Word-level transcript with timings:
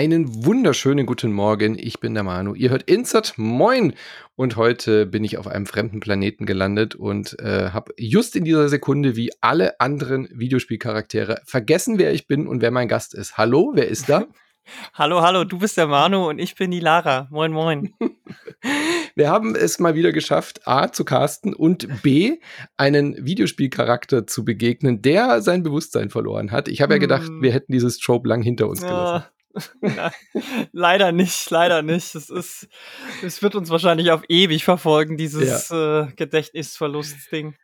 einen 0.00 0.46
wunderschönen 0.46 1.04
guten 1.04 1.30
Morgen. 1.30 1.78
Ich 1.78 2.00
bin 2.00 2.14
der 2.14 2.22
Manu. 2.22 2.54
Ihr 2.54 2.70
hört 2.70 2.84
Insert 2.84 3.34
Moin. 3.36 3.92
Und 4.34 4.56
heute 4.56 5.04
bin 5.04 5.24
ich 5.24 5.36
auf 5.36 5.46
einem 5.46 5.66
fremden 5.66 6.00
Planeten 6.00 6.46
gelandet 6.46 6.94
und 6.94 7.38
äh, 7.38 7.68
habe 7.68 7.92
just 7.98 8.34
in 8.34 8.46
dieser 8.46 8.70
Sekunde 8.70 9.14
wie 9.14 9.30
alle 9.42 9.78
anderen 9.78 10.26
Videospielcharaktere 10.32 11.42
vergessen, 11.44 11.98
wer 11.98 12.14
ich 12.14 12.26
bin 12.26 12.46
und 12.46 12.62
wer 12.62 12.70
mein 12.70 12.88
Gast 12.88 13.12
ist. 13.12 13.36
Hallo, 13.36 13.72
wer 13.74 13.88
ist 13.88 14.08
da? 14.08 14.24
Hallo, 14.94 15.20
hallo, 15.20 15.44
du 15.44 15.58
bist 15.58 15.76
der 15.78 15.88
Manu 15.88 16.28
und 16.28 16.38
ich 16.38 16.54
bin 16.54 16.70
die 16.70 16.80
Lara. 16.80 17.26
Moin, 17.30 17.50
moin. 17.50 17.92
Wir 19.16 19.28
haben 19.28 19.56
es 19.56 19.80
mal 19.80 19.96
wieder 19.96 20.12
geschafft, 20.12 20.66
A 20.66 20.92
zu 20.92 21.04
casten 21.04 21.54
und 21.54 22.02
B 22.02 22.38
einen 22.76 23.16
Videospielcharakter 23.26 24.26
zu 24.26 24.44
begegnen, 24.44 25.02
der 25.02 25.42
sein 25.42 25.62
Bewusstsein 25.62 26.08
verloren 26.08 26.52
hat. 26.52 26.68
Ich 26.68 26.82
habe 26.82 26.94
ja 26.94 26.98
gedacht, 26.98 27.26
hm. 27.26 27.42
wir 27.42 27.52
hätten 27.52 27.72
dieses 27.72 27.98
Trope 27.98 28.28
lang 28.28 28.42
hinter 28.42 28.68
uns 28.68 28.80
gelassen. 28.80 29.24
Ja. 29.24 29.39
leider 30.72 31.12
nicht, 31.12 31.50
leider 31.50 31.82
nicht. 31.82 32.14
Es 32.14 32.30
ist, 32.30 32.68
es 33.22 33.42
wird 33.42 33.54
uns 33.54 33.70
wahrscheinlich 33.70 34.10
auf 34.10 34.22
ewig 34.28 34.64
verfolgen, 34.64 35.16
dieses 35.16 35.68
ja. 35.68 36.02
äh, 36.02 36.12
Gedächtnisverlustding. 36.16 37.56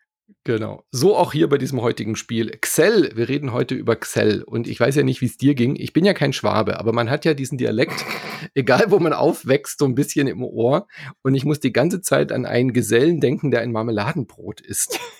Genau. 0.42 0.84
So 0.90 1.16
auch 1.16 1.32
hier 1.32 1.48
bei 1.48 1.58
diesem 1.58 1.80
heutigen 1.82 2.16
Spiel. 2.16 2.50
Xell, 2.60 3.12
wir 3.14 3.28
reden 3.28 3.52
heute 3.52 3.74
über 3.74 3.94
Xell. 3.94 4.42
Und 4.42 4.66
ich 4.66 4.80
weiß 4.80 4.96
ja 4.96 5.04
nicht, 5.04 5.20
wie 5.20 5.26
es 5.26 5.36
dir 5.36 5.54
ging. 5.54 5.76
Ich 5.76 5.92
bin 5.92 6.04
ja 6.04 6.14
kein 6.14 6.32
Schwabe, 6.32 6.80
aber 6.80 6.92
man 6.92 7.10
hat 7.10 7.24
ja 7.24 7.34
diesen 7.34 7.58
Dialekt, 7.58 8.04
egal 8.54 8.86
wo 8.90 8.98
man 8.98 9.12
aufwächst, 9.12 9.78
so 9.78 9.84
ein 9.84 9.94
bisschen 9.94 10.26
im 10.26 10.42
Ohr. 10.42 10.88
Und 11.22 11.34
ich 11.34 11.44
muss 11.44 11.60
die 11.60 11.72
ganze 11.72 12.00
Zeit 12.00 12.32
an 12.32 12.44
einen 12.44 12.72
Gesellen 12.72 13.20
denken, 13.20 13.50
der 13.50 13.60
ein 13.60 13.72
Marmeladenbrot 13.72 14.60
isst. 14.60 14.98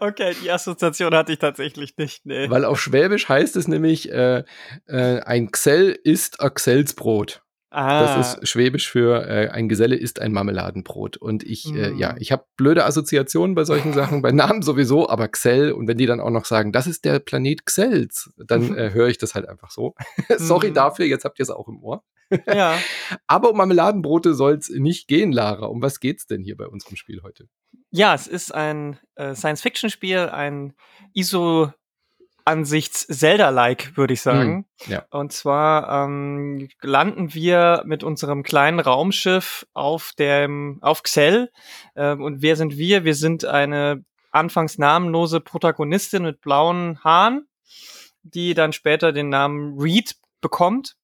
Okay, 0.00 0.34
die 0.42 0.50
Assoziation 0.50 1.14
hatte 1.14 1.32
ich 1.32 1.38
tatsächlich 1.38 1.96
nicht. 1.96 2.24
Nee. 2.24 2.48
Weil 2.48 2.64
auf 2.64 2.80
Schwäbisch 2.80 3.28
heißt 3.28 3.56
es 3.56 3.68
nämlich, 3.68 4.10
äh, 4.10 4.44
äh, 4.86 5.20
ein 5.20 5.50
Xell 5.50 5.98
isst 6.04 6.40
Axelsbrot. 6.40 7.42
Ah. 7.72 8.16
Das 8.16 8.34
ist 8.34 8.48
Schwäbisch 8.48 8.90
für 8.90 9.28
äh, 9.28 9.48
ein 9.48 9.68
Geselle 9.68 9.94
ist 9.94 10.20
ein 10.20 10.32
Marmeladenbrot. 10.32 11.16
Und 11.16 11.44
ich, 11.44 11.66
mm. 11.66 11.76
äh, 11.76 11.92
ja, 11.92 12.12
mhm. 12.12 12.18
ich 12.18 12.32
habe 12.32 12.44
blöde 12.56 12.84
Assoziationen 12.84 13.54
bei 13.54 13.64
solchen 13.64 13.92
Sachen, 13.92 14.22
bei 14.22 14.32
Namen 14.32 14.62
sowieso, 14.62 15.08
aber 15.08 15.28
Xell, 15.28 15.70
und 15.70 15.86
wenn 15.86 15.96
die 15.96 16.06
dann 16.06 16.20
auch 16.20 16.30
noch 16.30 16.46
sagen, 16.46 16.72
das 16.72 16.88
ist 16.88 17.04
der 17.04 17.20
Planet 17.20 17.64
Xels, 17.64 18.32
dann 18.36 18.76
äh, 18.76 18.92
höre 18.92 19.08
ich 19.08 19.18
das 19.18 19.36
halt 19.36 19.48
einfach 19.48 19.70
so. 19.70 19.94
Sorry 20.36 20.72
mm. 20.72 20.74
dafür, 20.74 21.06
jetzt 21.06 21.24
habt 21.24 21.38
ihr 21.38 21.44
es 21.44 21.50
auch 21.50 21.68
im 21.68 21.80
Ohr. 21.82 22.02
Ja. 22.46 22.78
Aber 23.26 23.50
um 23.50 23.56
Marmeladenbrote 23.56 24.34
soll 24.34 24.54
es 24.54 24.68
nicht 24.68 25.08
gehen, 25.08 25.32
Lara. 25.32 25.66
Um 25.66 25.82
was 25.82 26.00
geht's 26.00 26.26
denn 26.26 26.42
hier 26.42 26.56
bei 26.56 26.66
unserem 26.66 26.96
Spiel 26.96 27.22
heute? 27.22 27.48
Ja, 27.90 28.14
es 28.14 28.26
ist 28.26 28.54
ein 28.54 28.98
äh, 29.16 29.34
Science-Fiction-Spiel, 29.34 30.28
ein 30.30 30.74
ISO 31.12 31.72
Ansichts 32.44 33.06
Zelda-like, 33.06 33.96
würde 33.96 34.14
ich 34.14 34.22
sagen. 34.22 34.66
Mm, 34.86 34.90
ja. 34.90 35.04
Und 35.10 35.32
zwar 35.32 36.04
ähm, 36.04 36.68
landen 36.80 37.34
wir 37.34 37.82
mit 37.84 38.02
unserem 38.02 38.42
kleinen 38.42 38.80
Raumschiff 38.80 39.66
auf 39.72 40.12
dem 40.18 40.78
auf 40.80 41.02
Xell. 41.02 41.50
Ähm, 41.96 42.22
und 42.22 42.42
wer 42.42 42.56
sind 42.56 42.76
wir? 42.76 43.04
Wir 43.04 43.14
sind 43.14 43.44
eine 43.44 44.04
anfangs 44.30 44.78
namenlose 44.78 45.40
Protagonistin 45.40 46.22
mit 46.22 46.40
blauen 46.40 47.02
Haaren, 47.04 47.46
die 48.22 48.54
dann 48.54 48.72
später 48.72 49.12
den 49.12 49.28
Namen 49.28 49.78
Reed 49.78 50.16
bekommt 50.40 50.96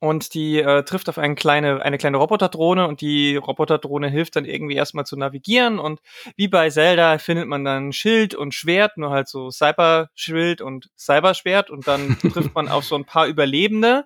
und 0.00 0.34
die 0.34 0.60
äh, 0.60 0.84
trifft 0.84 1.08
auf 1.08 1.18
eine 1.18 1.34
kleine, 1.34 1.82
eine 1.82 1.98
kleine 1.98 2.18
Roboterdrohne 2.18 2.86
und 2.86 3.00
die 3.00 3.36
Roboterdrohne 3.36 4.08
hilft 4.08 4.36
dann 4.36 4.44
irgendwie 4.44 4.76
erstmal 4.76 5.06
zu 5.06 5.16
navigieren. 5.16 5.78
Und 5.78 6.00
wie 6.36 6.48
bei 6.48 6.70
Zelda 6.70 7.18
findet 7.18 7.48
man 7.48 7.64
dann 7.64 7.92
Schild 7.92 8.34
und 8.34 8.54
Schwert, 8.54 8.96
nur 8.96 9.10
halt 9.10 9.28
so 9.28 9.50
Cyber-Schild 9.50 10.60
und 10.60 10.90
Cyberschwert. 10.96 11.70
Und 11.70 11.88
dann 11.88 12.16
trifft 12.32 12.54
man 12.54 12.68
auf 12.68 12.84
so 12.84 12.94
ein 12.94 13.04
paar 13.04 13.26
Überlebende 13.26 14.04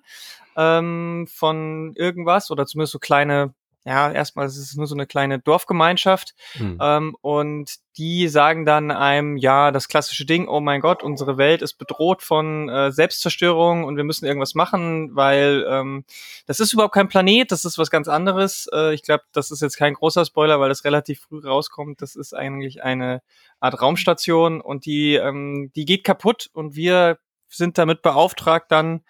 ähm, 0.56 1.26
von 1.30 1.92
irgendwas 1.94 2.50
oder 2.50 2.64
zumindest 2.66 2.92
so 2.92 2.98
kleine 2.98 3.54
ja, 3.84 4.12
erstmal 4.12 4.46
ist 4.46 4.56
es 4.56 4.76
nur 4.76 4.86
so 4.86 4.94
eine 4.94 5.06
kleine 5.06 5.40
Dorfgemeinschaft 5.40 6.34
mhm. 6.58 6.78
ähm, 6.80 7.16
und 7.20 7.78
die 7.96 8.28
sagen 8.28 8.64
dann 8.64 8.90
einem, 8.90 9.36
ja, 9.36 9.72
das 9.72 9.88
klassische 9.88 10.24
Ding, 10.24 10.46
oh 10.46 10.60
mein 10.60 10.80
Gott, 10.80 11.02
unsere 11.02 11.36
Welt 11.36 11.62
ist 11.62 11.74
bedroht 11.74 12.22
von 12.22 12.68
äh, 12.68 12.92
Selbstzerstörung 12.92 13.84
und 13.84 13.96
wir 13.96 14.04
müssen 14.04 14.24
irgendwas 14.24 14.54
machen, 14.54 15.16
weil 15.16 15.66
ähm, 15.68 16.04
das 16.46 16.60
ist 16.60 16.72
überhaupt 16.72 16.94
kein 16.94 17.08
Planet, 17.08 17.50
das 17.50 17.64
ist 17.64 17.76
was 17.76 17.90
ganz 17.90 18.06
anderes. 18.06 18.68
Äh, 18.72 18.94
ich 18.94 19.02
glaube, 19.02 19.24
das 19.32 19.50
ist 19.50 19.62
jetzt 19.62 19.76
kein 19.76 19.94
großer 19.94 20.24
Spoiler, 20.24 20.60
weil 20.60 20.68
das 20.68 20.84
relativ 20.84 21.22
früh 21.22 21.40
rauskommt. 21.44 22.00
Das 22.02 22.14
ist 22.14 22.34
eigentlich 22.34 22.84
eine 22.84 23.20
Art 23.58 23.80
Raumstation 23.82 24.60
und 24.60 24.86
die, 24.86 25.14
ähm, 25.14 25.72
die 25.74 25.84
geht 25.84 26.04
kaputt 26.04 26.50
und 26.52 26.76
wir 26.76 27.18
sind 27.48 27.78
damit 27.78 28.00
beauftragt, 28.00 28.66
dann 28.70 29.02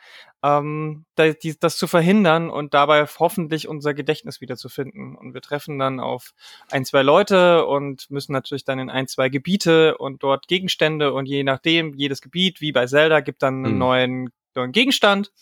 ähm, 0.43 1.05
das 1.15 1.77
zu 1.77 1.87
verhindern 1.87 2.51
und 2.51 2.75
dabei 2.75 3.07
hoffentlich 3.07 3.69
unser 3.69 3.95
Gedächtnis 3.95 4.41
wiederzufinden. 4.41 5.17
Und 5.17 5.35
wir 5.35 5.41
treffen 5.41 5.79
dann 5.79 6.01
auf 6.01 6.35
ein, 6.71 6.85
zwei 6.85 7.03
Leute 7.03 7.67
und 7.67 8.11
müssen 8.11 8.33
natürlich 8.33 8.65
dann 8.65 8.79
in 8.79 8.91
ein, 8.91 9.07
zwei 9.07 9.29
Gebiete 9.29 9.97
und 9.99 10.23
dort 10.23 10.49
Gegenstände 10.49 11.13
und 11.13 11.27
je 11.27 11.45
nachdem, 11.45 11.95
jedes 11.95 12.21
Gebiet, 12.21 12.61
wie 12.61 12.73
bei 12.73 12.87
Zelda, 12.87 13.21
gibt 13.21 13.43
dann 13.43 13.65
einen 13.65 13.75
mhm. 13.75 13.79
neuen, 13.79 14.33
neuen 14.55 14.73
Gegenstand. 14.73 15.33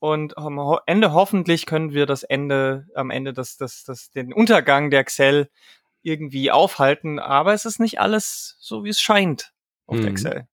Und 0.00 0.36
am 0.36 0.58
Ende 0.86 1.12
hoffentlich 1.12 1.64
können 1.64 1.92
wir 1.92 2.06
das 2.06 2.24
Ende, 2.24 2.88
am 2.96 3.10
Ende 3.10 3.32
das, 3.32 3.56
das, 3.56 3.84
das, 3.84 4.10
den 4.10 4.32
Untergang 4.32 4.90
der 4.90 5.04
Xell 5.04 5.48
irgendwie 6.02 6.50
aufhalten. 6.50 7.20
Aber 7.20 7.52
es 7.52 7.64
ist 7.64 7.78
nicht 7.78 8.00
alles 8.00 8.56
so, 8.58 8.82
wie 8.82 8.88
es 8.88 9.00
scheint 9.00 9.52
auf 9.86 9.98
mhm. 9.98 10.02
der 10.02 10.14
Xell. 10.14 10.48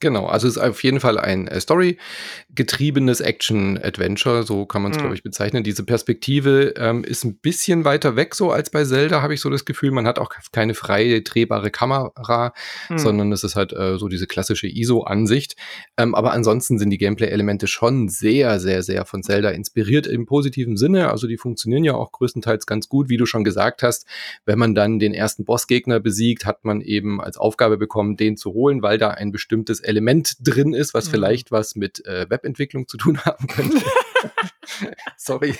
Genau, 0.00 0.26
also 0.26 0.46
es 0.46 0.56
ist 0.56 0.62
auf 0.62 0.84
jeden 0.84 1.00
Fall 1.00 1.18
ein 1.18 1.48
äh, 1.48 1.60
Story-getriebenes 1.60 3.20
Action-Adventure, 3.20 4.44
so 4.44 4.64
kann 4.64 4.82
man 4.82 4.92
es, 4.92 4.98
mhm. 4.98 5.02
glaube 5.02 5.16
ich, 5.16 5.24
bezeichnen. 5.24 5.64
Diese 5.64 5.82
Perspektive 5.82 6.74
ähm, 6.76 7.02
ist 7.02 7.24
ein 7.24 7.38
bisschen 7.38 7.84
weiter 7.84 8.14
weg, 8.14 8.36
so 8.36 8.52
als 8.52 8.70
bei 8.70 8.84
Zelda, 8.84 9.22
habe 9.22 9.34
ich 9.34 9.40
so 9.40 9.50
das 9.50 9.64
Gefühl. 9.64 9.90
Man 9.90 10.06
hat 10.06 10.20
auch 10.20 10.30
keine 10.52 10.74
freie 10.74 11.22
drehbare 11.22 11.72
Kamera, 11.72 12.52
mhm. 12.88 12.98
sondern 12.98 13.32
es 13.32 13.42
ist 13.42 13.56
halt 13.56 13.72
äh, 13.72 13.98
so 13.98 14.06
diese 14.06 14.28
klassische 14.28 14.68
ISO-Ansicht. 14.68 15.56
Ähm, 15.96 16.14
aber 16.14 16.32
ansonsten 16.32 16.78
sind 16.78 16.90
die 16.90 16.98
Gameplay-Elemente 16.98 17.66
schon 17.66 18.08
sehr, 18.08 18.60
sehr, 18.60 18.84
sehr 18.84 19.04
von 19.04 19.24
Zelda 19.24 19.50
inspiriert 19.50 20.06
im 20.06 20.26
positiven 20.26 20.76
Sinne. 20.76 21.10
Also 21.10 21.26
die 21.26 21.38
funktionieren 21.38 21.82
ja 21.82 21.94
auch 21.94 22.12
größtenteils 22.12 22.66
ganz 22.66 22.88
gut, 22.88 23.08
wie 23.08 23.16
du 23.16 23.26
schon 23.26 23.42
gesagt 23.42 23.82
hast. 23.82 24.06
Wenn 24.44 24.60
man 24.60 24.76
dann 24.76 25.00
den 25.00 25.12
ersten 25.12 25.44
Bossgegner 25.44 25.98
besiegt, 25.98 26.46
hat 26.46 26.64
man 26.64 26.82
eben 26.82 27.20
als 27.20 27.36
Aufgabe 27.36 27.78
bekommen, 27.78 28.16
den 28.16 28.36
zu 28.36 28.52
holen, 28.52 28.80
weil 28.80 28.98
da 28.98 29.10
ein 29.10 29.32
bestimmtes 29.32 29.80
Element 29.88 30.36
drin 30.40 30.74
ist, 30.74 30.94
was 30.94 31.06
mhm. 31.06 31.10
vielleicht 31.10 31.50
was 31.50 31.74
mit 31.74 32.04
äh, 32.06 32.26
Webentwicklung 32.28 32.86
zu 32.86 32.96
tun 32.96 33.18
haben 33.24 33.46
könnte. 33.46 33.82
Sorry. 35.16 35.54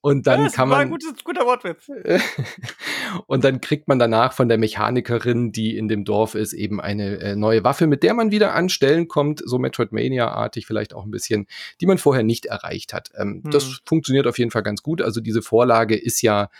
Und 0.00 0.26
dann 0.26 0.44
ja, 0.44 0.48
kann 0.50 0.68
man. 0.68 0.80
Ein 0.80 0.90
gutes, 0.90 1.12
guter 1.24 1.46
Wortwitz. 1.46 1.88
und 3.26 3.44
dann 3.44 3.60
kriegt 3.60 3.88
man 3.88 3.98
danach 3.98 4.32
von 4.32 4.48
der 4.48 4.58
Mechanikerin, 4.58 5.52
die 5.52 5.76
in 5.76 5.88
dem 5.88 6.04
Dorf 6.04 6.34
ist, 6.34 6.52
eben 6.52 6.80
eine 6.80 7.18
äh, 7.20 7.36
neue 7.36 7.64
Waffe, 7.64 7.86
mit 7.86 8.02
der 8.02 8.14
man 8.14 8.30
wieder 8.30 8.54
an 8.54 8.68
Stellen 8.68 9.08
kommt, 9.08 9.42
so 9.44 9.58
Metroidmania-artig 9.58 10.66
vielleicht 10.66 10.94
auch 10.94 11.04
ein 11.04 11.10
bisschen, 11.10 11.46
die 11.80 11.86
man 11.86 11.98
vorher 11.98 12.22
nicht 12.22 12.46
erreicht 12.46 12.92
hat. 12.92 13.10
Ähm, 13.16 13.42
mhm. 13.44 13.50
Das 13.50 13.80
funktioniert 13.84 14.26
auf 14.26 14.38
jeden 14.38 14.50
Fall 14.50 14.62
ganz 14.62 14.82
gut. 14.82 15.02
Also 15.02 15.20
diese 15.20 15.42
Vorlage 15.42 15.96
ist 15.96 16.22
ja 16.22 16.50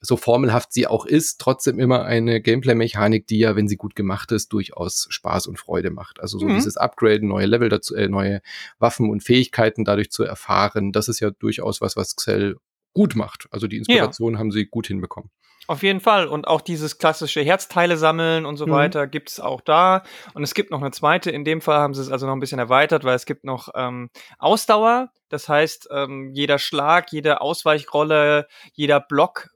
so 0.00 0.16
formelhaft 0.16 0.72
sie 0.72 0.86
auch 0.86 1.04
ist, 1.04 1.40
trotzdem 1.40 1.78
immer 1.78 2.04
eine 2.04 2.40
Gameplay-Mechanik, 2.40 3.26
die 3.26 3.38
ja, 3.38 3.56
wenn 3.56 3.68
sie 3.68 3.76
gut 3.76 3.94
gemacht 3.94 4.32
ist, 4.32 4.52
durchaus 4.52 5.06
Spaß 5.10 5.46
und 5.46 5.58
Freude 5.58 5.90
macht. 5.90 6.20
Also 6.20 6.38
so 6.38 6.46
mhm. 6.46 6.54
dieses 6.54 6.76
Upgraden, 6.76 7.28
neue 7.28 7.46
Level 7.46 7.68
dazu, 7.68 7.94
äh, 7.94 8.08
neue 8.08 8.40
Waffen 8.78 9.10
und 9.10 9.22
Fähigkeiten 9.22 9.84
dadurch 9.84 10.10
zu 10.10 10.24
erfahren, 10.24 10.92
das 10.92 11.08
ist 11.08 11.20
ja 11.20 11.30
durchaus 11.30 11.80
was, 11.80 11.96
was 11.96 12.16
Xell 12.16 12.56
gut 12.94 13.14
macht. 13.14 13.46
Also 13.50 13.66
die 13.66 13.76
Inspiration 13.76 14.34
ja. 14.34 14.38
haben 14.38 14.50
sie 14.50 14.66
gut 14.66 14.86
hinbekommen. 14.86 15.30
Auf 15.66 15.84
jeden 15.84 16.00
Fall. 16.00 16.26
Und 16.26 16.48
auch 16.48 16.62
dieses 16.62 16.98
klassische 16.98 17.42
Herzteile 17.42 17.96
sammeln 17.96 18.44
und 18.44 18.56
so 18.56 18.66
mhm. 18.66 18.72
weiter 18.72 19.06
gibt 19.06 19.30
es 19.30 19.38
auch 19.38 19.60
da. 19.60 20.02
Und 20.34 20.42
es 20.42 20.54
gibt 20.54 20.72
noch 20.72 20.80
eine 20.80 20.90
zweite. 20.90 21.30
In 21.30 21.44
dem 21.44 21.60
Fall 21.60 21.78
haben 21.78 21.94
sie 21.94 22.00
es 22.00 22.10
also 22.10 22.26
noch 22.26 22.32
ein 22.32 22.40
bisschen 22.40 22.58
erweitert, 22.58 23.04
weil 23.04 23.14
es 23.14 23.24
gibt 23.24 23.44
noch 23.44 23.68
ähm, 23.76 24.10
Ausdauer. 24.38 25.12
Das 25.28 25.48
heißt, 25.48 25.88
ähm, 25.92 26.30
jeder 26.32 26.58
Schlag, 26.58 27.12
jede 27.12 27.40
Ausweichrolle, 27.40 28.48
jeder 28.72 28.98
Block 28.98 29.49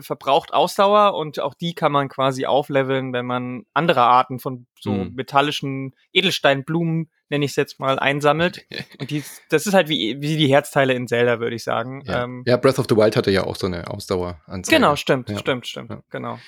verbraucht 0.00 0.52
Ausdauer 0.52 1.14
und 1.14 1.40
auch 1.40 1.54
die 1.54 1.74
kann 1.74 1.92
man 1.92 2.08
quasi 2.08 2.46
aufleveln, 2.46 3.12
wenn 3.12 3.26
man 3.26 3.64
andere 3.72 4.02
Arten 4.02 4.38
von 4.38 4.66
so 4.78 4.92
mhm. 4.92 5.14
metallischen 5.14 5.94
Edelsteinblumen, 6.12 7.10
nenne 7.28 7.44
ich 7.44 7.52
es 7.52 7.56
jetzt 7.56 7.80
mal, 7.80 7.98
einsammelt. 7.98 8.66
und 9.00 9.10
die, 9.10 9.24
das 9.48 9.66
ist 9.66 9.74
halt 9.74 9.88
wie, 9.88 10.20
wie 10.20 10.36
die 10.36 10.48
Herzteile 10.48 10.92
in 10.94 11.08
Zelda, 11.08 11.40
würde 11.40 11.56
ich 11.56 11.64
sagen. 11.64 12.02
Ja. 12.04 12.24
Ähm, 12.24 12.42
ja. 12.46 12.56
Breath 12.56 12.78
of 12.78 12.86
the 12.88 12.96
Wild 12.96 13.16
hatte 13.16 13.30
ja 13.30 13.44
auch 13.44 13.56
so 13.56 13.66
eine 13.66 13.88
Ausdaueranzeige. 13.88 14.76
Genau, 14.76 14.96
stimmt, 14.96 15.30
ja. 15.30 15.38
stimmt, 15.38 15.66
stimmt, 15.66 15.90
ja. 15.90 16.02
genau. 16.10 16.38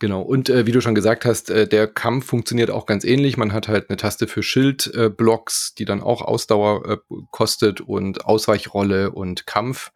Genau, 0.00 0.22
und 0.22 0.48
äh, 0.48 0.64
wie 0.64 0.70
du 0.70 0.80
schon 0.80 0.94
gesagt 0.94 1.24
hast, 1.24 1.50
äh, 1.50 1.66
der 1.66 1.88
Kampf 1.88 2.26
funktioniert 2.26 2.70
auch 2.70 2.86
ganz 2.86 3.04
ähnlich. 3.04 3.36
Man 3.36 3.52
hat 3.52 3.66
halt 3.66 3.90
eine 3.90 3.96
Taste 3.96 4.28
für 4.28 4.44
Schildblocks, 4.44 5.70
äh, 5.70 5.74
die 5.78 5.84
dann 5.86 6.02
auch 6.02 6.22
Ausdauer 6.22 6.88
äh, 6.88 6.96
kostet 7.32 7.80
und 7.80 8.24
Ausweichrolle 8.24 9.10
und 9.10 9.46
Kampf. 9.46 9.90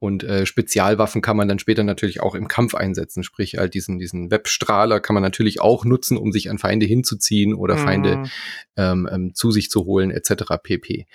Und 0.00 0.22
äh, 0.22 0.46
Spezialwaffen 0.46 1.22
kann 1.22 1.36
man 1.36 1.48
dann 1.48 1.58
später 1.58 1.82
natürlich 1.82 2.20
auch 2.20 2.34
im 2.34 2.46
Kampf 2.46 2.74
einsetzen. 2.74 3.24
Sprich, 3.24 3.58
halt 3.58 3.74
diesen, 3.74 3.98
diesen 3.98 4.30
Webstrahler 4.30 5.00
kann 5.00 5.14
man 5.14 5.22
natürlich 5.22 5.60
auch 5.60 5.84
nutzen, 5.84 6.16
um 6.16 6.32
sich 6.32 6.50
an 6.50 6.58
Feinde 6.58 6.86
hinzuziehen 6.86 7.54
oder 7.54 7.76
mhm. 7.76 7.80
Feinde 7.80 8.22
ähm, 8.76 9.08
ähm, 9.10 9.34
zu 9.34 9.50
sich 9.50 9.70
zu 9.70 9.84
holen, 9.84 10.10
etc. 10.10 10.44
pp. 10.62 11.06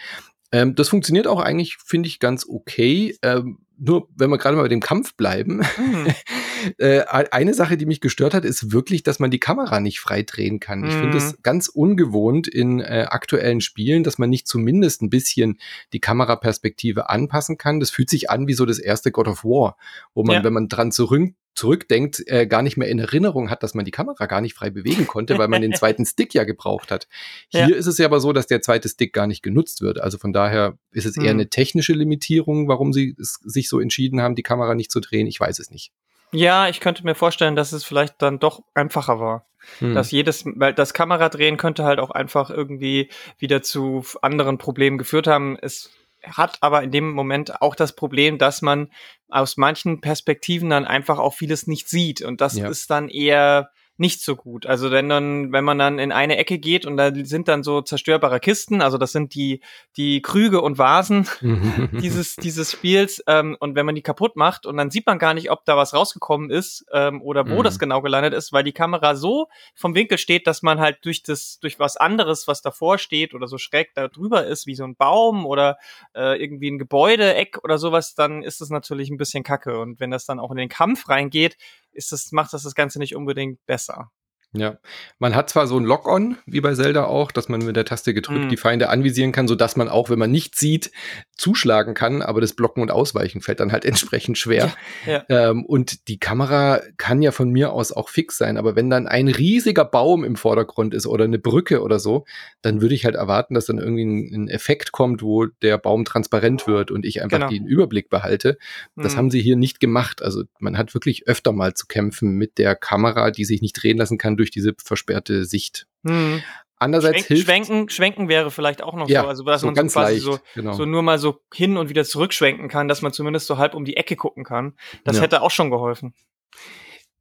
Ähm, 0.51 0.75
das 0.75 0.89
funktioniert 0.89 1.27
auch 1.27 1.39
eigentlich, 1.39 1.77
finde 1.77 2.07
ich, 2.07 2.19
ganz 2.19 2.45
okay. 2.47 3.17
Ähm, 3.21 3.59
nur 3.77 4.07
wenn 4.15 4.29
wir 4.29 4.37
gerade 4.37 4.55
mal 4.55 4.63
bei 4.63 4.69
dem 4.69 4.79
Kampf 4.79 5.15
bleiben, 5.15 5.61
mhm. 5.77 6.07
äh, 6.77 7.01
eine 7.01 7.53
Sache, 7.53 7.77
die 7.77 7.85
mich 7.85 8.01
gestört 8.01 8.33
hat, 8.33 8.45
ist 8.45 8.71
wirklich, 8.71 9.03
dass 9.03 9.19
man 9.19 9.31
die 9.31 9.39
Kamera 9.39 9.79
nicht 9.79 9.99
frei 9.99 10.23
drehen 10.23 10.59
kann. 10.59 10.81
Mhm. 10.81 10.87
Ich 10.87 10.93
finde 10.93 11.17
es 11.17 11.41
ganz 11.43 11.67
ungewohnt 11.67 12.47
in 12.47 12.79
äh, 12.79 13.07
aktuellen 13.09 13.61
Spielen, 13.61 14.03
dass 14.03 14.17
man 14.17 14.29
nicht 14.29 14.47
zumindest 14.47 15.01
ein 15.01 15.09
bisschen 15.09 15.59
die 15.93 15.99
Kameraperspektive 15.99 17.09
anpassen 17.09 17.57
kann. 17.57 17.79
Das 17.79 17.89
fühlt 17.89 18.09
sich 18.09 18.29
an 18.29 18.47
wie 18.47 18.53
so 18.53 18.65
das 18.65 18.79
erste 18.79 19.11
God 19.11 19.27
of 19.27 19.43
War, 19.43 19.77
wo 20.13 20.23
man, 20.23 20.37
ja. 20.37 20.43
wenn 20.43 20.53
man 20.53 20.67
dran 20.69 20.91
zurück 20.91 21.33
zurückdenkt, 21.55 22.23
äh, 22.27 22.47
gar 22.47 22.63
nicht 22.63 22.77
mehr 22.77 22.87
in 22.87 22.99
Erinnerung 22.99 23.49
hat, 23.49 23.63
dass 23.63 23.75
man 23.75 23.85
die 23.85 23.91
Kamera 23.91 24.25
gar 24.25 24.41
nicht 24.41 24.55
frei 24.55 24.69
bewegen 24.69 25.05
konnte, 25.05 25.37
weil 25.37 25.47
man 25.47 25.61
den 25.61 25.73
zweiten 25.75 26.05
Stick 26.05 26.33
ja 26.33 26.43
gebraucht 26.43 26.91
hat. 26.91 27.07
Hier 27.49 27.69
ja. 27.69 27.75
ist 27.75 27.85
es 27.85 27.97
ja 27.97 28.07
aber 28.07 28.19
so, 28.19 28.33
dass 28.33 28.47
der 28.47 28.61
zweite 28.61 28.89
Stick 28.89 29.13
gar 29.13 29.27
nicht 29.27 29.43
genutzt 29.43 29.81
wird. 29.81 29.99
Also 30.01 30.17
von 30.17 30.33
daher 30.33 30.77
ist 30.91 31.05
es 31.05 31.15
eher 31.15 31.31
hm. 31.31 31.39
eine 31.39 31.49
technische 31.49 31.93
Limitierung, 31.93 32.67
warum 32.67 32.91
sie 32.91 33.15
es, 33.19 33.39
sich 33.43 33.69
so 33.69 33.79
entschieden 33.79 34.21
haben, 34.21 34.35
die 34.35 34.43
Kamera 34.43 34.73
nicht 34.73 34.91
zu 34.91 34.99
drehen. 34.99 35.27
Ich 35.27 35.39
weiß 35.39 35.59
es 35.59 35.69
nicht. 35.69 35.91
Ja, 36.33 36.67
ich 36.67 36.79
könnte 36.79 37.03
mir 37.05 37.15
vorstellen, 37.15 37.55
dass 37.55 37.71
es 37.71 37.83
vielleicht 37.83 38.21
dann 38.21 38.39
doch 38.39 38.63
einfacher 38.73 39.19
war. 39.19 39.45
Hm. 39.79 39.95
Dass 39.95 40.11
jedes, 40.11 40.43
weil 40.45 40.73
das 40.73 40.93
Kameradrehen 40.93 41.57
könnte 41.57 41.85
halt 41.85 41.99
auch 41.99 42.11
einfach 42.11 42.49
irgendwie 42.49 43.09
wieder 43.37 43.61
zu 43.61 44.03
anderen 44.21 44.57
Problemen 44.57 44.97
geführt 44.97 45.27
haben. 45.27 45.57
Es 45.61 45.91
hat 46.25 46.57
aber 46.61 46.83
in 46.83 46.91
dem 46.91 47.11
Moment 47.11 47.61
auch 47.61 47.75
das 47.75 47.95
Problem, 47.95 48.37
dass 48.37 48.61
man 48.61 48.89
aus 49.29 49.57
manchen 49.57 50.01
Perspektiven 50.01 50.69
dann 50.69 50.85
einfach 50.85 51.19
auch 51.19 51.33
vieles 51.33 51.67
nicht 51.67 51.89
sieht. 51.89 52.21
Und 52.21 52.41
das 52.41 52.57
ja. 52.57 52.67
ist 52.67 52.89
dann 52.89 53.09
eher 53.09 53.71
nicht 53.97 54.23
so 54.23 54.35
gut. 54.35 54.65
Also 54.65 54.89
wenn 54.89 55.07
dann, 55.07 55.51
wenn 55.51 55.63
man 55.63 55.77
dann 55.77 55.99
in 55.99 56.11
eine 56.11 56.37
Ecke 56.37 56.57
geht 56.57 56.85
und 56.85 56.97
da 56.97 57.11
sind 57.13 57.47
dann 57.47 57.61
so 57.61 57.81
zerstörbare 57.81 58.39
Kisten, 58.39 58.81
also 58.81 58.97
das 58.97 59.11
sind 59.11 59.35
die 59.35 59.61
die 59.97 60.21
Krüge 60.23 60.61
und 60.61 60.79
Vasen 60.79 61.27
dieses 62.01 62.35
dieses 62.35 62.71
Spiels 62.71 63.23
ähm, 63.27 63.55
und 63.59 63.75
wenn 63.75 63.85
man 63.85 63.93
die 63.93 64.01
kaputt 64.01 64.35
macht 64.35 64.65
und 64.65 64.77
dann 64.77 64.89
sieht 64.89 65.05
man 65.05 65.19
gar 65.19 65.35
nicht, 65.35 65.51
ob 65.51 65.63
da 65.65 65.77
was 65.77 65.93
rausgekommen 65.93 66.49
ist 66.49 66.85
ähm, 66.91 67.21
oder 67.21 67.47
wo 67.47 67.59
mhm. 67.59 67.63
das 67.63 67.77
genau 67.77 68.01
gelandet 68.01 68.33
ist, 68.33 68.51
weil 68.51 68.63
die 68.63 68.71
Kamera 68.71 69.15
so 69.15 69.47
vom 69.75 69.93
Winkel 69.93 70.17
steht, 70.17 70.47
dass 70.47 70.63
man 70.63 70.79
halt 70.79 71.05
durch 71.05 71.21
das 71.21 71.59
durch 71.59 71.77
was 71.77 71.95
anderes, 71.95 72.47
was 72.47 72.63
davor 72.63 72.97
steht 72.97 73.35
oder 73.35 73.47
so 73.47 73.59
schräg 73.59 73.93
da 73.93 74.07
drüber 74.07 74.47
ist, 74.47 74.65
wie 74.65 74.75
so 74.75 74.85
ein 74.85 74.95
Baum 74.95 75.45
oder 75.45 75.77
äh, 76.15 76.41
irgendwie 76.41 76.71
ein 76.71 76.79
Gebäudeeck 76.79 77.63
oder 77.63 77.77
sowas, 77.77 78.15
dann 78.15 78.41
ist 78.41 78.59
das 78.59 78.71
natürlich 78.71 79.11
ein 79.11 79.17
bisschen 79.17 79.43
kacke 79.43 79.79
und 79.79 79.99
wenn 79.99 80.09
das 80.09 80.25
dann 80.25 80.39
auch 80.39 80.49
in 80.49 80.57
den 80.57 80.69
Kampf 80.69 81.09
reingeht, 81.09 81.57
ist 81.93 82.11
das, 82.11 82.31
macht 82.31 82.53
das 82.53 82.63
das 82.63 82.75
Ganze 82.75 82.99
nicht 82.99 83.15
unbedingt 83.15 83.65
besser. 83.65 84.11
Ja, 84.55 84.77
man 85.17 85.33
hat 85.33 85.49
zwar 85.49 85.65
so 85.65 85.79
ein 85.79 85.83
Lock-on, 85.83 86.37
wie 86.45 86.61
bei 86.61 86.75
Zelda 86.75 87.05
auch, 87.05 87.31
dass 87.31 87.49
man 87.49 87.65
mit 87.65 87.75
der 87.75 87.85
Taste 87.85 88.13
gedrückt 88.13 88.45
mm. 88.45 88.49
die 88.49 88.57
Feinde 88.57 88.89
anvisieren 88.89 89.31
kann, 89.31 89.47
so 89.47 89.55
dass 89.55 89.75
man 89.75 89.89
auch, 89.89 90.11
wenn 90.11 90.19
man 90.19 90.29
nicht 90.29 90.55
sieht, 90.55 90.91
zuschlagen 91.35 91.93
kann, 91.93 92.21
aber 92.21 92.41
das 92.41 92.53
Blocken 92.53 92.81
und 92.81 92.91
Ausweichen 92.91 93.41
fällt 93.41 93.59
dann 93.59 93.71
halt 93.71 93.85
entsprechend 93.85 94.37
schwer. 94.37 94.73
Ja, 95.05 95.25
ja. 95.27 95.49
Ähm, 95.49 95.65
und 95.65 96.07
die 96.07 96.19
Kamera 96.19 96.81
kann 96.97 97.21
ja 97.21 97.31
von 97.31 97.49
mir 97.49 97.71
aus 97.71 97.91
auch 97.91 98.09
fix 98.09 98.37
sein, 98.37 98.57
aber 98.57 98.75
wenn 98.75 98.89
dann 98.89 99.07
ein 99.07 99.27
riesiger 99.27 99.85
Baum 99.85 100.23
im 100.23 100.35
Vordergrund 100.35 100.93
ist 100.93 101.07
oder 101.07 101.25
eine 101.25 101.39
Brücke 101.39 101.81
oder 101.81 101.99
so, 101.99 102.25
dann 102.61 102.81
würde 102.81 102.95
ich 102.95 103.05
halt 103.05 103.15
erwarten, 103.15 103.53
dass 103.53 103.65
dann 103.65 103.79
irgendwie 103.79 104.05
ein, 104.05 104.43
ein 104.43 104.47
Effekt 104.47 104.91
kommt, 104.91 105.21
wo 105.21 105.45
der 105.45 105.77
Baum 105.77 106.05
transparent 106.05 106.67
wird 106.67 106.91
und 106.91 107.05
ich 107.05 107.21
einfach 107.21 107.39
genau. 107.39 107.49
den 107.49 107.65
Überblick 107.65 108.09
behalte. 108.09 108.57
Das 108.95 109.15
mm. 109.15 109.17
haben 109.17 109.31
sie 109.31 109.41
hier 109.41 109.55
nicht 109.55 109.79
gemacht. 109.79 110.21
Also 110.21 110.43
man 110.59 110.77
hat 110.77 110.93
wirklich 110.93 111.27
öfter 111.27 111.51
mal 111.51 111.73
zu 111.73 111.87
kämpfen 111.87 112.35
mit 112.35 112.57
der 112.57 112.75
Kamera, 112.75 113.31
die 113.31 113.45
sich 113.45 113.61
nicht 113.61 113.81
drehen 113.81 113.97
lassen 113.97 114.17
kann 114.17 114.37
durch 114.37 114.51
diese 114.51 114.73
versperrte 114.77 115.45
Sicht. 115.45 115.87
Hm. 116.05 116.41
Andererseits 116.83 117.15
Schwenk, 117.15 117.27
hilft 117.27 117.43
schwenken, 117.45 117.89
schwenken 117.89 118.27
wäre 118.27 118.51
vielleicht 118.51 118.83
auch 118.83 118.93
noch 118.93 119.07
ja, 119.07 119.21
so, 119.21 119.27
also 119.27 119.43
dass 119.43 119.61
so 119.61 119.67
man 119.67 119.75
ganz 119.75 119.93
so 119.93 119.99
quasi 119.99 120.13
leicht, 120.13 120.25
so, 120.25 120.39
genau. 120.53 120.73
so 120.73 120.85
nur 120.85 121.01
mal 121.01 121.17
so 121.17 121.39
hin 121.53 121.77
und 121.77 121.89
wieder 121.89 122.03
zurückschwenken 122.03 122.67
kann, 122.67 122.87
dass 122.87 123.01
man 123.01 123.13
zumindest 123.13 123.47
so 123.47 123.57
halb 123.57 123.73
um 123.73 123.85
die 123.85 123.95
Ecke 123.95 124.17
gucken 124.17 124.43
kann. 124.43 124.73
Das 125.05 125.15
ja. 125.15 125.23
hätte 125.23 125.41
auch 125.41 125.51
schon 125.51 125.69
geholfen. 125.69 126.13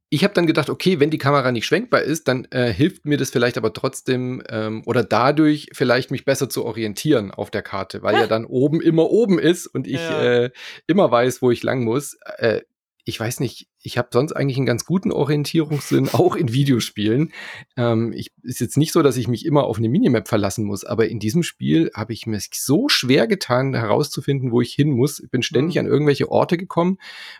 Ich 0.09 0.23
habe 0.23 0.33
dann 0.33 0.45
gedacht, 0.45 0.69
okay, 0.69 0.99
wenn 0.99 1.09
die 1.09 1.17
Kamera 1.17 1.51
nicht 1.51 1.65
schwenkbar 1.65 2.01
ist, 2.01 2.27
dann 2.27 2.45
äh, 2.51 2.71
hilft 2.71 3.05
mir 3.05 3.17
das 3.17 3.31
vielleicht 3.31 3.57
aber 3.57 3.73
trotzdem 3.73 4.43
ähm, 4.47 4.83
oder 4.85 5.03
dadurch 5.03 5.69
vielleicht 5.73 6.11
mich 6.11 6.25
besser 6.25 6.49
zu 6.49 6.65
orientieren 6.65 7.31
auf 7.31 7.49
der 7.49 7.63
Karte, 7.63 8.03
weil 8.03 8.15
ja, 8.15 8.21
ja 8.21 8.27
dann 8.27 8.45
oben 8.45 8.79
immer 8.81 9.09
oben 9.09 9.39
ist 9.39 9.65
und 9.65 9.87
ich 9.87 10.01
äh, 10.01 10.51
immer 10.85 11.09
weiß, 11.09 11.41
wo 11.41 11.49
ich 11.49 11.63
lang 11.63 11.83
muss. 11.83 12.17
Äh, 12.37 12.61
ich 13.05 13.19
weiß 13.19 13.39
nicht, 13.39 13.69
ich 13.83 13.97
habe 13.97 14.07
sonst 14.11 14.31
eigentlich 14.31 14.57
einen 14.57 14.65
ganz 14.65 14.85
guten 14.85 15.11
Orientierungssinn, 15.11 16.09
auch 16.13 16.35
in 16.35 16.53
Videospielen. 16.53 17.31
Ähm, 17.77 18.13
ich, 18.13 18.31
ist 18.41 18.61
jetzt 18.61 18.77
nicht 18.77 18.93
so, 18.93 19.03
dass 19.03 19.17
ich 19.17 19.27
mich 19.27 19.45
immer 19.45 19.65
auf 19.65 19.77
eine 19.77 19.89
Minimap 19.89 20.27
verlassen 20.27 20.65
muss, 20.65 20.85
aber 20.85 21.09
in 21.09 21.19
diesem 21.19 21.43
Spiel 21.43 21.91
habe 21.93 22.13
ich 22.13 22.25
mir 22.25 22.39
so 22.51 22.87
schwer 22.89 23.27
getan, 23.27 23.73
herauszufinden, 23.73 24.51
wo 24.51 24.61
ich 24.61 24.73
hin 24.73 24.91
muss. 24.91 25.19
Ich 25.19 25.29
bin 25.29 25.43
ständig 25.43 25.75
mhm. 25.75 25.81
an 25.81 25.87
irgendwelche 25.87 26.31
Orte 26.31 26.57
gekommen, 26.57 26.97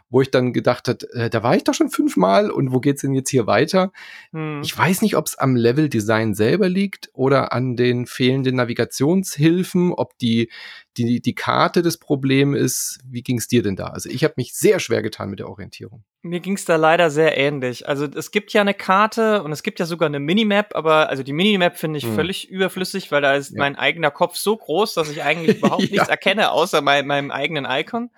wo 0.10 0.22
ich 0.22 0.32
dann 0.32 0.54
gedacht 0.54 0.88
habe, 0.90 1.10
äh, 1.14 1.30
da 1.30 1.42
war 1.44 1.56
ich 1.56 1.64
doch 1.64 1.74
schon 1.74 1.90
fünfmal 1.90 2.52
und 2.52 2.72
wo 2.74 2.80
geht's 2.80 3.02
denn 3.02 3.14
jetzt 3.14 3.30
hier 3.30 3.48
weiter? 3.48 3.92
Mhm. 4.32 4.62
Ich 4.64 4.78
weiß 4.78 5.02
nicht, 5.02 5.16
ob 5.16 5.28
es 5.28 5.38
am 5.38 5.56
Level-Design 5.56 6.34
selber 6.34 6.68
liegt 6.68 7.10
oder 7.14 7.54
an 7.54 7.78
den 7.78 8.06
fehlenden 8.06 8.58
Navigationshilfen, 8.58 9.94
ob 9.94 10.18
die 10.18 10.50
die, 10.98 11.22
die 11.22 11.36
Karte 11.36 11.82
des 11.82 11.98
Problems 11.98 12.58
ist. 12.58 13.00
Wie 13.06 13.24
ging 13.24 13.38
es 13.38 13.48
dir 13.48 13.64
denn 13.64 13.76
da? 13.76 13.88
Also 13.88 14.10
ich 14.10 14.24
habe 14.24 14.36
mich 14.38 14.54
sehr 14.54 14.80
schwer 14.80 15.02
getan 15.02 15.30
mit 15.30 15.40
der 15.40 15.50
Orientierung 15.50 16.04
mir 16.24 16.40
ging's 16.40 16.64
da 16.64 16.78
leider 16.78 17.10
sehr 17.10 17.38
ähnlich. 17.38 17.88
Also 17.88 18.06
es 18.06 18.32
gibt 18.32 18.54
ja 18.54 18.62
eine 18.62 18.74
Karte 18.74 19.44
und 19.44 19.52
es 19.52 19.62
gibt 19.62 19.80
ja 19.80 19.86
sogar 19.86 20.08
eine 20.08 20.22
Minimap, 20.22 20.74
aber 20.74 21.10
also 21.10 21.22
die 21.22 21.34
Minimap 21.34 21.78
finde 21.78 21.98
ich 21.98 22.06
hm. 22.06 22.16
völlig 22.16 22.50
überflüssig, 22.50 23.12
weil 23.12 23.22
da 23.22 23.36
ist 23.36 23.52
ja. 23.52 23.60
mein 23.60 23.76
eigener 23.76 24.10
Kopf 24.10 24.38
so 24.38 24.56
groß, 24.56 24.94
dass 24.94 25.10
ich 25.10 25.22
eigentlich 25.22 25.58
überhaupt 25.60 25.84
ja. 25.84 25.92
nichts 25.92 26.08
erkenne, 26.08 26.52
außer 26.52 26.82
mein, 26.82 27.06
meinem 27.08 27.30
eigenen 27.30 27.68
Icon. 27.70 28.10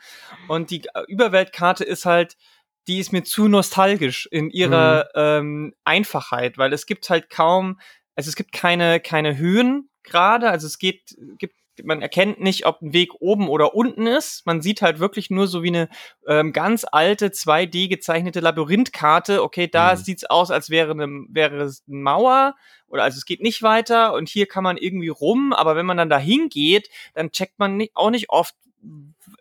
Und 0.48 0.69
die 0.69 0.84
Überweltkarte 1.07 1.84
ist 1.84 2.06
halt, 2.06 2.38
die 2.88 3.00
ist 3.00 3.12
mir 3.12 3.24
zu 3.24 3.48
nostalgisch 3.48 4.28
in 4.31 4.51
ihrer 4.51 5.10
hm. 5.16 5.22
ähm, 5.24 5.74
Einfachheit, 5.84 6.60
weil 6.60 6.74
es 6.74 6.86
gibt 6.86 7.10
halt 7.10 7.31
kaum, 7.31 7.80
also 8.16 8.30
es 8.30 8.36
gibt 8.36 8.51
keine, 8.51 9.00
keine 9.00 9.38
Höhen 9.38 9.90
gerade, 10.04 10.51
also 10.51 10.68
es 10.68 10.78
geht, 10.78 11.18
gibt 11.40 11.56
man 11.83 12.01
erkennt 12.01 12.39
nicht, 12.39 12.66
ob 12.66 12.81
ein 12.81 12.94
Weg 12.94 13.13
oben 13.19 13.50
oder 13.50 13.75
unten 13.75 14.07
ist. 14.07 14.45
Man 14.45 14.62
sieht 14.62 14.81
halt 14.81 15.00
wirklich 15.00 15.30
nur 15.30 15.48
so 15.48 15.63
wie 15.63 15.69
eine 15.69 15.89
ähm, 16.27 16.53
ganz 16.53 16.86
alte 16.89 17.29
2D 17.29 17.89
gezeichnete 17.89 18.39
Labyrinthkarte. 18.39 19.44
Okay, 19.44 19.67
da 19.67 19.94
mhm. 19.94 19.98
sieht's 19.98 20.24
aus, 20.25 20.51
als 20.51 20.70
wäre 20.70 20.91
eine, 20.91 21.08
wäre 21.29 21.63
es 21.63 21.84
eine 21.88 21.98
Mauer 21.98 22.55
oder 22.88 23.03
also 23.03 23.17
es 23.17 23.25
geht 23.25 23.41
nicht 23.41 23.62
weiter 23.62 24.13
und 24.13 24.29
hier 24.29 24.46
kann 24.46 24.63
man 24.63 24.77
irgendwie 24.77 25.10
rum, 25.10 25.53
aber 25.53 25.75
wenn 25.75 25.86
man 25.86 25.98
dann 25.98 26.10
dahin 26.10 26.50
geht, 26.50 26.89
dann 27.13 27.32
checkt 27.32 27.60
man 27.60 27.77
nicht, 27.77 27.91
auch 27.96 28.10
nicht 28.10 28.29
oft, 28.29 28.55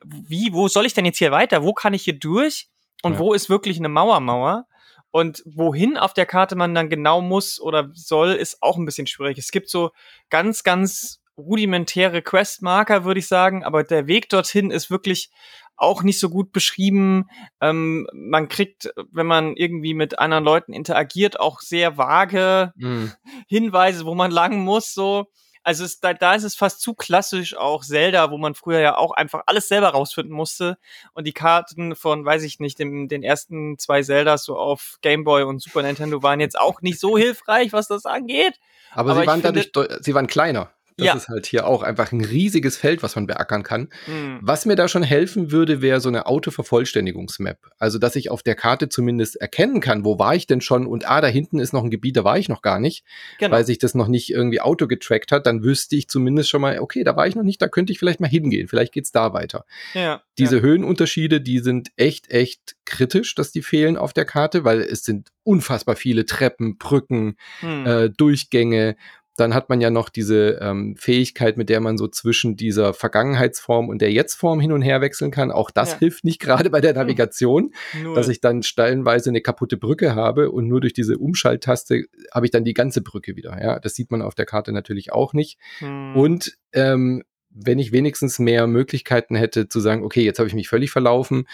wie, 0.04 0.52
wo 0.52 0.68
soll 0.68 0.86
ich 0.86 0.94
denn 0.94 1.04
jetzt 1.04 1.18
hier 1.18 1.30
weiter? 1.30 1.62
Wo 1.62 1.72
kann 1.72 1.94
ich 1.94 2.02
hier 2.02 2.18
durch? 2.18 2.68
Und 3.02 3.14
ja. 3.14 3.18
wo 3.18 3.34
ist 3.34 3.50
wirklich 3.50 3.78
eine 3.78 3.88
Mauermauer? 3.88 4.66
Und 5.10 5.44
wohin 5.46 5.96
auf 5.96 6.12
der 6.12 6.26
Karte 6.26 6.56
man 6.56 6.74
dann 6.74 6.88
genau 6.88 7.20
muss 7.20 7.60
oder 7.60 7.90
soll, 7.92 8.32
ist 8.32 8.62
auch 8.62 8.76
ein 8.76 8.84
bisschen 8.84 9.06
schwierig. 9.06 9.38
Es 9.38 9.52
gibt 9.52 9.68
so 9.68 9.92
ganz, 10.28 10.64
ganz 10.64 11.20
rudimentäre 11.36 12.22
Questmarker, 12.22 13.04
würde 13.04 13.20
ich 13.20 13.26
sagen, 13.26 13.64
aber 13.64 13.84
der 13.84 14.06
Weg 14.06 14.28
dorthin 14.28 14.70
ist 14.70 14.90
wirklich 14.90 15.30
auch 15.76 16.02
nicht 16.02 16.20
so 16.20 16.28
gut 16.28 16.52
beschrieben. 16.52 17.28
Ähm, 17.60 18.06
man 18.12 18.48
kriegt, 18.48 18.90
wenn 19.10 19.26
man 19.26 19.56
irgendwie 19.56 19.94
mit 19.94 20.18
anderen 20.18 20.44
Leuten 20.44 20.72
interagiert, 20.72 21.40
auch 21.40 21.60
sehr 21.60 21.96
vage 21.98 22.72
mm. 22.76 23.06
Hinweise, 23.48 24.06
wo 24.06 24.14
man 24.14 24.30
lang 24.30 24.58
muss, 24.58 24.94
so. 24.94 25.26
Also 25.64 25.84
es, 25.84 25.98
da, 25.98 26.12
da 26.12 26.34
ist 26.34 26.44
es 26.44 26.54
fast 26.54 26.82
zu 26.82 26.92
klassisch 26.92 27.56
auch 27.56 27.82
Zelda, 27.82 28.30
wo 28.30 28.36
man 28.36 28.54
früher 28.54 28.80
ja 28.80 28.98
auch 28.98 29.12
einfach 29.12 29.44
alles 29.46 29.66
selber 29.66 29.88
rausfinden 29.88 30.34
musste. 30.34 30.76
Und 31.14 31.26
die 31.26 31.32
Karten 31.32 31.96
von, 31.96 32.24
weiß 32.24 32.42
ich 32.42 32.60
nicht, 32.60 32.78
dem, 32.78 33.08
den 33.08 33.22
ersten 33.22 33.78
zwei 33.78 34.02
Zeldas 34.02 34.44
so 34.44 34.58
auf 34.58 34.98
Game 35.00 35.24
Boy 35.24 35.42
und 35.44 35.62
Super 35.62 35.82
Nintendo 35.82 36.22
waren 36.22 36.38
jetzt 36.38 36.58
auch 36.58 36.82
nicht 36.82 37.00
so 37.00 37.16
hilfreich, 37.18 37.72
was 37.72 37.88
das 37.88 38.04
angeht. 38.04 38.60
Aber, 38.92 39.12
Aber 39.12 39.22
sie 39.22 39.26
waren 39.26 39.42
dadurch, 39.42 39.72
sie 40.00 40.14
waren 40.14 40.26
kleiner. 40.26 40.70
Das 40.96 41.06
ja. 41.06 41.14
ist 41.14 41.28
halt 41.28 41.46
hier 41.46 41.66
auch 41.66 41.82
einfach 41.82 42.12
ein 42.12 42.20
riesiges 42.20 42.76
Feld, 42.76 43.02
was 43.02 43.16
man 43.16 43.26
beackern 43.26 43.64
kann. 43.64 43.88
Mhm. 44.06 44.38
Was 44.42 44.64
mir 44.64 44.76
da 44.76 44.86
schon 44.86 45.02
helfen 45.02 45.50
würde, 45.50 45.82
wäre 45.82 46.00
so 46.00 46.08
eine 46.08 46.26
Autovervollständigungsmap. 46.26 47.58
Also, 47.78 47.98
dass 47.98 48.14
ich 48.14 48.30
auf 48.30 48.44
der 48.44 48.54
Karte 48.54 48.88
zumindest 48.88 49.36
erkennen 49.36 49.80
kann, 49.80 50.04
wo 50.04 50.20
war 50.20 50.36
ich 50.36 50.46
denn 50.46 50.60
schon 50.60 50.86
und 50.86 51.08
ah, 51.08 51.20
da 51.20 51.26
hinten 51.26 51.58
ist 51.58 51.72
noch 51.72 51.82
ein 51.82 51.90
Gebiet, 51.90 52.16
da 52.16 52.22
war 52.22 52.38
ich 52.38 52.48
noch 52.48 52.62
gar 52.62 52.78
nicht, 52.78 53.04
genau. 53.38 53.56
weil 53.56 53.66
sich 53.66 53.78
das 53.78 53.96
noch 53.96 54.06
nicht 54.06 54.30
irgendwie 54.30 54.60
auto 54.60 54.86
getrackt 54.86 55.32
hat, 55.32 55.48
dann 55.48 55.64
wüsste 55.64 55.96
ich 55.96 56.08
zumindest 56.08 56.48
schon 56.48 56.60
mal, 56.60 56.78
okay, 56.78 57.02
da 57.02 57.16
war 57.16 57.26
ich 57.26 57.34
noch 57.34 57.42
nicht, 57.42 57.60
da 57.60 57.66
könnte 57.66 57.92
ich 57.92 57.98
vielleicht 57.98 58.20
mal 58.20 58.28
hingehen, 58.28 58.68
vielleicht 58.68 58.92
geht's 58.92 59.10
da 59.10 59.32
weiter. 59.32 59.64
Ja, 59.94 60.22
Diese 60.38 60.56
ja. 60.56 60.62
Höhenunterschiede, 60.62 61.40
die 61.40 61.58
sind 61.58 61.88
echt, 61.96 62.30
echt 62.30 62.76
kritisch, 62.84 63.34
dass 63.34 63.50
die 63.50 63.62
fehlen 63.62 63.96
auf 63.96 64.12
der 64.12 64.26
Karte, 64.26 64.64
weil 64.64 64.80
es 64.80 65.04
sind 65.04 65.30
unfassbar 65.42 65.96
viele 65.96 66.24
Treppen, 66.24 66.78
Brücken, 66.78 67.36
mhm. 67.62 67.86
äh, 67.86 68.10
Durchgänge 68.10 68.96
dann 69.36 69.52
hat 69.52 69.68
man 69.68 69.80
ja 69.80 69.90
noch 69.90 70.08
diese 70.08 70.58
ähm, 70.60 70.94
Fähigkeit, 70.96 71.56
mit 71.56 71.68
der 71.68 71.80
man 71.80 71.98
so 71.98 72.06
zwischen 72.06 72.56
dieser 72.56 72.94
Vergangenheitsform 72.94 73.88
und 73.88 74.00
der 74.00 74.12
Jetztform 74.12 74.60
hin 74.60 74.70
und 74.70 74.82
her 74.82 75.00
wechseln 75.00 75.32
kann. 75.32 75.50
Auch 75.50 75.70
das 75.70 75.92
ja. 75.92 75.98
hilft 75.98 76.24
nicht 76.24 76.40
gerade 76.40 76.70
bei 76.70 76.80
der 76.80 76.92
hm. 76.92 77.00
Navigation, 77.00 77.72
hm. 77.90 78.14
dass 78.14 78.28
ich 78.28 78.40
dann 78.40 78.62
stellenweise 78.62 79.30
eine 79.30 79.40
kaputte 79.40 79.76
Brücke 79.76 80.14
habe 80.14 80.50
und 80.50 80.68
nur 80.68 80.80
durch 80.80 80.92
diese 80.92 81.18
Umschalttaste 81.18 82.04
habe 82.32 82.46
ich 82.46 82.52
dann 82.52 82.64
die 82.64 82.74
ganze 82.74 83.02
Brücke 83.02 83.34
wieder. 83.34 83.60
Ja, 83.60 83.80
das 83.80 83.94
sieht 83.94 84.10
man 84.10 84.22
auf 84.22 84.36
der 84.36 84.46
Karte 84.46 84.72
natürlich 84.72 85.12
auch 85.12 85.32
nicht. 85.32 85.58
Hm. 85.78 86.16
Und 86.16 86.56
ähm, 86.72 87.24
wenn 87.50 87.78
ich 87.78 87.92
wenigstens 87.92 88.38
mehr 88.38 88.66
Möglichkeiten 88.66 89.34
hätte 89.34 89.68
zu 89.68 89.80
sagen, 89.80 90.04
okay, 90.04 90.24
jetzt 90.24 90.38
habe 90.38 90.48
ich 90.48 90.54
mich 90.54 90.68
völlig 90.68 90.90
verlaufen, 90.90 91.48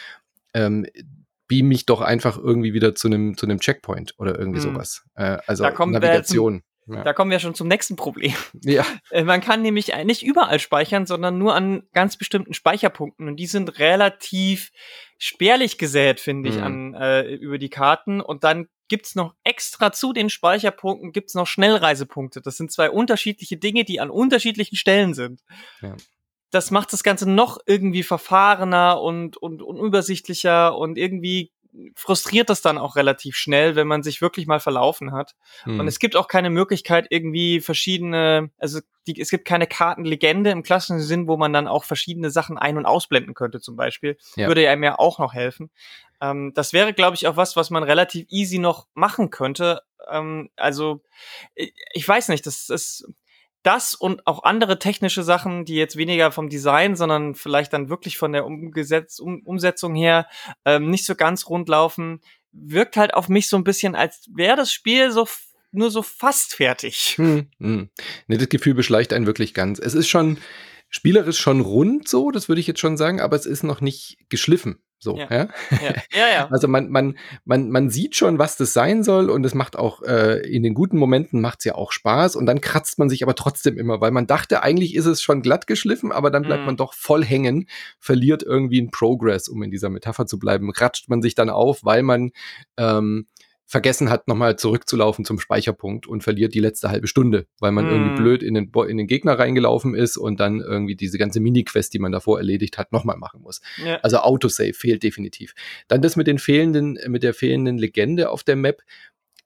ähm, 0.53 0.87
beam 1.47 1.69
mich 1.69 1.87
doch 1.87 2.01
einfach 2.01 2.39
irgendwie 2.39 2.75
wieder 2.75 2.95
zu 2.95 3.09
einem 3.09 3.37
zu 3.37 3.47
einem 3.47 3.59
Checkpoint 3.59 4.15
oder 4.19 4.39
irgendwie 4.39 4.63
hm. 4.63 4.75
sowas. 4.75 5.05
Äh, 5.15 5.39
also 5.47 5.65
Navigation. 5.65 6.63
Ja. 6.93 7.05
Da 7.05 7.13
kommen 7.13 7.31
wir 7.31 7.39
schon 7.39 7.55
zum 7.55 7.69
nächsten 7.69 7.97
Problem. 7.97 8.35
Ja. 8.63 8.85
Äh, 9.11 9.25
man 9.25 9.41
kann 9.41 9.63
nämlich 9.63 9.93
nicht 10.05 10.23
überall 10.23 10.61
speichern, 10.61 11.05
sondern 11.05 11.37
nur 11.37 11.55
an 11.55 11.83
ganz 11.93 12.17
bestimmten 12.17 12.55
Speicherpunkten. 12.55 13.27
Und 13.27 13.37
die 13.37 13.47
sind 13.47 13.81
relativ 13.81 14.71
spärlich 15.19 15.79
gesät, 15.79 16.21
finde 16.21 16.49
ich, 16.49 16.57
mhm. 16.57 16.63
an, 16.63 16.95
äh, 16.95 17.35
über 17.35 17.59
die 17.59 17.71
Karten. 17.71 18.21
Und 18.21 18.45
dann 18.45 18.69
gibt's 18.91 19.15
noch 19.15 19.35
extra 19.43 19.93
zu 19.93 20.13
den 20.13 20.29
Speicherpunkten 20.31 21.13
gibt's 21.13 21.35
noch 21.35 21.47
Schnellreisepunkte. 21.47 22.41
Das 22.41 22.57
sind 22.57 22.71
zwei 22.71 22.91
unterschiedliche 22.91 23.57
Dinge, 23.57 23.85
die 23.85 24.01
an 24.01 24.11
unterschiedlichen 24.11 24.77
Stellen 24.77 25.15
sind. 25.15 25.41
Ja. 25.81 25.97
Das 26.51 26.71
macht 26.71 26.93
das 26.93 27.03
Ganze 27.03 27.31
noch 27.31 27.59
irgendwie 27.67 28.03
verfahrener 28.03 29.01
und, 29.01 29.37
und 29.37 29.63
unübersichtlicher 29.63 30.77
und 30.77 30.99
irgendwie 30.99 31.53
frustriert 31.95 32.51
das 32.51 32.63
dann 32.63 32.79
auch 32.79 32.97
relativ 32.97 33.37
schnell, 33.37 33.77
wenn 33.77 33.87
man 33.87 34.03
sich 34.03 34.21
wirklich 34.21 34.47
mal 34.47 34.61
verlaufen 34.61 35.13
hat. 35.13 35.35
Hm. 35.63 35.81
Und 35.81 35.89
es 35.89 35.99
gibt 35.99 36.17
auch 36.17 36.29
keine 36.29 36.51
Möglichkeit, 36.51 37.07
irgendwie 37.11 37.61
verschiedene, 37.61 38.51
also 38.59 38.81
die, 39.07 39.21
es 39.21 39.31
gibt 39.31 39.45
keine 39.45 39.67
Kartenlegende 39.67 40.51
im 40.51 40.63
klassischen 40.63 41.01
Sinn, 41.01 41.29
wo 41.29 41.37
man 41.37 41.53
dann 41.53 41.69
auch 41.69 41.85
verschiedene 41.85 42.31
Sachen 42.31 42.59
ein- 42.59 42.77
und 42.77 42.87
ausblenden 42.87 43.35
könnte, 43.35 43.61
zum 43.61 43.77
Beispiel. 43.77 44.17
Ja. 44.37 44.49
Würde 44.49 44.63
ja 44.63 44.75
mir 44.77 45.01
auch 45.01 45.19
noch 45.19 45.33
helfen. 45.33 45.71
Ähm, 46.21 46.53
das 46.55 46.73
wäre, 46.73 46.93
glaube 46.93 47.17
ich, 47.17 47.27
auch 47.27 47.37
was, 47.37 47.57
was 47.57 47.71
man 47.71 47.83
relativ 47.83 48.27
easy 48.29 48.59
noch 48.59 48.87
machen 48.95 49.31
könnte. 49.31 49.83
Ähm, 50.11 50.51
also, 50.57 51.03
ich 51.55 52.07
weiß 52.07 52.29
nicht, 52.29 52.47
das 52.47 52.69
ist, 52.69 53.09
das 53.63 53.95
und 53.95 54.27
auch 54.27 54.43
andere 54.45 54.79
technische 54.79 55.23
Sachen, 55.23 55.65
die 55.65 55.75
jetzt 55.75 55.97
weniger 55.97 56.33
vom 56.33 56.49
Design, 56.49 56.97
sondern 56.97 57.35
vielleicht 57.35 57.73
dann 57.73 57.89
wirklich 57.89 58.17
von 58.17 58.33
der 58.33 58.47
Umgesetz 58.47 59.19
um 59.19 59.43
Umsetzung 59.45 59.95
her 59.95 60.27
ähm, 60.65 60.91
nicht 60.91 61.05
so 61.05 61.15
ganz 61.15 61.49
rund 61.49 61.69
laufen, 61.69 62.21
wirkt 62.53 62.97
halt 62.97 63.15
auf 63.15 63.29
mich 63.29 63.49
so 63.49 63.57
ein 63.57 63.65
bisschen, 63.65 63.95
als 63.95 64.29
wäre 64.35 64.57
das 64.57 64.73
Spiel 64.73 65.13
so 65.13 65.27
nur 65.73 65.91
so 65.91 66.03
fast 66.03 66.55
fertig. 66.55 67.15
Hm, 67.17 67.49
hm. 67.59 67.91
Ne, 68.27 68.39
das 68.39 68.49
Gefühl 68.49 68.75
beschleicht 68.75 69.13
einen 69.13 69.27
wirklich 69.27 69.55
ganz. 69.55 69.79
Es 69.79 69.95
ist 69.95 70.09
schon 70.09 70.39
spielerisch 70.89 71.39
schon 71.39 71.61
rund 71.61 72.09
so, 72.09 72.31
das 72.31 72.49
würde 72.49 72.61
ich 72.61 72.67
jetzt 72.67 72.81
schon 72.81 72.97
sagen, 72.97 73.21
aber 73.21 73.37
es 73.37 73.47
ist 73.47 73.63
noch 73.63 73.81
nicht 73.81 74.19
geschliffen. 74.29 74.83
So, 75.03 75.17
ja. 75.17 75.27
Ja? 75.31 75.49
ja. 75.71 75.95
ja, 76.13 76.29
ja. 76.33 76.49
Also 76.51 76.69
man, 76.69 76.91
man, 76.91 77.17
man, 77.45 77.71
man 77.71 77.89
sieht 77.91 78.17
schon, 78.17 78.39
was 78.39 78.57
das 78.57 78.73
sein 78.75 79.03
soll 79.03 79.31
und 79.31 79.45
es 79.45 79.55
macht 79.55 79.77
auch 79.77 80.03
äh, 80.03 80.41
in 80.47 80.63
den 80.63 80.75
guten 80.75 80.99
Momenten 80.99 81.41
macht's 81.41 81.65
ja 81.65 81.75
auch 81.75 81.91
Spaß 81.91 82.37
und 82.37 82.45
dann 82.45 82.61
kratzt 82.61 82.99
man 82.99 83.09
sich 83.09 83.23
aber 83.23 83.35
trotzdem 83.35 83.79
immer, 83.79 84.01
weil 84.01 84.11
man 84.11 84.27
dachte, 84.27 84.63
eigentlich 84.63 84.95
ist 84.95 85.07
es 85.07 85.23
schon 85.23 85.41
glatt 85.41 85.67
geschliffen, 85.67 86.13
aber 86.13 86.31
dann 86.31 86.43
bleibt 86.43 86.61
mhm. 86.61 86.67
man 86.67 86.77
doch 86.77 86.93
voll 86.93 87.25
hängen, 87.25 87.67
verliert 87.99 88.43
irgendwie 88.43 88.79
einen 88.79 88.91
Progress, 88.91 89.49
um 89.49 89.63
in 89.63 89.71
dieser 89.71 89.89
Metapher 89.89 90.27
zu 90.27 90.39
bleiben, 90.39 90.71
ratscht 90.71 91.09
man 91.09 91.23
sich 91.23 91.35
dann 91.35 91.49
auf, 91.49 91.83
weil 91.83 92.03
man 92.03 92.33
ähm, 92.77 93.27
vergessen 93.71 94.11
hat, 94.11 94.27
nochmal 94.27 94.57
zurückzulaufen 94.57 95.25
zum 95.25 95.39
Speicherpunkt 95.39 96.09
und 96.09 96.25
verliert 96.25 96.55
die 96.55 96.59
letzte 96.59 96.91
halbe 96.91 97.07
Stunde, 97.07 97.47
weil 97.61 97.71
man 97.71 97.87
mm. 97.87 97.89
irgendwie 97.89 98.17
blöd 98.17 98.43
in 98.43 98.55
den, 98.55 98.73
in 98.89 98.97
den 98.97 99.07
Gegner 99.07 99.39
reingelaufen 99.39 99.95
ist 99.95 100.17
und 100.17 100.41
dann 100.41 100.61
irgendwie 100.61 100.97
diese 100.97 101.19
ganze 101.19 101.39
Mini-Quest, 101.39 101.95
die 101.95 102.01
man 102.01 102.11
davor 102.11 102.39
erledigt 102.39 102.79
hat, 102.79 102.91
nochmal 102.91 103.17
machen 103.17 103.43
muss. 103.43 103.61
Ja. 103.87 104.01
Also 104.03 104.19
Autosave 104.19 104.73
fehlt 104.73 105.05
definitiv. 105.05 105.55
Dann 105.87 106.03
das 106.03 106.17
mit 106.17 106.27
den 106.27 106.41
fehlenden, 106.41 106.99
mit 107.07 107.23
der 107.23 107.33
fehlenden 107.33 107.79
Legende 107.79 108.31
auf 108.31 108.43
der 108.43 108.57
Map 108.57 108.83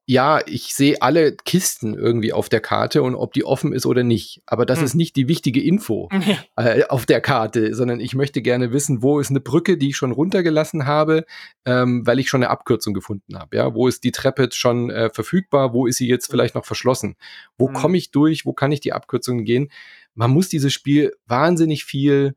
ja, 0.07 0.41
ich 0.47 0.75
sehe 0.75 1.01
alle 1.01 1.35
Kisten 1.35 1.95
irgendwie 1.95 2.33
auf 2.35 2.51
der 2.51 2.61
Karte 2.61 3.03
und 3.03 3.15
ob 3.15 3.33
die 3.33 3.45
offen 3.45 3.73
ist 3.73 3.87
oder 3.87 4.03
nicht. 4.03 4.43
Aber 4.45 4.67
das 4.67 4.81
hm. 4.81 4.85
ist 4.85 4.95
nicht 4.95 5.17
die 5.17 5.29
wichtige 5.29 5.63
Info 5.63 6.11
äh, 6.57 6.85
auf 6.85 7.07
der 7.07 7.23
Karte, 7.23 7.75
sondern 7.75 8.01
ich 8.01 8.15
möchte 8.15 8.43
gerne 8.43 8.73
wissen, 8.73 9.03
wo 9.03 9.19
ist 9.19 9.31
eine 9.31 9.41
Brücke, 9.41 9.79
die 9.79 9.91
ich 9.91 9.97
schon 9.97 10.13
runtergelassen 10.13 10.87
habe, 10.87 11.25
ähm, 11.65 12.07
weil 12.07 12.19
ich 12.19 12.29
schon 12.29 12.43
eine 12.43 12.51
Abkürzung 12.51 12.93
gefunden 12.93 13.39
habe. 13.39 13.57
Ja, 13.57 13.75
wo 13.75 13.89
ist 13.89 14.05
die 14.05 14.13
Treppe 14.13 14.51
schon 14.53 14.91
äh, 14.91 15.09
verfügbar? 15.09 15.73
Wo 15.73 15.87
ist 15.87 15.97
sie 15.97 16.09
jetzt 16.09 16.31
vielleicht 16.31 16.55
noch 16.55 16.67
verschlossen? 16.67 17.17
Wo 17.57 17.69
hm. 17.69 17.75
komme 17.75 17.97
ich 17.97 18.11
durch? 18.11 18.45
Wo 18.45 18.53
kann 18.53 18.73
ich 18.73 18.81
die 18.81 18.93
Abkürzungen 18.93 19.47
gehen? 19.47 19.71
Man 20.15 20.31
muss 20.31 20.49
dieses 20.49 20.73
Spiel 20.73 21.15
wahnsinnig 21.27 21.85
viel 21.85 22.37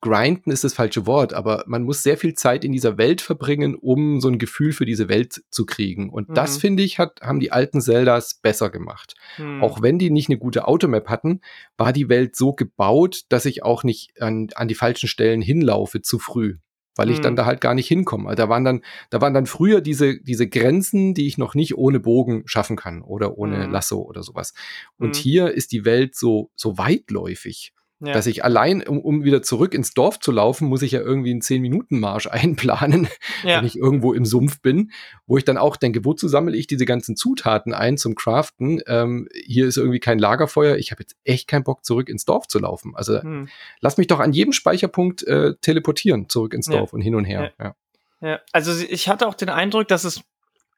grinden 0.00 0.50
ist 0.50 0.64
das 0.64 0.74
falsche 0.74 1.06
Wort, 1.06 1.32
aber 1.32 1.64
man 1.66 1.82
muss 1.82 2.02
sehr 2.02 2.16
viel 2.16 2.34
Zeit 2.34 2.64
in 2.64 2.72
dieser 2.72 2.98
Welt 2.98 3.20
verbringen, 3.20 3.74
um 3.74 4.20
so 4.20 4.28
ein 4.28 4.38
Gefühl 4.38 4.72
für 4.72 4.86
diese 4.86 5.08
Welt 5.08 5.42
zu 5.50 5.66
kriegen. 5.66 6.10
Und 6.10 6.28
mhm. 6.28 6.34
das, 6.34 6.58
finde 6.58 6.82
ich, 6.82 6.98
hat, 6.98 7.20
haben 7.20 7.40
die 7.40 7.50
alten 7.50 7.80
Zeldas 7.80 8.34
besser 8.34 8.70
gemacht. 8.70 9.14
Mhm. 9.38 9.62
Auch 9.62 9.82
wenn 9.82 9.98
die 9.98 10.10
nicht 10.10 10.28
eine 10.28 10.38
gute 10.38 10.68
Automap 10.68 11.08
hatten, 11.08 11.40
war 11.76 11.92
die 11.92 12.08
Welt 12.08 12.36
so 12.36 12.52
gebaut, 12.52 13.22
dass 13.28 13.44
ich 13.44 13.64
auch 13.64 13.82
nicht 13.82 14.22
an, 14.22 14.48
an 14.54 14.68
die 14.68 14.74
falschen 14.74 15.08
Stellen 15.08 15.42
hinlaufe 15.42 16.00
zu 16.00 16.18
früh. 16.18 16.56
Weil 16.94 17.10
ich 17.10 17.20
dann 17.20 17.34
mhm. 17.34 17.36
da 17.36 17.46
halt 17.46 17.60
gar 17.60 17.74
nicht 17.74 17.86
hinkomme. 17.86 18.28
Also 18.28 18.42
da 18.42 18.48
waren 18.48 18.64
dann, 18.64 18.80
da 19.10 19.20
waren 19.20 19.32
dann 19.32 19.46
früher 19.46 19.80
diese, 19.80 20.20
diese 20.20 20.48
Grenzen, 20.48 21.14
die 21.14 21.28
ich 21.28 21.38
noch 21.38 21.54
nicht 21.54 21.78
ohne 21.78 22.00
Bogen 22.00 22.42
schaffen 22.46 22.76
kann 22.76 23.02
oder 23.02 23.38
ohne 23.38 23.66
mhm. 23.66 23.72
Lasso 23.72 24.00
oder 24.02 24.24
sowas. 24.24 24.52
Und 24.98 25.10
mhm. 25.10 25.20
hier 25.20 25.50
ist 25.52 25.70
die 25.70 25.84
Welt 25.84 26.16
so, 26.16 26.50
so 26.56 26.76
weitläufig. 26.76 27.72
Ja. 28.00 28.12
Dass 28.12 28.26
ich 28.26 28.44
allein, 28.44 28.86
um, 28.86 29.00
um 29.00 29.24
wieder 29.24 29.42
zurück 29.42 29.74
ins 29.74 29.92
Dorf 29.92 30.20
zu 30.20 30.30
laufen, 30.30 30.68
muss 30.68 30.82
ich 30.82 30.92
ja 30.92 31.00
irgendwie 31.00 31.32
einen 31.32 31.40
10-Minuten-Marsch 31.40 32.26
einplanen, 32.30 33.08
ja. 33.42 33.58
wenn 33.58 33.64
ich 33.64 33.76
irgendwo 33.76 34.12
im 34.12 34.24
Sumpf 34.24 34.60
bin, 34.60 34.92
wo 35.26 35.36
ich 35.36 35.44
dann 35.44 35.58
auch 35.58 35.76
denke, 35.76 36.04
wozu 36.04 36.28
sammle 36.28 36.56
ich 36.56 36.68
diese 36.68 36.84
ganzen 36.84 37.16
Zutaten 37.16 37.74
ein 37.74 37.96
zum 37.96 38.14
Craften? 38.14 38.80
Ähm, 38.86 39.28
hier 39.34 39.66
ist 39.66 39.78
irgendwie 39.78 39.98
kein 39.98 40.20
Lagerfeuer, 40.20 40.76
ich 40.76 40.92
habe 40.92 41.02
jetzt 41.02 41.16
echt 41.24 41.48
keinen 41.48 41.64
Bock, 41.64 41.84
zurück 41.84 42.08
ins 42.08 42.24
Dorf 42.24 42.46
zu 42.46 42.60
laufen. 42.60 42.94
Also 42.94 43.20
hm. 43.20 43.48
lass 43.80 43.98
mich 43.98 44.06
doch 44.06 44.20
an 44.20 44.32
jedem 44.32 44.52
Speicherpunkt 44.52 45.24
äh, 45.24 45.56
teleportieren, 45.60 46.28
zurück 46.28 46.54
ins 46.54 46.66
Dorf 46.66 46.90
ja. 46.90 46.94
und 46.94 47.00
hin 47.00 47.16
und 47.16 47.24
her. 47.24 47.52
Ja. 47.58 47.74
ja, 48.20 48.40
also 48.52 48.72
ich 48.88 49.08
hatte 49.08 49.26
auch 49.26 49.34
den 49.34 49.48
Eindruck, 49.48 49.88
dass 49.88 50.04
es 50.04 50.22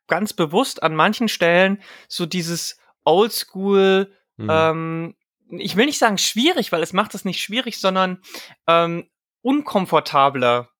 ganz 0.06 0.32
bewusst 0.32 0.82
an 0.82 0.94
manchen 0.94 1.28
Stellen 1.28 1.80
so 2.08 2.24
dieses 2.24 2.78
Oldschool, 3.04 4.10
hm. 4.38 4.48
ähm, 4.50 5.14
ich 5.58 5.76
will 5.76 5.86
nicht 5.86 5.98
sagen 5.98 6.18
schwierig, 6.18 6.72
weil 6.72 6.82
es 6.82 6.92
macht 6.92 7.14
es 7.14 7.24
nicht 7.24 7.42
schwierig, 7.42 7.78
sondern 7.80 8.22
ähm, 8.66 9.08
unkomfortabler. 9.42 10.70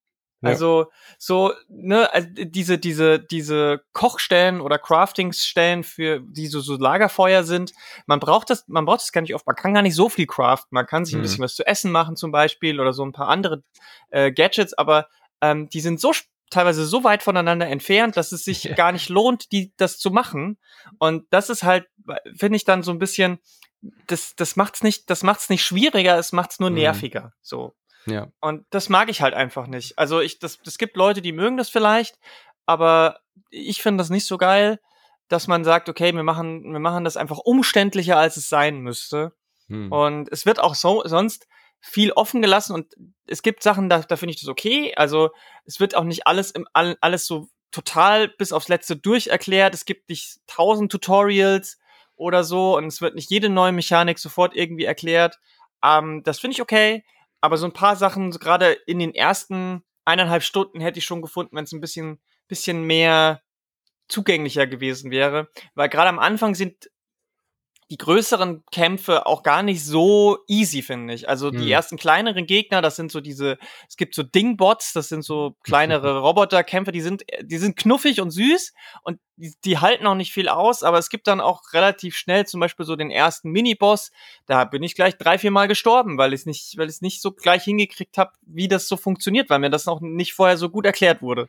Ja. 0.43 0.51
Also 0.51 0.91
so 1.19 1.53
ne 1.69 2.13
also 2.15 2.29
diese 2.33 2.79
diese 2.79 3.21
diese 3.21 3.83
Kochstellen 3.93 4.63
oder 4.63 4.79
Craftingsstellen 4.79 5.85
für 5.85 6.21
die 6.21 6.47
so, 6.47 6.61
so 6.61 6.77
Lagerfeuer 6.77 7.45
sind. 7.45 7.73
Man 8.07 8.21
braucht 8.21 8.49
das 8.49 8.67
man 8.67 8.87
braucht 8.87 9.01
das 9.01 9.13
gar 9.13 9.21
nicht 9.21 9.35
oft. 9.35 9.47
Man 9.47 9.57
kann 9.57 9.75
gar 9.75 9.83
nicht 9.83 9.95
so 9.95 10.09
viel 10.09 10.27
craften. 10.27 10.75
Man 10.75 10.87
kann 10.87 11.05
sich 11.05 11.15
mhm. 11.15 11.21
ein 11.21 11.23
bisschen 11.23 11.45
was 11.45 11.55
zu 11.55 11.67
essen 11.67 11.93
machen 11.93 12.17
zum 12.17 12.33
Beispiel 12.33 12.81
oder 12.81 12.95
so 12.95 13.05
ein 13.05 13.13
paar 13.13 13.29
andere 13.29 13.63
äh, 14.09 14.33
Gadgets, 14.33 14.73
aber 14.73 15.09
ähm, 15.43 15.69
die 15.69 15.81
sind 15.81 16.01
so 16.01 16.13
teilweise 16.49 16.87
so 16.87 17.05
weit 17.05 17.23
voneinander 17.23 17.69
entfernt, 17.69 18.17
dass 18.17 18.33
es 18.33 18.43
sich 18.43 18.65
ja. 18.65 18.75
gar 18.75 18.93
nicht 18.93 19.11
lohnt, 19.11 19.53
die 19.53 19.73
das 19.77 19.99
zu 19.99 20.11
machen. 20.11 20.57
Und 20.99 21.27
das 21.31 21.51
ist 21.51 21.65
halt 21.65 21.87
finde 22.35 22.57
ich 22.57 22.65
dann 22.65 22.83
so 22.83 22.93
ein 22.93 22.99
bisschen 22.99 23.41
das, 24.07 24.35
das 24.37 24.57
macht's 24.57 24.83
nicht, 24.83 25.11
das 25.11 25.23
macht's 25.23 25.49
nicht 25.49 25.65
schwieriger, 25.65 26.19
es 26.19 26.33
macht's 26.33 26.61
nur 26.61 26.71
mhm. 26.71 26.77
nerviger. 26.77 27.33
So. 27.41 27.75
Ja. 28.07 28.29
Und 28.41 28.67
das 28.71 28.89
mag 28.89 29.09
ich 29.09 29.23
halt 29.23 29.35
einfach 29.35 29.67
nicht. 29.67 29.99
Also 29.99 30.21
ich, 30.21 30.39
das, 30.39 30.59
das 30.63 30.79
gibt 30.79 30.97
Leute, 30.97 31.23
die 31.23 31.33
mögen 31.33 31.57
das 31.57 31.69
vielleicht, 31.69 32.19
aber 32.67 33.21
ich 33.51 33.83
finde 33.83 34.03
das 34.03 34.11
nicht 34.11 34.27
so 34.27 34.39
geil, 34.39 34.81
dass 35.29 35.47
man 35.47 35.65
sagt, 35.65 35.89
okay, 35.89 36.13
wir 36.13 36.23
machen, 36.23 36.73
wir 36.73 36.81
machen 36.81 37.05
das 37.05 37.17
einfach 37.17 37.39
umständlicher, 37.39 38.17
als 38.17 38.37
es 38.37 38.49
sein 38.49 38.81
müsste. 38.81 39.33
Mhm. 39.69 39.93
Und 39.93 40.29
es 40.33 40.47
wird 40.47 40.61
auch 40.61 40.75
so, 40.75 41.03
sonst 41.05 41.47
viel 41.81 42.13
offen 42.13 42.43
gelassen 42.43 42.75
und 42.75 42.95
es 43.27 43.43
gibt 43.43 43.63
Sachen, 43.63 43.89
da, 43.89 44.01
da 44.01 44.17
finde 44.17 44.35
ich 44.35 44.41
das 44.41 44.49
okay. 44.49 44.93
Also 44.97 45.31
es 45.65 45.81
wird 45.81 45.95
auch 45.95 46.05
nicht 46.05 46.27
alles 46.27 46.51
im, 46.51 46.67
alles 46.73 47.27
so 47.27 47.49
total 47.71 48.29
bis 48.29 48.53
aufs 48.53 48.69
letzte 48.69 48.97
durch 48.97 49.29
erklärt. 49.29 49.73
Es 49.75 49.85
gibt 49.85 50.09
nicht 50.11 50.41
tausend 50.47 50.93
Tutorials 50.93 51.79
oder 52.21 52.45
so 52.45 52.77
und 52.77 52.87
es 52.87 53.01
wird 53.01 53.15
nicht 53.15 53.31
jede 53.31 53.49
neue 53.49 53.73
Mechanik 53.73 54.19
sofort 54.19 54.55
irgendwie 54.55 54.85
erklärt. 54.85 55.39
Ähm, 55.83 56.23
das 56.23 56.39
finde 56.39 56.55
ich 56.55 56.63
okay, 56.63 57.05
aber 57.41 57.57
so 57.57 57.67
ein 57.67 57.73
paar 57.73 57.97
Sachen, 57.97 58.31
so 58.33 58.39
gerade 58.39 58.73
in 58.87 58.99
den 58.99 59.15
ersten 59.15 59.83
eineinhalb 60.05 60.43
Stunden 60.43 60.81
hätte 60.81 60.99
ich 60.99 61.05
schon 61.05 61.23
gefunden, 61.23 61.57
wenn 61.57 61.65
es 61.65 61.73
ein 61.73 61.81
bisschen, 61.81 62.21
bisschen 62.49 62.85
mehr 62.85 63.43
zugänglicher 64.09 64.67
gewesen 64.67 65.11
wäre. 65.11 65.49
Weil 65.75 65.89
gerade 65.89 66.09
am 66.09 66.19
Anfang 66.19 66.55
sind 66.55 66.91
die 67.91 67.99
größeren 67.99 68.63
Kämpfe 68.71 69.27
auch 69.27 69.43
gar 69.43 69.65
nicht 69.65 69.85
so 69.85 70.39
easy, 70.47 70.81
finde 70.81 71.13
ich. 71.13 71.29
Also 71.29 71.51
die 71.51 71.59
hm. 71.59 71.69
ersten 71.69 71.97
kleineren 71.97 72.47
Gegner, 72.47 72.83
das 72.83 72.95
sind 72.95 73.11
so 73.11 73.21
diese, 73.21 73.59
es 73.89 73.97
gibt 73.97 74.15
so 74.15 74.23
Dingbots, 74.23 74.93
das 74.93 75.09
sind 75.09 75.23
so 75.23 75.57
kleinere 75.65 76.21
Roboterkämpfe, 76.21 76.93
die 76.93 77.01
sind, 77.01 77.25
die 77.43 77.59
sind 77.59 77.77
knuffig 77.77 78.21
und 78.21 78.31
süß 78.31 78.75
und 79.03 79.19
die, 79.35 79.55
die 79.65 79.79
halten 79.79 80.07
auch 80.07 80.15
nicht 80.15 80.33
viel 80.33 80.49
aus, 80.49 80.85
aber 80.85 80.99
es 80.99 81.11
gibt 81.11 81.27
dann 81.27 81.41
auch 81.41 81.73
relativ 81.73 82.17
schnell 82.17 82.47
zum 82.47 82.61
Beispiel 82.61 82.87
so 82.87 82.95
den 82.95 83.11
ersten 83.11 83.51
Miniboss, 83.51 84.13
da 84.47 84.65
bin 84.65 84.85
ich 84.85 84.95
gleich 84.95 85.19
drei, 85.19 85.37
vier 85.39 85.51
Mal 85.51 85.67
gestorben, 85.67 86.17
weil 86.17 86.33
ich 86.33 86.47
nicht, 86.47 86.79
weil 86.79 86.87
ich 86.87 86.97
es 86.97 87.01
nicht 87.01 87.21
so 87.21 87.33
gleich 87.33 87.65
hingekriegt 87.65 88.19
habe, 88.19 88.31
wie 88.43 88.69
das 88.69 88.87
so 88.87 88.97
funktioniert, 88.97 89.51
weil 89.51 89.59
mir 89.59 89.71
das 89.71 89.87
noch 89.87 90.01
nicht 90.01 90.35
vorher 90.35 90.57
so 90.57 90.69
gut 90.71 90.87
erklärt 90.87 91.23
wurde. 91.23 91.49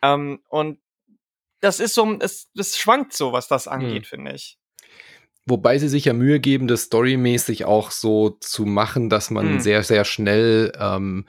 Ähm, 0.00 0.44
und 0.48 0.78
das 1.60 1.80
ist 1.80 1.94
so, 1.94 2.18
es, 2.20 2.48
es 2.56 2.78
schwankt 2.78 3.14
so, 3.14 3.32
was 3.32 3.48
das 3.48 3.66
angeht, 3.66 4.04
hm. 4.04 4.08
finde 4.08 4.34
ich 4.34 4.58
Wobei 5.44 5.78
sie 5.78 5.88
sich 5.88 6.04
ja 6.04 6.12
Mühe 6.12 6.38
geben, 6.38 6.68
das 6.68 6.82
storymäßig 6.82 7.64
auch 7.64 7.90
so 7.90 8.30
zu 8.40 8.64
machen, 8.64 9.08
dass 9.08 9.30
man 9.30 9.54
mhm. 9.54 9.60
sehr, 9.60 9.82
sehr 9.82 10.04
schnell 10.04 10.72
ähm, 10.78 11.26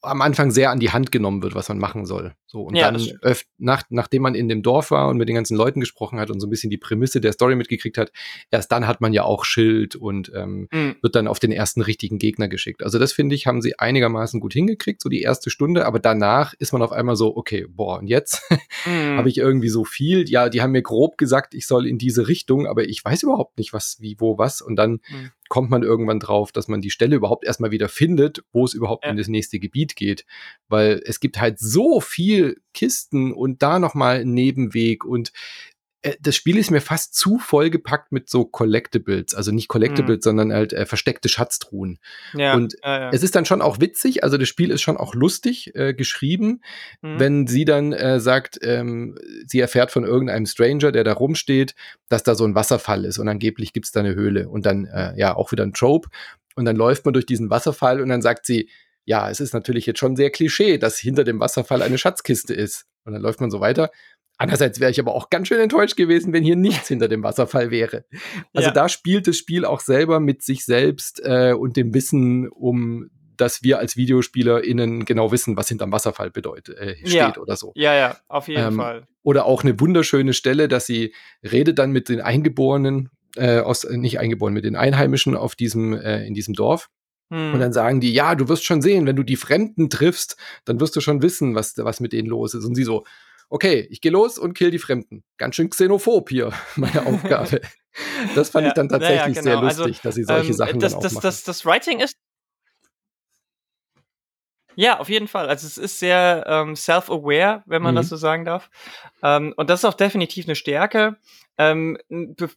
am 0.00 0.22
Anfang 0.22 0.50
sehr 0.50 0.70
an 0.70 0.80
die 0.80 0.90
Hand 0.90 1.12
genommen 1.12 1.42
wird, 1.42 1.54
was 1.54 1.68
man 1.68 1.78
machen 1.78 2.06
soll. 2.06 2.34
So 2.52 2.60
und 2.64 2.76
ja, 2.76 2.90
dann 2.90 3.02
öft, 3.22 3.46
nach, 3.56 3.84
nachdem 3.88 4.20
man 4.20 4.34
in 4.34 4.46
dem 4.46 4.62
Dorf 4.62 4.90
war 4.90 5.08
und 5.08 5.16
mit 5.16 5.26
den 5.26 5.34
ganzen 5.34 5.56
Leuten 5.56 5.80
gesprochen 5.80 6.20
hat 6.20 6.30
und 6.30 6.38
so 6.38 6.46
ein 6.46 6.50
bisschen 6.50 6.68
die 6.68 6.76
Prämisse 6.76 7.18
der 7.18 7.32
Story 7.32 7.56
mitgekriegt 7.56 7.96
hat, 7.96 8.12
erst 8.50 8.70
dann 8.70 8.86
hat 8.86 9.00
man 9.00 9.14
ja 9.14 9.24
auch 9.24 9.46
Schild 9.46 9.96
und 9.96 10.30
ähm, 10.34 10.68
mhm. 10.70 10.96
wird 11.00 11.14
dann 11.14 11.28
auf 11.28 11.38
den 11.38 11.50
ersten 11.50 11.80
richtigen 11.80 12.18
Gegner 12.18 12.48
geschickt. 12.48 12.82
Also 12.82 12.98
das 12.98 13.14
finde 13.14 13.34
ich, 13.34 13.46
haben 13.46 13.62
sie 13.62 13.78
einigermaßen 13.78 14.38
gut 14.38 14.52
hingekriegt, 14.52 15.00
so 15.00 15.08
die 15.08 15.22
erste 15.22 15.48
Stunde, 15.48 15.86
aber 15.86 15.98
danach 15.98 16.52
ist 16.58 16.74
man 16.74 16.82
auf 16.82 16.92
einmal 16.92 17.16
so, 17.16 17.34
okay, 17.34 17.64
boah, 17.66 17.98
und 18.00 18.06
jetzt 18.06 18.42
mhm. 18.84 19.16
habe 19.16 19.30
ich 19.30 19.38
irgendwie 19.38 19.70
so 19.70 19.86
viel. 19.86 20.28
Ja, 20.28 20.50
die 20.50 20.60
haben 20.60 20.72
mir 20.72 20.82
grob 20.82 21.16
gesagt, 21.16 21.54
ich 21.54 21.66
soll 21.66 21.86
in 21.86 21.96
diese 21.96 22.28
Richtung, 22.28 22.66
aber 22.66 22.84
ich 22.84 23.02
weiß 23.02 23.22
überhaupt 23.22 23.56
nicht, 23.56 23.72
was, 23.72 23.96
wie, 23.98 24.16
wo, 24.18 24.36
was. 24.36 24.60
Und 24.60 24.76
dann 24.76 25.00
mhm 25.08 25.30
kommt 25.52 25.68
man 25.68 25.82
irgendwann 25.82 26.18
drauf, 26.18 26.50
dass 26.50 26.66
man 26.66 26.80
die 26.80 26.88
Stelle 26.88 27.14
überhaupt 27.14 27.44
erstmal 27.44 27.72
wieder 27.72 27.90
findet, 27.90 28.42
wo 28.52 28.64
es 28.64 28.72
überhaupt 28.72 29.04
ja. 29.04 29.10
in 29.10 29.18
das 29.18 29.28
nächste 29.28 29.58
Gebiet 29.58 29.96
geht. 29.96 30.24
Weil 30.68 31.02
es 31.04 31.20
gibt 31.20 31.38
halt 31.38 31.58
so 31.58 32.00
viel 32.00 32.41
Kisten 32.74 33.32
und 33.32 33.62
da 33.62 33.78
nochmal 33.78 34.20
einen 34.20 34.34
Nebenweg 34.34 35.04
und 35.04 35.32
äh, 36.02 36.16
das 36.20 36.36
Spiel 36.36 36.58
ist 36.58 36.70
mir 36.70 36.80
fast 36.80 37.14
zu 37.14 37.38
vollgepackt 37.38 38.12
mit 38.12 38.28
so 38.28 38.44
Collectibles, 38.44 39.34
also 39.34 39.52
nicht 39.52 39.68
Collectibles, 39.68 40.18
mhm. 40.18 40.22
sondern 40.22 40.52
halt 40.52 40.72
äh, 40.72 40.84
versteckte 40.84 41.28
Schatztruhen. 41.28 41.98
Ja, 42.34 42.54
und 42.54 42.76
ja, 42.82 43.00
ja. 43.00 43.10
es 43.12 43.22
ist 43.22 43.34
dann 43.34 43.46
schon 43.46 43.62
auch 43.62 43.80
witzig, 43.80 44.24
also 44.24 44.36
das 44.36 44.48
Spiel 44.48 44.70
ist 44.70 44.82
schon 44.82 44.96
auch 44.96 45.14
lustig 45.14 45.74
äh, 45.74 45.94
geschrieben, 45.94 46.60
mhm. 47.00 47.20
wenn 47.20 47.46
sie 47.46 47.64
dann 47.64 47.92
äh, 47.92 48.20
sagt, 48.20 48.58
ähm, 48.62 49.16
sie 49.46 49.60
erfährt 49.60 49.90
von 49.90 50.04
irgendeinem 50.04 50.46
Stranger, 50.46 50.92
der 50.92 51.04
da 51.04 51.12
rumsteht, 51.12 51.74
dass 52.08 52.22
da 52.22 52.34
so 52.34 52.44
ein 52.44 52.54
Wasserfall 52.54 53.04
ist 53.04 53.18
und 53.18 53.28
angeblich 53.28 53.72
gibt's 53.72 53.92
da 53.92 54.00
eine 54.00 54.14
Höhle 54.14 54.48
und 54.48 54.66
dann 54.66 54.86
äh, 54.86 55.16
ja 55.16 55.34
auch 55.34 55.52
wieder 55.52 55.64
ein 55.64 55.72
Trope 55.72 56.08
und 56.56 56.64
dann 56.64 56.76
läuft 56.76 57.04
man 57.04 57.14
durch 57.14 57.26
diesen 57.26 57.50
Wasserfall 57.50 58.00
und 58.00 58.08
dann 58.08 58.22
sagt 58.22 58.44
sie, 58.46 58.68
ja, 59.04 59.30
es 59.30 59.40
ist 59.40 59.54
natürlich 59.54 59.86
jetzt 59.86 59.98
schon 59.98 60.16
sehr 60.16 60.30
Klischee, 60.30 60.78
dass 60.78 60.98
hinter 60.98 61.24
dem 61.24 61.40
Wasserfall 61.40 61.82
eine 61.82 61.98
Schatzkiste 61.98 62.54
ist. 62.54 62.86
Und 63.04 63.12
dann 63.12 63.22
läuft 63.22 63.40
man 63.40 63.50
so 63.50 63.60
weiter 63.60 63.90
Andererseits 64.42 64.80
wäre 64.80 64.90
ich 64.90 64.98
aber 64.98 65.14
auch 65.14 65.30
ganz 65.30 65.46
schön 65.46 65.60
enttäuscht 65.60 65.96
gewesen, 65.96 66.32
wenn 66.32 66.42
hier 66.42 66.56
nichts 66.56 66.88
hinter 66.88 67.06
dem 67.06 67.22
Wasserfall 67.22 67.70
wäre. 67.70 68.04
Also 68.52 68.68
ja. 68.68 68.74
da 68.74 68.88
spielt 68.88 69.28
das 69.28 69.36
Spiel 69.36 69.64
auch 69.64 69.78
selber 69.78 70.18
mit 70.18 70.42
sich 70.42 70.64
selbst 70.64 71.20
äh, 71.24 71.52
und 71.52 71.76
dem 71.76 71.94
Wissen 71.94 72.48
um 72.48 73.10
dass 73.36 73.62
wir 73.62 73.78
als 73.78 73.96
VideospielerInnen 73.96 75.04
genau 75.04 75.32
wissen, 75.32 75.56
was 75.56 75.66
hinterm 75.66 75.90
Wasserfall 75.90 76.30
bedeutet, 76.30 76.76
äh, 76.78 76.96
steht 76.98 77.12
ja. 77.12 77.36
oder 77.38 77.56
so. 77.56 77.72
Ja, 77.74 77.94
ja, 77.94 78.16
auf 78.28 78.46
jeden 78.46 78.62
ähm, 78.62 78.76
Fall. 78.76 79.06
Oder 79.22 79.46
auch 79.46 79.64
eine 79.64 79.80
wunderschöne 79.80 80.32
Stelle, 80.32 80.68
dass 80.68 80.86
sie 80.86 81.14
redet 81.42 81.78
dann 81.78 81.92
mit 81.92 82.08
den 82.08 82.20
Eingeborenen, 82.20 83.10
äh, 83.36 83.58
aus, 83.58 83.84
nicht 83.84 84.20
Eingeborenen, 84.20 84.54
mit 84.54 84.64
den 84.64 84.76
Einheimischen 84.76 85.34
auf 85.34 85.56
diesem, 85.56 85.94
äh, 85.94 86.24
in 86.26 86.34
diesem 86.34 86.54
Dorf. 86.54 86.90
Hm. 87.32 87.54
Und 87.54 87.60
dann 87.60 87.72
sagen 87.72 88.00
die, 88.02 88.12
ja, 88.12 88.34
du 88.34 88.48
wirst 88.48 88.66
schon 88.66 88.82
sehen, 88.82 89.06
wenn 89.06 89.16
du 89.16 89.22
die 89.22 89.36
Fremden 89.36 89.88
triffst, 89.88 90.36
dann 90.66 90.80
wirst 90.80 90.94
du 90.94 91.00
schon 91.00 91.22
wissen, 91.22 91.54
was, 91.54 91.78
was 91.78 91.98
mit 91.98 92.12
denen 92.12 92.28
los 92.28 92.52
ist. 92.52 92.66
Und 92.66 92.74
sie 92.74 92.84
so, 92.84 93.04
okay, 93.48 93.86
ich 93.90 94.02
gehe 94.02 94.12
los 94.12 94.36
und 94.36 94.52
kill 94.52 94.70
die 94.70 94.78
Fremden. 94.78 95.24
Ganz 95.38 95.54
schön 95.54 95.70
xenophob 95.70 96.28
hier, 96.28 96.52
meine 96.76 97.06
Aufgabe. 97.06 97.62
das 98.34 98.50
fand 98.50 98.64
ja, 98.64 98.68
ich 98.68 98.74
dann 98.74 98.90
tatsächlich 98.90 99.36
ja, 99.36 99.42
genau. 99.42 99.42
sehr 99.42 99.62
lustig, 99.62 99.96
also, 99.96 100.00
dass 100.02 100.14
sie 100.14 100.24
solche 100.24 100.48
ähm, 100.48 100.52
Sachen 100.52 100.80
das, 100.80 100.92
dann 100.92 100.98
auch 100.98 101.02
das, 101.02 101.12
machen. 101.14 101.22
Das, 101.22 101.42
das 101.44 101.64
Writing 101.64 102.00
ist 102.00 102.16
ja, 104.74 105.00
auf 105.00 105.10
jeden 105.10 105.28
Fall. 105.28 105.48
Also 105.50 105.66
es 105.66 105.76
ist 105.76 105.98
sehr 105.98 106.44
ähm, 106.46 106.76
self-aware, 106.76 107.62
wenn 107.66 107.82
man 107.82 107.94
mhm. 107.94 107.96
das 107.96 108.08
so 108.08 108.16
sagen 108.16 108.46
darf. 108.46 108.70
Ähm, 109.22 109.52
und 109.56 109.68
das 109.68 109.80
ist 109.80 109.84
auch 109.84 109.94
definitiv 109.94 110.46
eine 110.46 110.54
Stärke. 110.54 111.16
Ähm, 111.58 111.98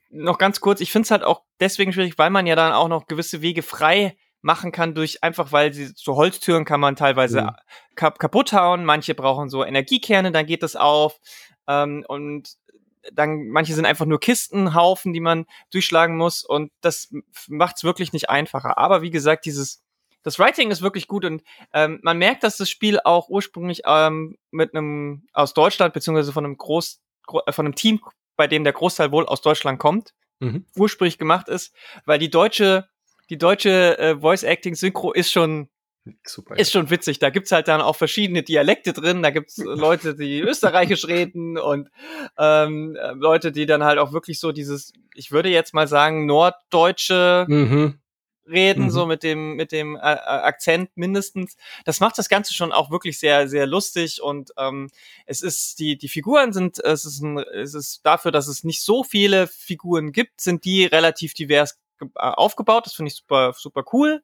noch 0.09 0.37
ganz 0.37 0.61
kurz, 0.61 0.79
ich 0.79 0.91
finde 0.91 1.05
es 1.05 1.11
halt 1.11 1.23
auch 1.23 1.43
deswegen 1.59 1.91
schwierig, 1.91 2.17
weil 2.17 2.29
man 2.29 2.47
ja 2.47 2.55
dann 2.55 2.71
auch 2.71 2.87
noch 2.87 3.07
gewisse 3.07 3.41
Wege 3.41 3.63
frei 3.63 4.15
machen 4.45 4.71
kann 4.71 4.93
durch 4.93 5.23
einfach, 5.23 5.51
weil 5.51 5.73
sie 5.73 5.91
so 5.95 6.15
Holztüren 6.15 6.65
kann 6.65 6.79
man 6.79 6.95
teilweise 6.95 7.41
mhm. 7.41 7.49
kap 7.95 8.19
kaputt 8.19 8.53
hauen. 8.53 8.85
Manche 8.85 9.15
brauchen 9.15 9.49
so 9.49 9.65
Energiekerne, 9.65 10.31
dann 10.31 10.45
geht 10.45 10.61
das 10.61 10.75
auf. 10.75 11.19
Ähm, 11.67 12.05
und 12.07 12.55
dann 13.11 13.47
manche 13.47 13.73
sind 13.73 13.87
einfach 13.87 14.05
nur 14.05 14.19
Kistenhaufen, 14.19 15.13
die 15.13 15.19
man 15.19 15.47
durchschlagen 15.71 16.15
muss 16.15 16.43
und 16.43 16.71
das 16.81 17.11
macht 17.47 17.77
es 17.77 17.83
wirklich 17.83 18.13
nicht 18.13 18.29
einfacher. 18.29 18.77
Aber 18.77 19.01
wie 19.01 19.09
gesagt, 19.09 19.45
dieses 19.45 19.83
das 20.21 20.37
Writing 20.37 20.69
ist 20.69 20.83
wirklich 20.83 21.07
gut 21.07 21.25
und 21.25 21.43
ähm, 21.73 21.99
man 22.03 22.19
merkt, 22.19 22.43
dass 22.43 22.57
das 22.57 22.69
Spiel 22.69 22.99
auch 23.03 23.29
ursprünglich 23.29 23.81
ähm, 23.85 24.37
mit 24.51 24.75
einem 24.75 25.25
aus 25.33 25.55
Deutschland 25.55 25.95
beziehungsweise 25.95 26.33
von 26.33 26.45
einem 26.45 26.57
Groß, 26.57 27.01
äh, 27.47 27.51
von 27.51 27.65
einem 27.65 27.75
Team, 27.75 27.99
bei 28.35 28.45
dem 28.45 28.63
der 28.63 28.73
Großteil 28.73 29.11
wohl 29.11 29.25
aus 29.25 29.41
Deutschland 29.41 29.79
kommt, 29.79 30.13
mhm. 30.39 30.65
ursprünglich 30.75 31.17
gemacht 31.17 31.49
ist, 31.49 31.75
weil 32.05 32.19
die 32.19 32.29
deutsche 32.29 32.87
die 33.29 33.37
deutsche 33.37 33.97
äh, 33.97 34.19
Voice-Acting-Synchro 34.19 35.11
ist 35.13 35.31
schon 35.31 35.69
Super, 36.25 36.57
ist 36.57 36.71
schon 36.71 36.89
witzig. 36.89 37.17
Da 37.17 37.31
gibt's 37.31 37.51
halt 37.51 37.67
dann 37.67 37.81
auch 37.81 37.95
verschiedene 37.95 38.43
Dialekte 38.43 38.93
drin. 38.93 39.23
Da 39.23 39.31
gibt's 39.31 39.57
Leute, 39.63 40.15
die 40.15 40.39
österreichisch 40.39 41.07
reden 41.07 41.57
und 41.57 41.89
ähm, 42.37 42.95
äh, 42.95 43.11
Leute, 43.13 43.51
die 43.51 43.65
dann 43.65 43.83
halt 43.83 43.97
auch 43.97 44.13
wirklich 44.13 44.39
so 44.39 44.51
dieses, 44.51 44.93
ich 45.15 45.31
würde 45.31 45.49
jetzt 45.49 45.73
mal 45.73 45.87
sagen, 45.87 46.27
norddeutsche 46.27 47.45
mhm. 47.47 47.99
reden, 48.47 48.83
mhm. 48.85 48.89
so 48.91 49.07
mit 49.07 49.23
dem, 49.23 49.55
mit 49.55 49.71
dem 49.71 49.95
äh, 49.95 49.99
äh, 49.99 50.03
Akzent 50.03 50.91
mindestens. 50.95 51.57
Das 51.85 51.99
macht 51.99 52.19
das 52.19 52.29
Ganze 52.29 52.53
schon 52.53 52.71
auch 52.71 52.91
wirklich 52.91 53.17
sehr, 53.17 53.47
sehr 53.47 53.65
lustig 53.65 54.21
und 54.21 54.51
ähm, 54.57 54.89
es 55.25 55.41
ist, 55.41 55.79
die, 55.79 55.97
die 55.97 56.09
Figuren 56.09 56.53
sind, 56.53 56.77
es 56.77 57.05
ist, 57.05 57.21
ein, 57.21 57.39
es 57.39 57.73
ist 57.73 58.05
dafür, 58.05 58.31
dass 58.31 58.47
es 58.47 58.63
nicht 58.63 58.83
so 58.83 59.03
viele 59.03 59.47
Figuren 59.47 60.11
gibt, 60.11 60.39
sind 60.39 60.65
die 60.65 60.85
relativ 60.85 61.33
divers 61.33 61.71
äh, 61.71 61.84
aufgebaut. 62.15 62.85
Das 62.85 62.93
finde 62.93 63.09
ich 63.09 63.17
super, 63.17 63.53
super 63.55 63.83
cool. 63.93 64.23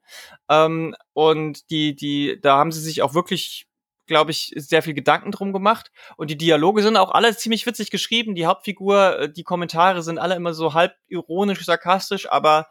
Ähm, 0.50 0.96
und 1.14 1.70
die, 1.70 1.96
die, 1.96 2.40
da 2.42 2.58
haben 2.58 2.72
sie 2.72 2.82
sich 2.82 3.02
auch 3.02 3.14
wirklich, 3.14 3.68
glaube 4.08 4.32
ich, 4.32 4.54
sehr 4.56 4.82
viel 4.82 4.94
Gedanken 4.94 5.32
drum 5.32 5.54
gemacht. 5.54 5.92
Und 6.18 6.30
die 6.30 6.38
Dialoge 6.38 6.82
sind 6.82 6.98
auch 6.98 7.12
alle 7.12 7.36
ziemlich 7.36 7.66
witzig 7.66 7.92
geschrieben. 7.92 8.36
Die 8.36 8.46
Hauptfigur, 8.46 9.20
äh, 9.20 9.32
die 9.32 9.44
Kommentare 9.44 10.04
sind 10.04 10.18
alle 10.18 10.36
immer 10.36 10.54
so 10.54 10.74
halb 10.74 10.96
ironisch, 11.08 11.64
sarkastisch, 11.66 12.30
aber 12.30 12.68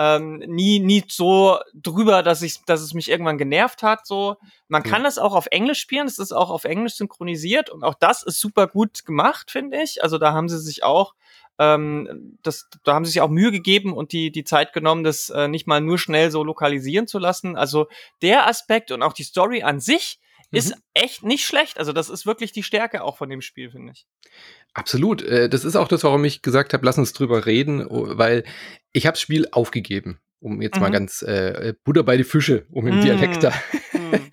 ähm, 0.00 0.38
nie, 0.46 0.80
nie 0.80 1.04
so 1.08 1.58
drüber, 1.74 2.22
dass 2.22 2.40
ich, 2.40 2.64
dass 2.64 2.80
es 2.80 2.94
mich 2.94 3.10
irgendwann 3.10 3.36
genervt 3.36 3.82
hat. 3.82 4.06
So, 4.06 4.36
man 4.66 4.82
kann 4.82 5.02
ja. 5.02 5.04
das 5.04 5.18
auch 5.18 5.34
auf 5.34 5.46
Englisch 5.50 5.78
spielen. 5.78 6.06
Es 6.06 6.18
ist 6.18 6.32
auch 6.32 6.48
auf 6.48 6.64
Englisch 6.64 6.94
synchronisiert 6.94 7.68
und 7.68 7.84
auch 7.84 7.94
das 7.94 8.22
ist 8.22 8.40
super 8.40 8.66
gut 8.66 9.04
gemacht, 9.04 9.50
finde 9.50 9.82
ich. 9.82 10.02
Also 10.02 10.16
da 10.16 10.32
haben 10.32 10.48
sie 10.48 10.58
sich 10.58 10.82
auch 10.82 11.14
ähm, 11.60 12.38
das, 12.42 12.68
da 12.84 12.94
haben 12.94 13.04
sie 13.04 13.12
sich 13.12 13.20
auch 13.20 13.28
Mühe 13.28 13.52
gegeben 13.52 13.92
und 13.92 14.12
die, 14.12 14.32
die 14.32 14.44
Zeit 14.44 14.72
genommen, 14.72 15.04
das 15.04 15.28
äh, 15.28 15.46
nicht 15.46 15.66
mal 15.66 15.82
nur 15.82 15.98
schnell 15.98 16.30
so 16.30 16.42
lokalisieren 16.42 17.06
zu 17.06 17.18
lassen. 17.18 17.54
Also 17.54 17.86
der 18.22 18.48
Aspekt 18.48 18.90
und 18.90 19.02
auch 19.02 19.12
die 19.12 19.24
Story 19.24 19.62
an 19.62 19.78
sich 19.78 20.18
mhm. 20.50 20.58
ist 20.58 20.74
echt 20.94 21.22
nicht 21.22 21.44
schlecht. 21.44 21.78
Also 21.78 21.92
das 21.92 22.08
ist 22.08 22.24
wirklich 22.24 22.52
die 22.52 22.62
Stärke 22.62 23.04
auch 23.04 23.18
von 23.18 23.28
dem 23.28 23.42
Spiel, 23.42 23.70
finde 23.70 23.92
ich. 23.92 24.06
Absolut. 24.72 25.20
Äh, 25.22 25.50
das 25.50 25.66
ist 25.66 25.76
auch 25.76 25.88
das, 25.88 26.02
warum 26.02 26.24
ich 26.24 26.40
gesagt 26.40 26.72
habe, 26.72 26.86
lass 26.86 26.96
uns 26.96 27.12
drüber 27.12 27.44
reden, 27.44 27.86
weil 27.90 28.44
ich 28.92 29.04
habe 29.06 29.14
das 29.14 29.20
Spiel 29.20 29.46
aufgegeben 29.52 30.18
um 30.42 30.62
jetzt 30.62 30.76
mhm. 30.76 30.80
mal 30.80 30.90
ganz 30.90 31.20
äh, 31.20 31.74
Butter 31.84 32.02
bei 32.02 32.16
die 32.16 32.24
Fische, 32.24 32.64
um 32.70 32.86
im 32.86 32.98
mm. 32.98 33.02
Dialekt 33.02 33.44
da. 33.44 33.50
Mm. 33.92 34.14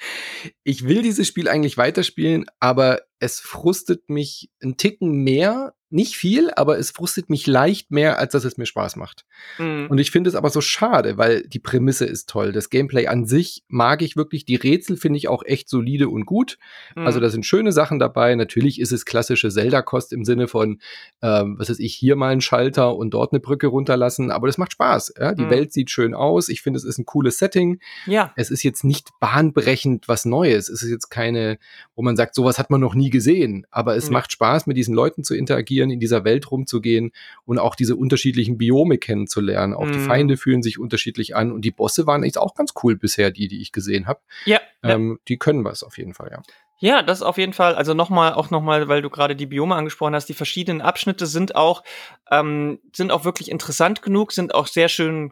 Ich 0.63 0.87
will 0.87 1.01
dieses 1.01 1.27
Spiel 1.27 1.49
eigentlich 1.49 1.77
weiterspielen, 1.77 2.45
aber 2.59 3.01
es 3.19 3.39
frustet 3.39 4.07
mich 4.09 4.49
einen 4.61 4.77
Ticken 4.77 5.23
mehr, 5.23 5.73
nicht 5.89 6.17
viel, 6.17 6.51
aber 6.51 6.77
es 6.77 6.91
frustet 6.91 7.29
mich 7.29 7.47
leicht 7.47 7.91
mehr, 7.91 8.19
als 8.19 8.33
dass 8.33 8.43
es 8.43 8.57
mir 8.57 8.65
Spaß 8.65 8.97
macht. 8.97 9.25
Mhm. 9.57 9.87
Und 9.89 9.99
ich 9.99 10.11
finde 10.11 10.29
es 10.29 10.35
aber 10.35 10.49
so 10.49 10.59
schade, 10.59 11.17
weil 11.17 11.43
die 11.47 11.59
Prämisse 11.59 12.05
ist 12.05 12.29
toll. 12.29 12.51
Das 12.51 12.69
Gameplay 12.69 13.07
an 13.07 13.25
sich 13.25 13.63
mag 13.69 14.01
ich 14.01 14.17
wirklich. 14.17 14.43
Die 14.43 14.55
Rätsel 14.55 14.97
finde 14.97 15.17
ich 15.17 15.29
auch 15.29 15.43
echt 15.45 15.69
solide 15.69 16.09
und 16.09 16.25
gut. 16.25 16.57
Mhm. 16.95 17.05
Also 17.05 17.21
da 17.21 17.29
sind 17.29 17.45
schöne 17.45 17.71
Sachen 17.71 17.99
dabei. 17.99 18.35
Natürlich 18.35 18.81
ist 18.81 18.91
es 18.91 19.05
klassische 19.05 19.49
Zelda-Kost 19.49 20.11
im 20.11 20.25
Sinne 20.25 20.49
von, 20.49 20.81
ähm, 21.21 21.55
was 21.57 21.69
weiß 21.69 21.79
ich, 21.79 21.95
hier 21.95 22.17
mal 22.17 22.31
einen 22.31 22.41
Schalter 22.41 22.95
und 22.95 23.13
dort 23.13 23.31
eine 23.31 23.39
Brücke 23.39 23.67
runterlassen. 23.67 24.29
Aber 24.29 24.47
das 24.47 24.57
macht 24.57 24.73
Spaß. 24.73 25.13
Ja? 25.17 25.33
Die 25.33 25.45
mhm. 25.45 25.49
Welt 25.51 25.73
sieht 25.73 25.89
schön 25.89 26.13
aus. 26.13 26.49
Ich 26.49 26.61
finde, 26.61 26.77
es 26.77 26.83
ist 26.83 26.97
ein 26.97 27.05
cooles 27.05 27.37
Setting. 27.37 27.79
Ja. 28.07 28.33
Es 28.35 28.51
ist 28.51 28.63
jetzt 28.63 28.83
nicht 28.83 29.11
bahnbrechend 29.21 30.09
was 30.09 30.25
Neues. 30.25 30.67
Es 30.67 30.83
ist 30.83 30.89
jetzt 30.89 31.09
keine, 31.09 31.59
wo 31.95 32.01
man 32.01 32.17
sagt, 32.17 32.35
sowas 32.35 32.59
hat 32.59 32.69
man 32.69 32.81
noch 32.81 32.93
nie 32.93 33.09
gesehen. 33.09 33.65
Aber 33.71 33.95
es 33.95 34.09
macht 34.09 34.33
Spaß, 34.33 34.67
mit 34.67 34.75
diesen 34.75 34.93
Leuten 34.93 35.23
zu 35.23 35.33
interagieren 35.33 35.76
explorieren, 35.77 35.89
in 35.91 35.99
dieser 35.99 36.23
Welt 36.23 36.51
rumzugehen 36.51 37.11
und 37.45 37.59
auch 37.59 37.75
diese 37.75 37.95
unterschiedlichen 37.95 38.57
Biome 38.57 38.97
kennenzulernen. 38.97 39.73
Auch 39.73 39.85
mhm. 39.85 39.93
die 39.93 39.99
Feinde 39.99 40.37
fühlen 40.37 40.61
sich 40.61 40.79
unterschiedlich 40.79 41.35
an 41.35 41.51
und 41.51 41.61
die 41.61 41.71
Bosse 41.71 42.07
waren 42.07 42.23
echt 42.23 42.37
auch 42.37 42.55
ganz 42.55 42.73
cool 42.83 42.95
bisher, 42.95 43.31
die, 43.31 43.47
die 43.47 43.61
ich 43.61 43.71
gesehen 43.71 44.07
habe. 44.07 44.19
Ja, 44.45 44.59
ähm, 44.83 45.11
ja. 45.11 45.17
Die 45.27 45.37
können 45.37 45.63
was 45.63 45.83
auf 45.83 45.97
jeden 45.97 46.13
Fall, 46.13 46.29
ja. 46.31 46.41
Ja, 46.79 47.01
das 47.01 47.23
auf 47.23 47.39
jeden 47.39 47.53
Fall. 47.53 47.73
Also 47.73 47.95
nochmal, 47.95 48.33
auch 48.33 48.51
nochmal, 48.51 48.87
weil 48.87 49.01
du 49.01 49.09
gerade 49.09 49.35
die 49.35 49.47
Biome 49.47 49.73
angesprochen 49.73 50.13
hast, 50.13 50.29
die 50.29 50.35
verschiedenen 50.35 50.81
Abschnitte 50.81 51.25
sind 51.25 51.55
auch, 51.55 51.83
ähm, 52.29 52.79
sind 52.95 53.11
auch 53.11 53.25
wirklich 53.25 53.49
interessant 53.49 54.03
genug, 54.03 54.31
sind 54.31 54.53
auch 54.53 54.67
sehr 54.67 54.87
schön 54.87 55.31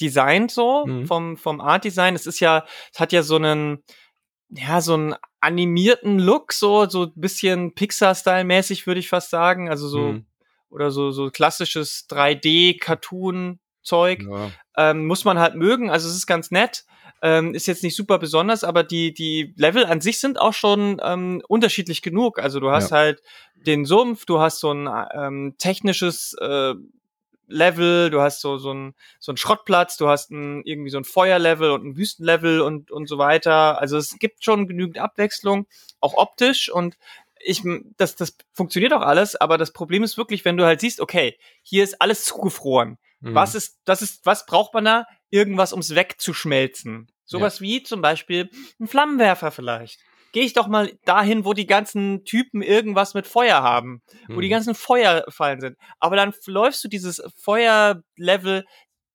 designt 0.00 0.52
so 0.52 0.86
mhm. 0.86 1.06
vom, 1.06 1.36
vom 1.36 1.60
Art 1.60 1.82
Design. 1.82 2.14
Es 2.14 2.28
ist 2.28 2.38
ja, 2.38 2.64
es 2.92 3.00
hat 3.00 3.10
ja 3.10 3.24
so 3.24 3.36
einen, 3.36 3.82
ja, 4.50 4.80
so 4.80 4.94
einen 4.94 5.14
animierten 5.40 6.18
Look, 6.18 6.52
so, 6.52 6.88
so 6.88 7.04
ein 7.04 7.12
bisschen 7.14 7.72
Pixar-Style-mäßig, 7.74 8.84
würde 8.86 8.98
ich 9.00 9.08
fast 9.08 9.30
sagen. 9.30 9.70
Also 9.70 9.88
so, 9.88 10.12
mhm. 10.12 10.26
oder 10.68 10.90
so, 10.90 11.12
so 11.12 11.30
klassisches 11.30 12.06
3D-Cartoon-Zeug. 12.10 14.26
Ja. 14.28 14.50
Ähm, 14.76 15.06
muss 15.06 15.24
man 15.24 15.38
halt 15.38 15.54
mögen. 15.54 15.88
Also 15.90 16.08
es 16.08 16.16
ist 16.16 16.26
ganz 16.26 16.50
nett. 16.50 16.84
Ähm, 17.22 17.54
ist 17.54 17.66
jetzt 17.66 17.82
nicht 17.82 17.96
super 17.96 18.18
besonders, 18.18 18.64
aber 18.64 18.82
die, 18.82 19.12
die 19.12 19.52
Level 19.56 19.84
an 19.84 20.00
sich 20.00 20.20
sind 20.20 20.40
auch 20.40 20.54
schon 20.54 20.98
ähm, 21.04 21.42
unterschiedlich 21.48 22.00
genug. 22.00 22.38
Also 22.38 22.60
du 22.60 22.70
hast 22.70 22.92
ja. 22.92 22.96
halt 22.96 23.22
den 23.54 23.84
Sumpf, 23.84 24.24
du 24.24 24.40
hast 24.40 24.60
so 24.60 24.72
ein 24.72 24.88
ähm, 25.14 25.54
technisches 25.58 26.34
äh, 26.40 26.72
Level, 27.50 28.10
du 28.10 28.20
hast 28.20 28.40
so, 28.40 28.58
so 28.58 28.72
ein, 28.72 28.94
so 29.18 29.32
ein 29.32 29.36
Schrottplatz, 29.36 29.96
du 29.96 30.08
hast 30.08 30.30
ein, 30.30 30.62
irgendwie 30.64 30.90
so 30.90 30.98
ein 30.98 31.04
Feuerlevel 31.04 31.70
und 31.70 31.84
ein 31.84 31.96
Wüstenlevel 31.96 32.60
und, 32.60 32.90
und 32.90 33.06
so 33.06 33.18
weiter. 33.18 33.80
Also 33.80 33.96
es 33.96 34.18
gibt 34.18 34.44
schon 34.44 34.66
genügend 34.66 34.98
Abwechslung, 34.98 35.66
auch 36.00 36.14
optisch 36.14 36.70
und 36.70 36.96
ich, 37.42 37.62
das, 37.96 38.16
das 38.16 38.36
funktioniert 38.52 38.92
auch 38.92 39.00
alles, 39.00 39.34
aber 39.34 39.56
das 39.58 39.72
Problem 39.72 40.02
ist 40.02 40.18
wirklich, 40.18 40.44
wenn 40.44 40.56
du 40.56 40.64
halt 40.64 40.80
siehst, 40.80 41.00
okay, 41.00 41.38
hier 41.62 41.84
ist 41.84 42.00
alles 42.00 42.24
zugefroren. 42.24 42.98
Mhm. 43.20 43.34
Was 43.34 43.54
ist, 43.54 43.80
das 43.84 44.02
ist, 44.02 44.26
was 44.26 44.46
braucht 44.46 44.74
man 44.74 44.84
da? 44.84 45.06
Irgendwas, 45.30 45.72
ums 45.72 45.94
wegzuschmelzen. 45.94 47.10
Sowas 47.24 47.60
ja. 47.60 47.62
wie 47.62 47.82
zum 47.82 48.02
Beispiel 48.02 48.50
ein 48.78 48.88
Flammenwerfer 48.88 49.50
vielleicht 49.50 50.00
gehe 50.32 50.44
ich 50.44 50.52
doch 50.52 50.68
mal 50.68 50.92
dahin, 51.04 51.44
wo 51.44 51.52
die 51.52 51.66
ganzen 51.66 52.24
Typen 52.24 52.62
irgendwas 52.62 53.14
mit 53.14 53.26
Feuer 53.26 53.62
haben, 53.62 54.02
hm. 54.26 54.36
wo 54.36 54.40
die 54.40 54.48
hm. 54.48 54.52
ganzen 54.52 54.74
Feuerfallen 54.74 55.60
sind. 55.60 55.76
Aber 55.98 56.16
dann 56.16 56.32
läufst 56.46 56.82
du 56.84 56.88
dieses 56.88 57.22
Feuerlevel 57.36 58.64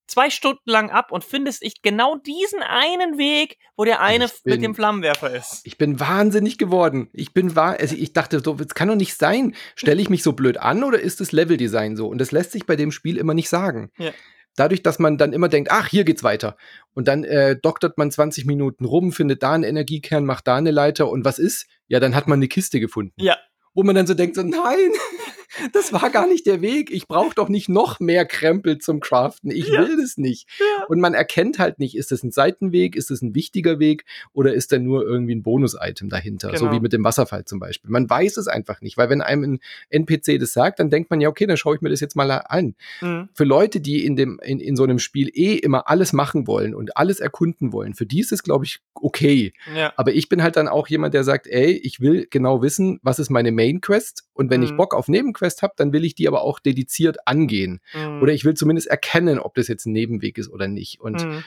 zwei 0.08 0.30
Stunden 0.30 0.70
lang 0.70 0.90
ab 0.90 1.10
und 1.10 1.24
findest 1.24 1.62
ich 1.62 1.82
genau 1.82 2.16
diesen 2.16 2.62
einen 2.62 3.18
Weg, 3.18 3.58
wo 3.76 3.84
der 3.84 4.00
eine 4.00 4.28
bin, 4.28 4.54
mit 4.54 4.62
dem 4.62 4.74
Flammenwerfer 4.74 5.34
ist. 5.34 5.62
Ich 5.64 5.78
bin 5.78 5.98
wahnsinnig 5.98 6.58
geworden. 6.58 7.10
Ich 7.12 7.34
bin 7.34 7.56
wahr, 7.56 7.76
also 7.80 7.96
ich 7.96 8.12
dachte, 8.12 8.40
so, 8.40 8.54
das 8.54 8.74
kann 8.74 8.88
doch 8.88 8.94
nicht 8.94 9.16
sein. 9.16 9.54
Stelle 9.74 10.00
ich 10.00 10.08
mich 10.08 10.22
so 10.22 10.32
blöd 10.32 10.58
an 10.58 10.84
oder 10.84 11.00
ist 11.00 11.20
das 11.20 11.32
Leveldesign 11.32 11.96
so? 11.96 12.06
Und 12.06 12.18
das 12.18 12.30
lässt 12.30 12.52
sich 12.52 12.66
bei 12.66 12.76
dem 12.76 12.92
Spiel 12.92 13.16
immer 13.16 13.34
nicht 13.34 13.48
sagen. 13.48 13.90
Ja 13.98 14.12
dadurch, 14.56 14.82
dass 14.82 14.98
man 14.98 15.18
dann 15.18 15.32
immer 15.32 15.48
denkt, 15.48 15.70
ach, 15.70 15.88
hier 15.88 16.04
geht's 16.04 16.22
weiter. 16.22 16.56
Und 16.94 17.08
dann 17.08 17.24
äh, 17.24 17.56
doktert 17.60 17.98
man 17.98 18.10
20 18.10 18.46
Minuten 18.46 18.84
rum, 18.84 19.12
findet 19.12 19.42
da 19.42 19.52
einen 19.52 19.64
Energiekern, 19.64 20.24
macht 20.24 20.48
da 20.48 20.56
eine 20.56 20.70
Leiter 20.70 21.08
und 21.10 21.24
was 21.24 21.38
ist? 21.38 21.66
Ja, 21.88 22.00
dann 22.00 22.14
hat 22.14 22.26
man 22.26 22.38
eine 22.38 22.48
Kiste 22.48 22.80
gefunden. 22.80 23.14
Ja. 23.16 23.36
Wo 23.74 23.82
man 23.82 23.94
dann 23.94 24.06
so 24.06 24.14
denkt, 24.14 24.36
so, 24.36 24.42
nein, 24.42 24.90
das 25.72 25.92
war 25.92 26.10
gar 26.10 26.26
nicht 26.26 26.46
der 26.46 26.60
Weg. 26.60 26.90
Ich 26.90 27.08
brauche 27.08 27.34
doch 27.34 27.48
nicht 27.48 27.68
noch 27.68 28.00
mehr 28.00 28.26
Krempel 28.26 28.78
zum 28.78 29.00
Craften. 29.00 29.50
Ich 29.50 29.68
ja. 29.68 29.80
will 29.80 29.96
das 30.00 30.16
nicht. 30.16 30.48
Ja. 30.58 30.84
Und 30.88 31.00
man 31.00 31.14
erkennt 31.14 31.58
halt 31.58 31.78
nicht, 31.78 31.96
ist 31.96 32.12
das 32.12 32.22
ein 32.22 32.30
Seitenweg, 32.30 32.96
ist 32.96 33.10
das 33.10 33.22
ein 33.22 33.34
wichtiger 33.34 33.78
Weg 33.78 34.04
oder 34.32 34.54
ist 34.54 34.72
da 34.72 34.78
nur 34.78 35.04
irgendwie 35.04 35.34
ein 35.34 35.42
Bonus-Item 35.42 36.08
dahinter? 36.08 36.48
Genau. 36.48 36.60
So 36.60 36.72
wie 36.72 36.80
mit 36.80 36.92
dem 36.92 37.04
Wasserfall 37.04 37.44
zum 37.44 37.58
Beispiel. 37.58 37.90
Man 37.90 38.08
weiß 38.08 38.36
es 38.36 38.48
einfach 38.48 38.80
nicht, 38.80 38.96
weil 38.96 39.08
wenn 39.10 39.22
einem 39.22 39.42
ein 39.44 39.60
NPC 39.90 40.38
das 40.38 40.52
sagt, 40.52 40.80
dann 40.80 40.90
denkt 40.90 41.10
man 41.10 41.20
ja, 41.20 41.28
okay, 41.28 41.46
dann 41.46 41.56
schaue 41.56 41.76
ich 41.76 41.80
mir 41.80 41.90
das 41.90 42.00
jetzt 42.00 42.16
mal 42.16 42.30
an. 42.30 42.74
Mhm. 43.00 43.28
Für 43.34 43.44
Leute, 43.44 43.80
die 43.80 44.04
in, 44.04 44.16
dem, 44.16 44.40
in, 44.42 44.60
in 44.60 44.76
so 44.76 44.84
einem 44.84 44.98
Spiel 44.98 45.30
eh 45.32 45.54
immer 45.54 45.88
alles 45.88 46.12
machen 46.12 46.46
wollen 46.46 46.74
und 46.74 46.96
alles 46.96 47.20
erkunden 47.20 47.72
wollen, 47.72 47.94
für 47.94 48.06
die 48.06 48.20
ist 48.20 48.32
es, 48.32 48.42
glaube 48.42 48.64
ich, 48.64 48.80
okay. 48.94 49.52
Ja. 49.74 49.92
Aber 49.96 50.12
ich 50.12 50.28
bin 50.28 50.42
halt 50.42 50.56
dann 50.56 50.68
auch 50.68 50.88
jemand, 50.88 51.14
der 51.14 51.24
sagt, 51.24 51.46
ey, 51.46 51.72
ich 51.72 52.00
will 52.00 52.26
genau 52.30 52.62
wissen, 52.62 52.98
was 53.02 53.18
ist 53.18 53.30
meine 53.30 53.52
Main 53.52 53.80
Quest 53.80 54.24
und 54.32 54.50
wenn 54.50 54.60
mhm. 54.60 54.66
ich 54.66 54.76
Bock 54.76 54.94
auf 54.94 55.08
Nebenquest 55.36 55.58
Quest 55.58 55.62
habe, 55.62 55.74
dann 55.76 55.92
will 55.92 56.04
ich 56.04 56.14
die 56.14 56.28
aber 56.28 56.42
auch 56.42 56.58
dediziert 56.58 57.26
angehen. 57.26 57.80
Mhm. 57.94 58.22
Oder 58.22 58.32
ich 58.32 58.44
will 58.44 58.54
zumindest 58.54 58.88
erkennen, 58.88 59.38
ob 59.38 59.54
das 59.54 59.68
jetzt 59.68 59.86
ein 59.86 59.92
Nebenweg 59.92 60.38
ist 60.38 60.50
oder 60.50 60.68
nicht. 60.68 61.00
Und 61.00 61.24
mhm. 61.24 61.44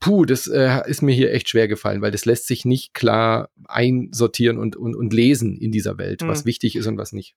puh, 0.00 0.24
das 0.24 0.46
äh, 0.46 0.82
ist 0.86 1.02
mir 1.02 1.14
hier 1.14 1.32
echt 1.32 1.48
schwer 1.48 1.68
gefallen, 1.68 2.02
weil 2.02 2.12
das 2.12 2.24
lässt 2.24 2.46
sich 2.46 2.64
nicht 2.64 2.94
klar 2.94 3.50
einsortieren 3.66 4.58
und, 4.58 4.76
und, 4.76 4.94
und 4.94 5.12
lesen 5.12 5.56
in 5.58 5.72
dieser 5.72 5.98
Welt, 5.98 6.22
mhm. 6.22 6.28
was 6.28 6.44
wichtig 6.44 6.76
ist 6.76 6.86
und 6.86 6.98
was 6.98 7.12
nicht. 7.12 7.34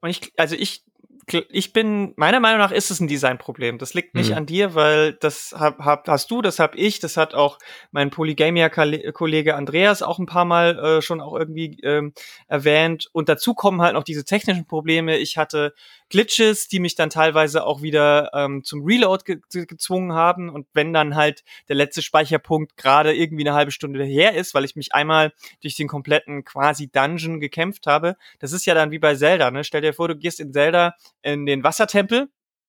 Und 0.00 0.10
ich, 0.10 0.32
also 0.36 0.56
ich 0.56 0.84
ich 1.28 1.72
bin, 1.72 2.12
meiner 2.16 2.38
Meinung 2.38 2.58
nach 2.58 2.70
ist 2.70 2.90
es 2.90 3.00
ein 3.00 3.08
Designproblem. 3.08 3.78
Das 3.78 3.94
liegt 3.94 4.14
nicht 4.14 4.30
mhm. 4.30 4.36
an 4.36 4.46
dir, 4.46 4.74
weil 4.74 5.14
das 5.14 5.54
hab, 5.58 5.80
hab, 5.80 6.06
hast 6.06 6.30
du, 6.30 6.40
das 6.40 6.60
hab 6.60 6.76
ich, 6.76 7.00
das 7.00 7.16
hat 7.16 7.34
auch 7.34 7.58
mein 7.90 8.10
Polygamia-Kollege 8.10 9.56
Andreas 9.56 10.02
auch 10.02 10.20
ein 10.20 10.26
paar 10.26 10.44
Mal 10.44 10.78
äh, 10.78 11.02
schon 11.02 11.20
auch 11.20 11.36
irgendwie 11.36 11.78
ähm, 11.82 12.12
erwähnt. 12.46 13.08
Und 13.12 13.28
dazu 13.28 13.54
kommen 13.54 13.82
halt 13.82 13.94
noch 13.94 14.04
diese 14.04 14.24
technischen 14.24 14.66
Probleme. 14.66 15.16
Ich 15.16 15.36
hatte 15.36 15.74
Glitches, 16.08 16.68
die 16.68 16.78
mich 16.78 16.94
dann 16.94 17.10
teilweise 17.10 17.64
auch 17.64 17.82
wieder 17.82 18.30
ähm, 18.32 18.62
zum 18.62 18.84
Reload 18.84 19.24
ge 19.24 19.66
gezwungen 19.66 20.12
haben. 20.12 20.48
Und 20.48 20.66
wenn 20.72 20.92
dann 20.92 21.16
halt 21.16 21.42
der 21.68 21.76
letzte 21.76 22.02
Speicherpunkt 22.02 22.76
gerade 22.76 23.14
irgendwie 23.14 23.46
eine 23.46 23.56
halbe 23.56 23.72
Stunde 23.72 24.04
her 24.04 24.34
ist, 24.34 24.54
weil 24.54 24.64
ich 24.64 24.76
mich 24.76 24.94
einmal 24.94 25.32
durch 25.62 25.76
den 25.76 25.88
kompletten 25.88 26.44
quasi 26.44 26.88
Dungeon 26.88 27.40
gekämpft 27.40 27.86
habe, 27.86 28.16
das 28.38 28.52
ist 28.52 28.66
ja 28.66 28.74
dann 28.74 28.90
wie 28.90 28.98
bei 28.98 29.14
Zelda. 29.14 29.50
Ne? 29.50 29.64
Stell 29.64 29.80
dir 29.80 29.94
vor, 29.94 30.08
du 30.08 30.16
gehst 30.16 30.40
in 30.40 30.52
Zelda 30.52 30.94
in 31.22 31.46
den 31.46 31.64
Wassertempel 31.64 32.28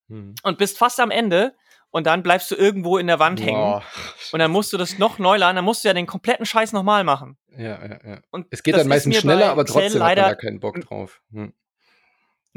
hm. 0.09 0.35
und 0.43 0.57
bist 0.57 0.77
fast 0.77 0.99
am 0.99 1.11
Ende 1.11 1.53
und 1.91 2.07
dann 2.07 2.23
bleibst 2.23 2.51
du 2.51 2.55
irgendwo 2.55 2.97
in 2.97 3.07
der 3.07 3.19
Wand 3.19 3.41
hängen. 3.41 3.57
Boah. 3.57 3.83
Und 4.31 4.39
dann 4.39 4.51
musst 4.51 4.73
du 4.73 4.77
das 4.77 4.97
noch 4.97 5.19
neu 5.19 5.37
laden, 5.37 5.55
dann 5.55 5.65
musst 5.65 5.83
du 5.83 5.87
ja 5.87 5.93
den 5.93 6.05
kompletten 6.05 6.45
Scheiß 6.45 6.73
nochmal 6.73 7.03
machen. 7.03 7.37
Ja, 7.57 7.85
ja, 7.85 7.99
ja. 8.05 8.19
Und 8.29 8.47
es 8.49 8.63
geht 8.63 8.75
dann 8.75 8.87
meistens 8.87 9.17
schneller, 9.17 9.49
aber 9.49 9.65
trotzdem 9.65 9.99
leider, 9.99 10.23
hat 10.23 10.27
man 10.29 10.35
da 10.35 10.41
keinen 10.41 10.59
Bock 10.59 10.81
drauf. 10.81 11.21
Hm. 11.31 11.53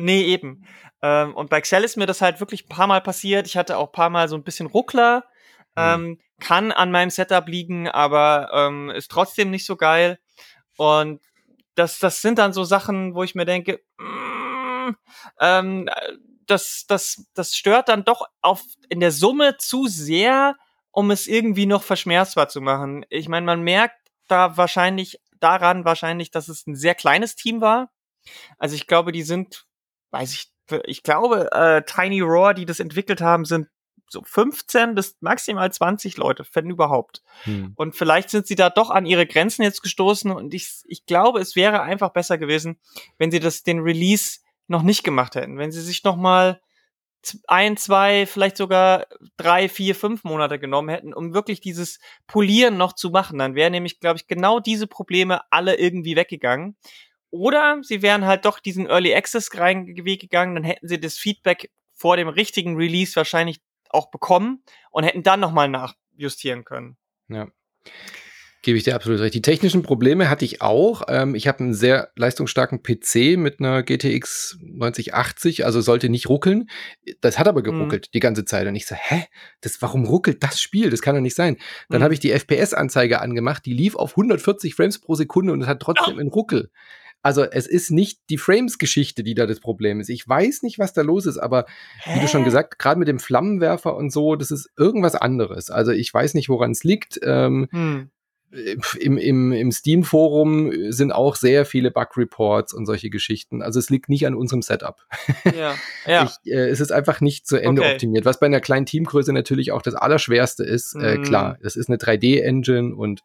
Nee, 0.04 0.22
eben. 0.22 0.66
Ähm, 1.02 1.34
und 1.34 1.50
bei 1.50 1.58
Excel 1.58 1.84
ist 1.84 1.96
mir 1.96 2.06
das 2.06 2.20
halt 2.20 2.40
wirklich 2.40 2.64
ein 2.64 2.68
paar 2.68 2.86
Mal 2.86 3.00
passiert. 3.00 3.46
Ich 3.46 3.56
hatte 3.56 3.78
auch 3.78 3.88
ein 3.88 3.92
paar 3.92 4.10
Mal 4.10 4.28
so 4.28 4.36
ein 4.36 4.44
bisschen 4.44 4.66
Ruckler. 4.66 5.24
Hm. 5.76 6.00
Ähm, 6.08 6.20
kann 6.40 6.72
an 6.72 6.90
meinem 6.90 7.10
Setup 7.10 7.46
liegen, 7.46 7.88
aber 7.88 8.50
ähm, 8.52 8.90
ist 8.90 9.10
trotzdem 9.10 9.50
nicht 9.50 9.66
so 9.66 9.76
geil. 9.76 10.18
Und 10.76 11.20
das, 11.74 11.98
das 11.98 12.22
sind 12.22 12.38
dann 12.38 12.52
so 12.52 12.64
Sachen, 12.64 13.14
wo 13.14 13.22
ich 13.22 13.34
mir 13.34 13.44
denke, 13.44 13.80
mm, 13.98 14.90
ähm, 15.38 15.88
das, 16.46 16.86
das, 16.88 17.26
das 17.34 17.54
stört 17.54 17.88
dann 17.88 18.04
doch 18.04 18.26
auf, 18.40 18.62
in 18.88 19.00
der 19.00 19.12
Summe 19.12 19.56
zu 19.58 19.86
sehr, 19.86 20.56
um 20.90 21.10
es 21.10 21.28
irgendwie 21.28 21.66
noch 21.66 21.82
verschmerzbar 21.82 22.48
zu 22.48 22.60
machen. 22.60 23.06
Ich 23.08 23.28
meine, 23.28 23.46
man 23.46 23.62
merkt 23.62 23.96
da 24.26 24.56
wahrscheinlich 24.56 25.20
daran 25.38 25.84
wahrscheinlich, 25.84 26.30
dass 26.30 26.48
es 26.48 26.66
ein 26.66 26.74
sehr 26.74 26.94
kleines 26.94 27.36
Team 27.36 27.60
war. 27.60 27.90
Also 28.58 28.74
ich 28.74 28.86
glaube, 28.86 29.12
die 29.12 29.22
sind 29.22 29.66
weiß 30.10 30.34
ich, 30.34 30.52
ich 30.84 31.02
glaube, 31.02 31.50
äh, 31.52 31.82
Tiny 31.82 32.20
Roar, 32.20 32.54
die 32.54 32.66
das 32.66 32.80
entwickelt 32.80 33.20
haben, 33.20 33.44
sind 33.44 33.68
so 34.08 34.22
15 34.22 34.94
bis 34.94 35.16
maximal 35.20 35.72
20 35.72 36.16
Leute, 36.16 36.44
wenn 36.52 36.68
überhaupt. 36.68 37.22
Hm. 37.44 37.72
Und 37.76 37.94
vielleicht 37.94 38.30
sind 38.30 38.46
sie 38.46 38.56
da 38.56 38.68
doch 38.68 38.90
an 38.90 39.06
ihre 39.06 39.26
Grenzen 39.26 39.62
jetzt 39.62 39.82
gestoßen 39.82 40.30
und 40.30 40.52
ich, 40.52 40.82
ich 40.86 41.06
glaube, 41.06 41.40
es 41.40 41.54
wäre 41.54 41.82
einfach 41.82 42.10
besser 42.10 42.36
gewesen, 42.36 42.78
wenn 43.18 43.30
sie 43.30 43.40
das, 43.40 43.62
den 43.62 43.80
Release 43.80 44.40
noch 44.66 44.82
nicht 44.82 45.04
gemacht 45.04 45.36
hätten, 45.36 45.58
wenn 45.58 45.72
sie 45.72 45.82
sich 45.82 46.04
noch 46.04 46.16
mal 46.16 46.60
ein, 47.46 47.76
zwei, 47.76 48.26
vielleicht 48.26 48.56
sogar 48.56 49.06
drei, 49.36 49.68
vier, 49.68 49.94
fünf 49.94 50.24
Monate 50.24 50.58
genommen 50.58 50.88
hätten, 50.88 51.12
um 51.12 51.34
wirklich 51.34 51.60
dieses 51.60 51.98
Polieren 52.26 52.76
noch 52.76 52.94
zu 52.94 53.10
machen. 53.10 53.38
Dann 53.38 53.54
wären 53.54 53.72
nämlich, 53.72 54.00
glaube 54.00 54.18
ich, 54.18 54.26
genau 54.26 54.58
diese 54.58 54.86
Probleme 54.86 55.42
alle 55.50 55.76
irgendwie 55.76 56.16
weggegangen. 56.16 56.76
Oder 57.30 57.78
sie 57.82 58.02
wären 58.02 58.26
halt 58.26 58.44
doch 58.44 58.58
diesen 58.58 58.86
Early 58.86 59.14
Access 59.14 59.50
Weg 59.52 60.20
gegangen, 60.20 60.54
dann 60.54 60.64
hätten 60.64 60.88
sie 60.88 60.98
das 60.98 61.16
Feedback 61.16 61.70
vor 61.94 62.16
dem 62.16 62.28
richtigen 62.28 62.76
Release 62.76 63.14
wahrscheinlich 63.14 63.60
auch 63.88 64.10
bekommen 64.10 64.62
und 64.90 65.04
hätten 65.04 65.22
dann 65.22 65.40
nochmal 65.40 65.68
nachjustieren 65.68 66.64
können. 66.64 66.96
Ja. 67.28 67.48
Gebe 68.62 68.76
ich 68.76 68.84
dir 68.84 68.94
absolut 68.94 69.20
recht. 69.20 69.32
Die 69.32 69.40
technischen 69.40 69.82
Probleme 69.82 70.28
hatte 70.28 70.44
ich 70.44 70.60
auch. 70.60 71.02
Ähm, 71.08 71.34
ich 71.34 71.48
habe 71.48 71.60
einen 71.60 71.72
sehr 71.72 72.10
leistungsstarken 72.16 72.82
PC 72.82 73.38
mit 73.38 73.58
einer 73.58 73.82
GTX 73.82 74.58
9080, 74.60 75.64
also 75.64 75.80
sollte 75.80 76.10
nicht 76.10 76.28
ruckeln. 76.28 76.68
Das 77.22 77.38
hat 77.38 77.48
aber 77.48 77.62
geruckelt 77.62 78.08
mhm. 78.08 78.10
die 78.12 78.20
ganze 78.20 78.44
Zeit. 78.44 78.66
Und 78.66 78.76
ich 78.76 78.86
so, 78.86 78.94
hä? 78.94 79.24
Das, 79.62 79.80
warum 79.80 80.04
ruckelt 80.04 80.42
das 80.42 80.60
Spiel? 80.60 80.90
Das 80.90 81.00
kann 81.00 81.14
doch 81.14 81.22
nicht 81.22 81.36
sein. 81.36 81.56
Dann 81.88 82.00
mhm. 82.00 82.04
habe 82.04 82.14
ich 82.14 82.20
die 82.20 82.32
FPS-Anzeige 82.32 83.22
angemacht, 83.22 83.64
die 83.64 83.72
lief 83.72 83.96
auf 83.96 84.10
140 84.10 84.74
Frames 84.74 84.98
pro 84.98 85.14
Sekunde 85.14 85.54
und 85.54 85.62
es 85.62 85.66
hat 85.66 85.80
trotzdem 85.80 86.16
oh. 86.16 86.20
einen 86.20 86.28
Ruckel. 86.28 86.70
Also 87.22 87.44
es 87.44 87.66
ist 87.66 87.90
nicht 87.90 88.20
die 88.30 88.38
Frames-Geschichte, 88.38 89.22
die 89.22 89.34
da 89.34 89.46
das 89.46 89.60
Problem 89.60 90.00
ist. 90.00 90.08
Ich 90.08 90.26
weiß 90.26 90.62
nicht, 90.62 90.78
was 90.78 90.92
da 90.92 91.02
los 91.02 91.26
ist, 91.26 91.38
aber 91.38 91.66
Hä? 92.02 92.16
wie 92.16 92.20
du 92.20 92.28
schon 92.28 92.44
gesagt, 92.44 92.78
gerade 92.78 92.98
mit 92.98 93.08
dem 93.08 93.18
Flammenwerfer 93.18 93.94
und 93.94 94.10
so, 94.10 94.36
das 94.36 94.50
ist 94.50 94.70
irgendwas 94.78 95.14
anderes. 95.14 95.70
Also 95.70 95.92
ich 95.92 96.12
weiß 96.12 96.34
nicht, 96.34 96.48
woran 96.48 96.70
es 96.70 96.82
liegt. 96.82 97.20
Ähm, 97.22 97.68
hm. 97.70 98.10
Im, 98.98 99.16
im, 99.16 99.52
im 99.52 99.70
Steam-Forum 99.70 100.72
sind 100.90 101.12
auch 101.12 101.36
sehr 101.36 101.64
viele 101.64 101.92
Bug-Reports 101.92 102.74
und 102.74 102.84
solche 102.84 103.08
Geschichten. 103.08 103.62
Also 103.62 103.78
es 103.78 103.90
liegt 103.90 104.08
nicht 104.08 104.26
an 104.26 104.34
unserem 104.34 104.60
Setup. 104.60 105.06
Ja, 105.44 105.74
ja. 106.04 106.24
Ich, 106.44 106.52
äh, 106.52 106.68
es 106.68 106.80
ist 106.80 106.90
einfach 106.90 107.20
nicht 107.20 107.46
zu 107.46 107.58
Ende 107.58 107.82
okay. 107.82 107.92
optimiert, 107.92 108.24
was 108.24 108.40
bei 108.40 108.46
einer 108.46 108.60
kleinen 108.60 108.86
Teamgröße 108.86 109.32
natürlich 109.32 109.70
auch 109.70 109.82
das 109.82 109.94
Allerschwerste 109.94 110.64
ist. 110.64 110.96
Äh, 110.96 111.16
hm. 111.16 111.22
klar, 111.22 111.58
das 111.62 111.76
ist 111.76 111.88
eine 111.88 111.98
3D-Engine 111.98 112.92
und 112.96 113.22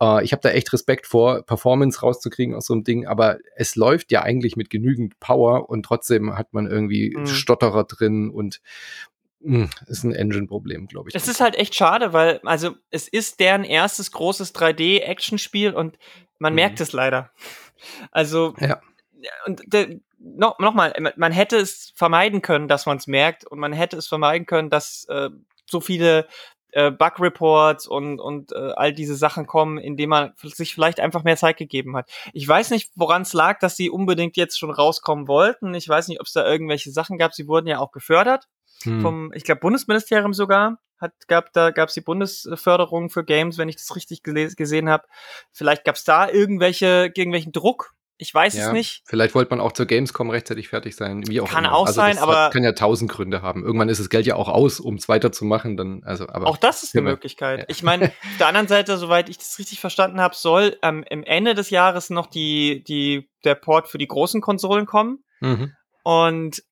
Uh, 0.00 0.20
ich 0.20 0.30
habe 0.30 0.42
da 0.42 0.50
echt 0.50 0.72
Respekt 0.72 1.08
vor, 1.08 1.42
Performance 1.42 2.00
rauszukriegen 2.00 2.54
aus 2.54 2.66
so 2.66 2.74
einem 2.74 2.84
Ding, 2.84 3.06
aber 3.08 3.38
es 3.56 3.74
läuft 3.74 4.12
ja 4.12 4.22
eigentlich 4.22 4.54
mit 4.54 4.70
genügend 4.70 5.18
Power 5.18 5.68
und 5.68 5.82
trotzdem 5.82 6.38
hat 6.38 6.52
man 6.52 6.66
irgendwie 6.66 7.16
mhm. 7.16 7.26
Stotterer 7.26 7.82
drin 7.82 8.30
und 8.30 8.60
mh, 9.40 9.58
hm, 9.58 9.70
ist 9.88 10.04
ein 10.04 10.14
Engine-Problem, 10.14 10.86
glaube 10.86 11.08
ich. 11.08 11.16
Es 11.16 11.26
ist 11.26 11.40
halt 11.40 11.56
echt 11.56 11.74
schade, 11.74 12.12
weil, 12.12 12.38
also, 12.44 12.76
es 12.90 13.08
ist 13.08 13.40
deren 13.40 13.64
erstes 13.64 14.12
großes 14.12 14.54
3D-Action-Spiel 14.54 15.74
und 15.74 15.98
man 16.38 16.52
mhm. 16.52 16.56
merkt 16.56 16.80
es 16.80 16.92
leider. 16.92 17.32
Also, 18.12 18.54
ja. 18.60 18.80
und 19.46 19.62
noch, 20.20 20.58
noch 20.58 20.74
mal, 20.74 20.94
man 21.16 21.32
hätte 21.32 21.56
es 21.56 21.92
vermeiden 21.96 22.42
können, 22.42 22.68
dass 22.68 22.86
man 22.86 22.98
es 22.98 23.06
merkt 23.06 23.44
und 23.44 23.58
man 23.58 23.72
hätte 23.72 23.96
es 23.96 24.06
vermeiden 24.06 24.46
können, 24.46 24.70
dass 24.70 25.06
äh, 25.08 25.30
so 25.66 25.80
viele 25.80 26.26
äh, 26.72 26.90
Bug-Reports 26.90 27.86
und, 27.86 28.20
und 28.20 28.52
äh, 28.52 28.72
all 28.76 28.92
diese 28.92 29.16
Sachen 29.16 29.46
kommen, 29.46 29.78
indem 29.78 30.10
man 30.10 30.32
sich 30.42 30.74
vielleicht 30.74 31.00
einfach 31.00 31.24
mehr 31.24 31.36
Zeit 31.36 31.56
gegeben 31.56 31.96
hat. 31.96 32.10
Ich 32.32 32.46
weiß 32.46 32.70
nicht, 32.70 32.90
woran 32.94 33.22
es 33.22 33.32
lag, 33.32 33.58
dass 33.58 33.76
sie 33.76 33.90
unbedingt 33.90 34.36
jetzt 34.36 34.58
schon 34.58 34.70
rauskommen 34.70 35.28
wollten. 35.28 35.74
Ich 35.74 35.88
weiß 35.88 36.08
nicht, 36.08 36.20
ob 36.20 36.26
es 36.26 36.32
da 36.32 36.46
irgendwelche 36.46 36.90
Sachen 36.90 37.18
gab. 37.18 37.34
Sie 37.34 37.48
wurden 37.48 37.66
ja 37.66 37.78
auch 37.78 37.92
gefördert 37.92 38.48
hm. 38.82 39.00
vom, 39.00 39.32
ich 39.32 39.44
glaube, 39.44 39.60
Bundesministerium 39.60 40.32
sogar. 40.32 40.78
Hat, 40.98 41.12
gab, 41.28 41.52
da 41.52 41.70
gab 41.70 41.90
es 41.90 41.94
die 41.94 42.00
Bundesförderung 42.00 43.08
für 43.08 43.24
Games, 43.24 43.56
wenn 43.56 43.68
ich 43.68 43.76
das 43.76 43.94
richtig 43.94 44.24
gesehen 44.24 44.88
habe. 44.88 45.06
Vielleicht 45.52 45.84
gab 45.84 45.94
es 45.94 46.02
da 46.02 46.28
irgendwelche, 46.28 47.12
irgendwelchen 47.14 47.52
Druck 47.52 47.94
ich 48.20 48.34
weiß 48.34 48.54
ja, 48.54 48.66
es 48.66 48.72
nicht. 48.72 49.02
Vielleicht 49.06 49.36
wollte 49.36 49.50
man 49.50 49.60
auch 49.60 49.70
zur 49.70 49.86
Gamescom 49.86 50.28
rechtzeitig 50.30 50.68
fertig 50.68 50.96
sein. 50.96 51.26
Wie 51.28 51.40
auch 51.40 51.48
kann 51.48 51.64
immer. 51.64 51.74
auch 51.74 51.86
also 51.86 51.94
sein, 51.94 52.18
aber. 52.18 52.46
Hat, 52.46 52.52
kann 52.52 52.64
ja 52.64 52.72
tausend 52.72 53.10
Gründe 53.10 53.42
haben. 53.42 53.64
Irgendwann 53.64 53.88
ist 53.88 54.00
das 54.00 54.10
Geld 54.10 54.26
ja 54.26 54.34
auch 54.34 54.48
aus, 54.48 54.80
um 54.80 54.96
es 54.96 55.08
weiterzumachen. 55.08 55.76
Dann, 55.76 56.02
also, 56.04 56.28
aber 56.28 56.48
auch 56.48 56.56
das 56.56 56.82
ist 56.82 56.96
eine 56.96 57.02
Möglichkeit. 57.02 57.60
Ja. 57.60 57.64
Ich 57.68 57.84
meine, 57.84 58.06
auf 58.06 58.38
der 58.40 58.48
anderen 58.48 58.66
Seite, 58.66 58.98
soweit 58.98 59.28
ich 59.28 59.38
das 59.38 59.56
richtig 59.60 59.78
verstanden 59.78 60.20
habe, 60.20 60.34
soll 60.34 60.76
ähm, 60.82 61.04
im 61.08 61.22
Ende 61.22 61.54
des 61.54 61.70
Jahres 61.70 62.10
noch 62.10 62.26
die, 62.26 62.82
die, 62.82 63.30
der 63.44 63.54
Port 63.54 63.88
für 63.88 63.98
die 63.98 64.08
großen 64.08 64.40
Konsolen 64.40 64.84
kommen. 64.84 65.22
Mhm. 65.40 65.72
Und 66.02 66.62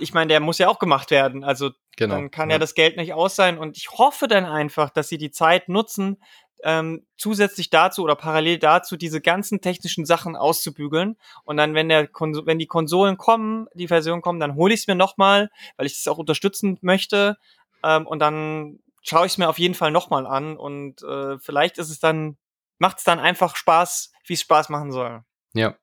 ich 0.00 0.12
meine, 0.12 0.28
der 0.28 0.40
muss 0.40 0.58
ja 0.58 0.68
auch 0.68 0.80
gemacht 0.80 1.12
werden. 1.12 1.44
Also 1.44 1.70
genau, 1.96 2.16
dann 2.16 2.32
kann 2.32 2.50
ja. 2.50 2.54
ja 2.54 2.58
das 2.58 2.74
Geld 2.74 2.96
nicht 2.96 3.14
aus 3.14 3.36
sein. 3.36 3.58
Und 3.58 3.76
ich 3.76 3.90
hoffe 3.92 4.26
dann 4.26 4.44
einfach, 4.44 4.90
dass 4.90 5.08
sie 5.08 5.18
die 5.18 5.30
Zeit 5.30 5.68
nutzen, 5.68 6.16
ähm, 6.64 7.06
zusätzlich 7.16 7.70
dazu 7.70 8.02
oder 8.02 8.16
parallel 8.16 8.58
dazu 8.58 8.96
diese 8.96 9.20
ganzen 9.20 9.60
technischen 9.60 10.06
Sachen 10.06 10.36
auszubügeln. 10.36 11.16
Und 11.44 11.56
dann, 11.56 11.74
wenn 11.74 11.88
der 11.88 12.06
Kons 12.06 12.40
wenn 12.44 12.58
die 12.58 12.66
Konsolen 12.66 13.16
kommen, 13.16 13.66
die 13.74 13.88
Version 13.88 14.22
kommen, 14.22 14.40
dann 14.40 14.54
hole 14.54 14.74
ich 14.74 14.80
es 14.80 14.86
mir 14.86 14.94
nochmal, 14.94 15.50
weil 15.76 15.86
ich 15.86 15.98
es 15.98 16.08
auch 16.08 16.18
unterstützen 16.18 16.78
möchte. 16.80 17.36
Ähm, 17.82 18.06
und 18.06 18.18
dann 18.20 18.80
schaue 19.02 19.26
ich 19.26 19.32
es 19.32 19.38
mir 19.38 19.48
auf 19.48 19.58
jeden 19.58 19.74
Fall 19.74 19.90
nochmal 19.90 20.26
an. 20.26 20.56
Und 20.56 21.02
äh, 21.02 21.38
vielleicht 21.38 21.78
ist 21.78 21.90
es 21.90 22.00
dann, 22.00 22.36
macht 22.78 22.98
es 22.98 23.04
dann 23.04 23.18
einfach 23.18 23.56
Spaß, 23.56 24.12
wie 24.26 24.34
es 24.34 24.40
Spaß 24.40 24.68
machen 24.68 24.92
soll. 24.92 25.24
Ja, 25.52 25.76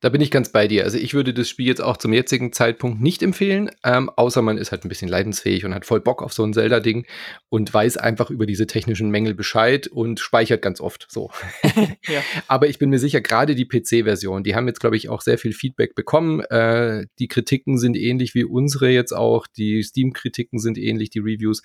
da 0.00 0.10
bin 0.10 0.20
ich 0.20 0.30
ganz 0.30 0.52
bei 0.52 0.68
dir. 0.68 0.84
Also 0.84 0.98
ich 0.98 1.14
würde 1.14 1.32
das 1.32 1.48
Spiel 1.48 1.66
jetzt 1.66 1.80
auch 1.80 1.96
zum 1.96 2.12
jetzigen 2.12 2.52
Zeitpunkt 2.52 3.00
nicht 3.00 3.22
empfehlen, 3.22 3.70
ähm, 3.82 4.10
außer 4.10 4.42
man 4.42 4.58
ist 4.58 4.72
halt 4.72 4.84
ein 4.84 4.90
bisschen 4.90 5.08
leidensfähig 5.08 5.64
und 5.64 5.74
hat 5.74 5.86
voll 5.86 6.00
Bock 6.00 6.22
auf 6.22 6.34
so 6.34 6.44
ein 6.44 6.52
Zelda-Ding 6.52 7.06
und 7.48 7.72
weiß 7.72 7.96
einfach 7.96 8.28
über 8.28 8.44
diese 8.44 8.66
technischen 8.66 9.10
Mängel 9.10 9.34
Bescheid 9.34 9.86
und 9.86 10.20
speichert 10.20 10.60
ganz 10.60 10.82
oft 10.82 11.06
so. 11.10 11.30
ja. 12.06 12.22
Aber 12.46 12.68
ich 12.68 12.78
bin 12.78 12.90
mir 12.90 12.98
sicher, 12.98 13.22
gerade 13.22 13.54
die 13.54 13.66
PC-Version, 13.66 14.44
die 14.44 14.54
haben 14.54 14.68
jetzt, 14.68 14.80
glaube 14.80 14.96
ich, 14.96 15.08
auch 15.08 15.22
sehr 15.22 15.38
viel 15.38 15.52
Feedback 15.52 15.94
bekommen. 15.94 16.40
Äh, 16.40 17.06
die 17.18 17.28
Kritiken 17.28 17.78
sind 17.78 17.96
ähnlich 17.96 18.34
wie 18.34 18.44
unsere 18.44 18.90
jetzt 18.90 19.12
auch, 19.12 19.46
die 19.46 19.82
Steam-Kritiken 19.82 20.58
sind 20.58 20.76
ähnlich, 20.76 21.08
die 21.08 21.20
Reviews 21.20 21.62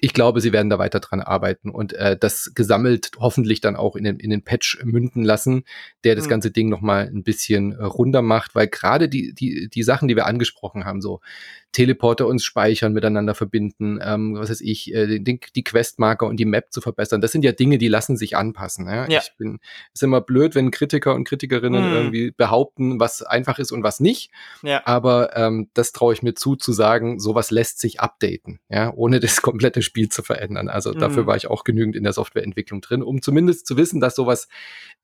ich 0.00 0.14
glaube, 0.14 0.40
sie 0.40 0.52
werden 0.52 0.70
da 0.70 0.78
weiter 0.78 1.00
dran 1.00 1.20
arbeiten 1.20 1.70
und 1.70 1.92
äh, 1.92 2.16
das 2.18 2.52
gesammelt 2.54 3.12
hoffentlich 3.18 3.60
dann 3.60 3.76
auch 3.76 3.96
in 3.96 4.04
den, 4.04 4.18
in 4.18 4.30
den 4.30 4.42
Patch 4.42 4.78
münden 4.82 5.24
lassen, 5.24 5.64
der 6.04 6.14
das 6.14 6.26
mhm. 6.26 6.30
ganze 6.30 6.50
Ding 6.50 6.68
nochmal 6.68 7.06
ein 7.06 7.22
bisschen 7.22 7.72
äh, 7.72 7.84
runder 7.84 8.22
macht, 8.22 8.54
weil 8.54 8.68
gerade 8.68 9.08
die, 9.08 9.34
die, 9.34 9.68
die 9.68 9.82
Sachen, 9.82 10.08
die 10.08 10.16
wir 10.16 10.26
angesprochen 10.26 10.84
haben, 10.84 11.00
so 11.00 11.20
Teleporter 11.72 12.26
uns 12.26 12.42
speichern, 12.42 12.92
miteinander 12.92 13.34
verbinden, 13.34 14.00
ähm, 14.02 14.34
was 14.36 14.50
weiß 14.50 14.60
ich, 14.60 14.92
äh, 14.92 15.20
den, 15.20 15.38
die 15.54 15.62
Questmarker 15.62 16.26
und 16.26 16.38
die 16.38 16.44
Map 16.44 16.72
zu 16.72 16.80
verbessern. 16.80 17.20
Das 17.20 17.30
sind 17.30 17.44
ja 17.44 17.52
Dinge, 17.52 17.78
die 17.78 17.86
lassen 17.86 18.16
sich 18.16 18.36
anpassen. 18.36 18.86
Ja? 18.86 19.08
ja. 19.08 19.20
Ich 19.20 19.36
bin, 19.38 19.60
ist 19.94 20.02
immer 20.02 20.20
blöd, 20.20 20.56
wenn 20.56 20.72
Kritiker 20.72 21.14
und 21.14 21.24
Kritikerinnen 21.24 21.88
mhm. 21.88 21.96
irgendwie 21.96 22.30
behaupten, 22.32 22.98
was 22.98 23.22
einfach 23.22 23.60
ist 23.60 23.70
und 23.70 23.84
was 23.84 24.00
nicht. 24.00 24.32
Ja. 24.62 24.84
Aber 24.84 25.36
ähm, 25.36 25.68
das 25.74 25.92
traue 25.92 26.12
ich 26.12 26.22
mir 26.22 26.34
zu, 26.34 26.56
zu 26.56 26.72
sagen, 26.72 27.20
sowas 27.20 27.52
lässt 27.52 27.78
sich 27.78 28.00
updaten, 28.00 28.58
ja, 28.68 28.92
ohne 28.92 29.20
das 29.20 29.40
komplette 29.42 29.82
Spiel 29.90 30.08
zu 30.08 30.22
verändern. 30.22 30.68
Also 30.68 30.92
mhm. 30.92 30.98
dafür 30.98 31.26
war 31.26 31.36
ich 31.36 31.48
auch 31.48 31.64
genügend 31.64 31.96
in 31.96 32.04
der 32.04 32.12
Softwareentwicklung 32.12 32.80
drin, 32.80 33.02
um 33.02 33.20
zumindest 33.22 33.66
zu 33.66 33.76
wissen, 33.76 34.00
dass 34.00 34.14
sowas 34.14 34.48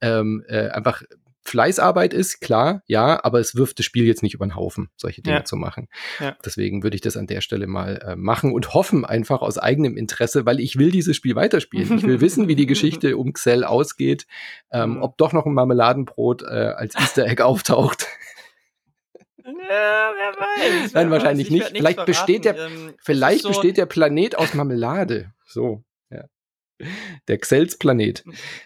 ähm, 0.01 0.45
äh, 0.49 0.69
einfach 0.69 1.03
Fleißarbeit 1.47 2.13
ist, 2.13 2.41
klar, 2.41 2.83
ja, 2.87 3.23
aber 3.25 3.39
es 3.39 3.55
wirft 3.55 3.79
das 3.79 3.87
Spiel 3.87 4.05
jetzt 4.05 4.23
nicht 4.23 4.35
über 4.35 4.47
den 4.47 4.57
Haufen, 4.57 4.89
solche 4.97 5.23
Dinge 5.23 5.39
ja. 5.39 5.45
zu 5.45 5.57
machen. 5.57 5.89
Ja. 6.21 6.37
Deswegen 6.45 6.83
würde 6.83 6.97
ich 6.97 7.01
das 7.01 7.17
an 7.17 7.27
der 7.27 7.41
Stelle 7.41 7.67
mal 7.67 8.03
äh, 8.05 8.17
machen 8.17 8.53
und 8.53 8.75
hoffen 8.75 9.05
einfach 9.05 9.43
aus 9.43 9.57
eigenem 9.57 9.97
Interesse, 9.97 10.45
weil 10.45 10.61
ich 10.61 10.77
will 10.77 10.91
dieses 10.91 11.17
Spiel 11.17 11.37
weiterspielen. 11.37 11.99
Ich 11.99 12.03
will 12.03 12.21
wissen, 12.21 12.49
wie 12.49 12.57
die 12.57 12.67
Geschichte 12.67 13.17
um 13.17 13.33
Xell 13.33 13.65
ausgeht, 13.65 14.27
ähm, 14.73 14.95
mhm. 14.95 15.03
ob 15.03 15.19
doch 15.19 15.33
noch 15.33 15.47
ein 15.47 15.55
Marmeladenbrot 15.55 16.43
äh, 16.43 16.47
als 16.77 16.97
Easter 16.97 17.27
Egg 17.27 17.43
auftaucht. 17.43 18.09
Ja, 19.47 20.13
wer 20.17 20.35
weiß. 20.35 20.95
Nein, 20.95 21.07
wer 21.07 21.11
wahrscheinlich 21.11 21.47
weiß. 21.47 21.53
nicht. 21.53 21.77
Vielleicht 21.77 22.05
besteht 22.05 22.45
der, 22.45 22.57
ähm, 22.57 22.95
vielleicht 23.03 23.43
so 23.43 23.49
besteht 23.49 23.77
der 23.77 23.87
Planet 23.87 24.39
aus 24.39 24.55
Marmelade. 24.55 25.33
So. 25.47 25.85
Der 27.29 27.39
Xels-Planet. 27.39 28.25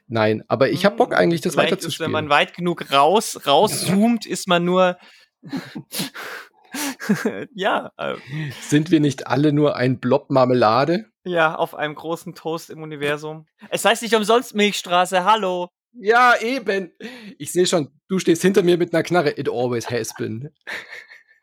Nein, 0.09 0.43
aber 0.49 0.71
ich 0.71 0.85
habe 0.85 0.97
Bock 0.97 1.15
eigentlich, 1.15 1.41
das 1.41 1.55
Vielleicht 1.55 1.73
weiterzuspielen. 1.73 2.11
Ist, 2.11 2.15
wenn 2.15 2.25
man 2.25 2.29
weit 2.29 2.55
genug 2.55 2.93
raus, 2.93 3.47
rauszoomt, 3.47 4.27
ist 4.27 4.49
man 4.49 4.65
nur. 4.65 4.99
ja. 7.55 7.93
Äh. 7.97 8.17
Sind 8.61 8.91
wir 8.91 9.01
nicht 9.01 9.29
alle 9.29 9.53
nur 9.53 9.77
ein 9.77 10.01
Blob 10.01 10.31
Marmelade? 10.31 11.07
Ja, 11.25 11.55
auf 11.55 11.75
einem 11.75 11.95
großen 11.95 12.35
Toast 12.35 12.71
im 12.71 12.83
Universum. 12.83 13.47
Es 13.69 13.85
heißt 13.85 14.03
nicht 14.03 14.15
umsonst 14.15 14.55
Milchstraße, 14.55 15.25
hallo. 15.25 15.69
Ja, 15.93 16.35
eben. 16.41 16.93
Ich 17.39 17.53
sehe 17.53 17.67
schon, 17.67 17.91
du 18.09 18.19
stehst 18.19 18.43
hinter 18.43 18.63
mir 18.63 18.79
mit 18.79 18.95
einer 18.95 19.03
Knarre. 19.03 19.39
It 19.39 19.49
always 19.49 19.91
has 19.91 20.15
been. 20.15 20.51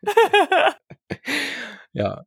ja, 1.92 2.24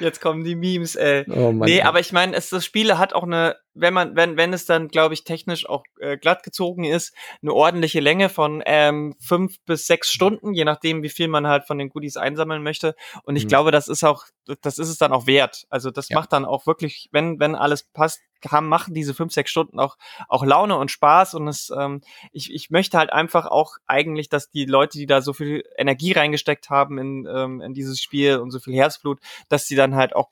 Jetzt 0.00 0.20
kommen 0.20 0.44
die 0.44 0.56
Memes, 0.56 0.96
ey. 0.96 1.24
Oh 1.30 1.52
Mann, 1.52 1.68
nee, 1.68 1.82
aber 1.82 2.00
ich 2.00 2.12
meine, 2.12 2.36
es 2.36 2.50
das 2.50 2.64
Spiel 2.64 2.98
hat 2.98 3.12
auch 3.12 3.22
eine, 3.22 3.56
wenn 3.80 3.94
man, 3.94 4.16
wenn, 4.16 4.36
wenn 4.36 4.52
es 4.52 4.66
dann, 4.66 4.88
glaube 4.88 5.14
ich, 5.14 5.24
technisch 5.24 5.68
auch 5.68 5.84
äh, 5.98 6.16
glatt 6.16 6.42
gezogen 6.42 6.84
ist, 6.84 7.14
eine 7.42 7.52
ordentliche 7.52 8.00
Länge 8.00 8.28
von 8.28 8.62
ähm, 8.66 9.14
fünf 9.20 9.56
bis 9.64 9.86
sechs 9.86 10.10
Stunden, 10.10 10.54
je 10.54 10.64
nachdem, 10.64 11.02
wie 11.02 11.08
viel 11.08 11.28
man 11.28 11.46
halt 11.46 11.66
von 11.66 11.78
den 11.78 11.88
Goodies 11.88 12.16
einsammeln 12.16 12.62
möchte. 12.62 12.94
Und 13.24 13.36
ich 13.36 13.44
mhm. 13.44 13.48
glaube, 13.48 13.70
das 13.70 13.88
ist 13.88 14.04
auch, 14.04 14.24
das 14.62 14.78
ist 14.78 14.88
es 14.88 14.98
dann 14.98 15.12
auch 15.12 15.26
wert. 15.26 15.64
Also 15.70 15.90
das 15.90 16.08
ja. 16.08 16.18
macht 16.18 16.32
dann 16.32 16.44
auch 16.44 16.66
wirklich, 16.66 17.08
wenn, 17.12 17.40
wenn 17.40 17.54
alles 17.54 17.84
passt, 17.84 18.20
haben, 18.48 18.68
machen 18.68 18.94
diese 18.94 19.12
fünf, 19.14 19.32
sechs 19.32 19.50
Stunden 19.50 19.78
auch, 19.78 19.96
auch 20.28 20.44
Laune 20.44 20.76
und 20.76 20.90
Spaß. 20.90 21.34
Und 21.34 21.48
es, 21.48 21.70
ähm, 21.76 22.00
ich, 22.32 22.52
ich 22.52 22.70
möchte 22.70 22.98
halt 22.98 23.12
einfach 23.12 23.46
auch 23.46 23.76
eigentlich, 23.86 24.28
dass 24.28 24.50
die 24.50 24.64
Leute, 24.64 24.98
die 24.98 25.06
da 25.06 25.20
so 25.20 25.32
viel 25.32 25.62
Energie 25.76 26.12
reingesteckt 26.12 26.70
haben 26.70 26.98
in, 26.98 27.28
ähm, 27.30 27.60
in 27.60 27.74
dieses 27.74 28.00
Spiel 28.00 28.38
und 28.38 28.50
so 28.50 28.58
viel 28.58 28.74
Herzblut, 28.74 29.20
dass 29.48 29.66
sie 29.66 29.76
dann 29.76 29.94
halt 29.94 30.16
auch 30.16 30.30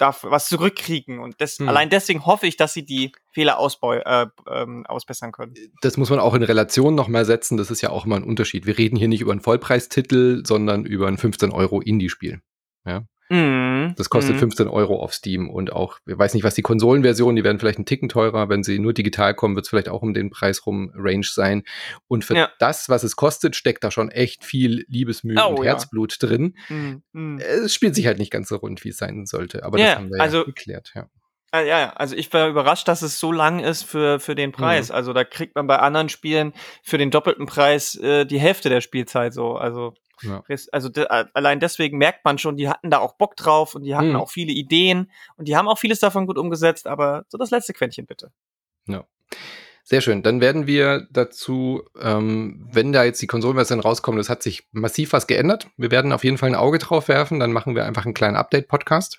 darf 0.00 0.24
was 0.24 0.48
zurückkriegen. 0.48 1.18
Und 1.18 1.40
das, 1.40 1.58
hm. 1.58 1.68
allein 1.68 1.90
deswegen 1.90 2.26
hoffe 2.26 2.46
ich, 2.46 2.56
dass 2.56 2.72
sie 2.72 2.84
die 2.84 3.12
Fehler 3.32 3.58
äh, 3.60 4.26
ähm, 4.50 4.86
ausbessern 4.86 5.32
können. 5.32 5.54
Das 5.82 5.96
muss 5.96 6.10
man 6.10 6.18
auch 6.18 6.34
in 6.34 6.42
Relation 6.42 6.94
nochmal 6.94 7.24
setzen. 7.24 7.56
Das 7.56 7.70
ist 7.70 7.80
ja 7.80 7.90
auch 7.90 8.06
immer 8.06 8.16
ein 8.16 8.24
Unterschied. 8.24 8.66
Wir 8.66 8.78
reden 8.78 8.96
hier 8.96 9.08
nicht 9.08 9.20
über 9.20 9.32
einen 9.32 9.40
Vollpreistitel, 9.40 10.42
sondern 10.46 10.84
über 10.84 11.08
ein 11.08 11.18
15 11.18 11.52
Euro 11.52 11.80
Indie-Spiel. 11.80 12.40
Ja. 12.84 13.04
Mhm. 13.30 13.94
Das 13.96 14.10
kostet 14.10 14.34
mhm. 14.34 14.40
15 14.40 14.68
Euro 14.68 15.00
auf 15.00 15.14
Steam 15.14 15.48
und 15.48 15.72
auch, 15.72 15.98
ich 16.04 16.18
weiß 16.18 16.34
nicht, 16.34 16.42
was 16.42 16.54
die 16.54 16.62
Konsolenversion, 16.62 17.36
die 17.36 17.44
werden 17.44 17.60
vielleicht 17.60 17.78
einen 17.78 17.86
Ticken 17.86 18.08
teurer. 18.08 18.48
Wenn 18.48 18.64
sie 18.64 18.80
nur 18.80 18.92
digital 18.92 19.34
kommen, 19.34 19.54
wird 19.54 19.66
es 19.66 19.70
vielleicht 19.70 19.88
auch 19.88 20.02
um 20.02 20.14
den 20.14 20.30
Preis 20.30 20.66
rum 20.66 20.92
Range 20.96 21.24
sein. 21.24 21.62
Und 22.08 22.24
für 22.24 22.34
ja. 22.34 22.50
das, 22.58 22.88
was 22.88 23.04
es 23.04 23.14
kostet, 23.14 23.54
steckt 23.54 23.84
da 23.84 23.92
schon 23.92 24.10
echt 24.10 24.44
viel 24.44 24.84
Liebesmühe 24.88 25.38
oh, 25.40 25.50
und 25.50 25.58
ja. 25.58 25.70
Herzblut 25.70 26.16
drin. 26.20 26.56
Mhm. 26.68 27.02
mhm. 27.12 27.38
Es 27.38 27.72
spielt 27.72 27.94
sich 27.94 28.06
halt 28.06 28.18
nicht 28.18 28.32
ganz 28.32 28.48
so 28.48 28.56
rund, 28.56 28.82
wie 28.84 28.88
es 28.88 28.96
sein 28.96 29.26
sollte. 29.26 29.64
Aber 29.64 29.78
ja, 29.78 29.86
das 29.86 29.96
haben 29.96 30.10
wir 30.10 30.20
also, 30.20 30.38
ja 30.38 30.44
geklärt, 30.44 30.92
ja. 30.96 31.08
Ah, 31.52 31.62
ja, 31.62 31.90
also 31.94 32.14
ich 32.14 32.32
war 32.32 32.48
überrascht, 32.48 32.86
dass 32.86 33.02
es 33.02 33.18
so 33.18 33.32
lang 33.32 33.58
ist 33.58 33.82
für, 33.82 34.20
für 34.20 34.36
den 34.36 34.52
Preis. 34.52 34.88
Mhm. 34.88 34.94
Also 34.94 35.12
da 35.12 35.24
kriegt 35.24 35.56
man 35.56 35.66
bei 35.66 35.78
anderen 35.78 36.08
Spielen 36.08 36.52
für 36.82 36.96
den 36.96 37.10
doppelten 37.10 37.46
Preis 37.46 37.96
äh, 37.96 38.24
die 38.24 38.38
Hälfte 38.38 38.68
der 38.68 38.80
Spielzeit 38.80 39.34
so. 39.34 39.56
Also 39.56 39.94
ja. 40.22 40.42
Also 40.72 40.88
de 40.88 41.06
allein 41.08 41.60
deswegen 41.60 41.98
merkt 41.98 42.24
man 42.24 42.38
schon, 42.38 42.56
die 42.56 42.68
hatten 42.68 42.90
da 42.90 42.98
auch 42.98 43.14
Bock 43.14 43.36
drauf 43.36 43.74
und 43.74 43.82
die 43.82 43.94
hatten 43.94 44.10
mhm. 44.10 44.16
auch 44.16 44.30
viele 44.30 44.52
Ideen 44.52 45.10
und 45.36 45.48
die 45.48 45.56
haben 45.56 45.68
auch 45.68 45.78
vieles 45.78 46.00
davon 46.00 46.26
gut 46.26 46.38
umgesetzt, 46.38 46.86
aber 46.86 47.24
so 47.28 47.38
das 47.38 47.50
letzte 47.50 47.72
Quäntchen 47.72 48.06
bitte. 48.06 48.30
Ja. 48.86 49.04
Sehr 49.82 50.02
schön. 50.02 50.22
Dann 50.22 50.40
werden 50.40 50.66
wir 50.66 51.08
dazu, 51.10 51.82
ähm, 52.00 52.68
wenn 52.70 52.92
da 52.92 53.02
jetzt 53.02 53.20
die 53.22 53.26
Konsolenversion 53.26 53.80
rauskommt, 53.80 54.20
es 54.20 54.28
hat 54.28 54.42
sich 54.42 54.68
massiv 54.72 55.12
was 55.12 55.26
geändert. 55.26 55.68
Wir 55.76 55.90
werden 55.90 56.12
auf 56.12 56.22
jeden 56.22 56.38
Fall 56.38 56.50
ein 56.50 56.54
Auge 56.54 56.78
drauf 56.78 57.08
werfen. 57.08 57.40
Dann 57.40 57.52
machen 57.52 57.74
wir 57.74 57.86
einfach 57.86 58.04
einen 58.04 58.14
kleinen 58.14 58.36
Update-Podcast 58.36 59.18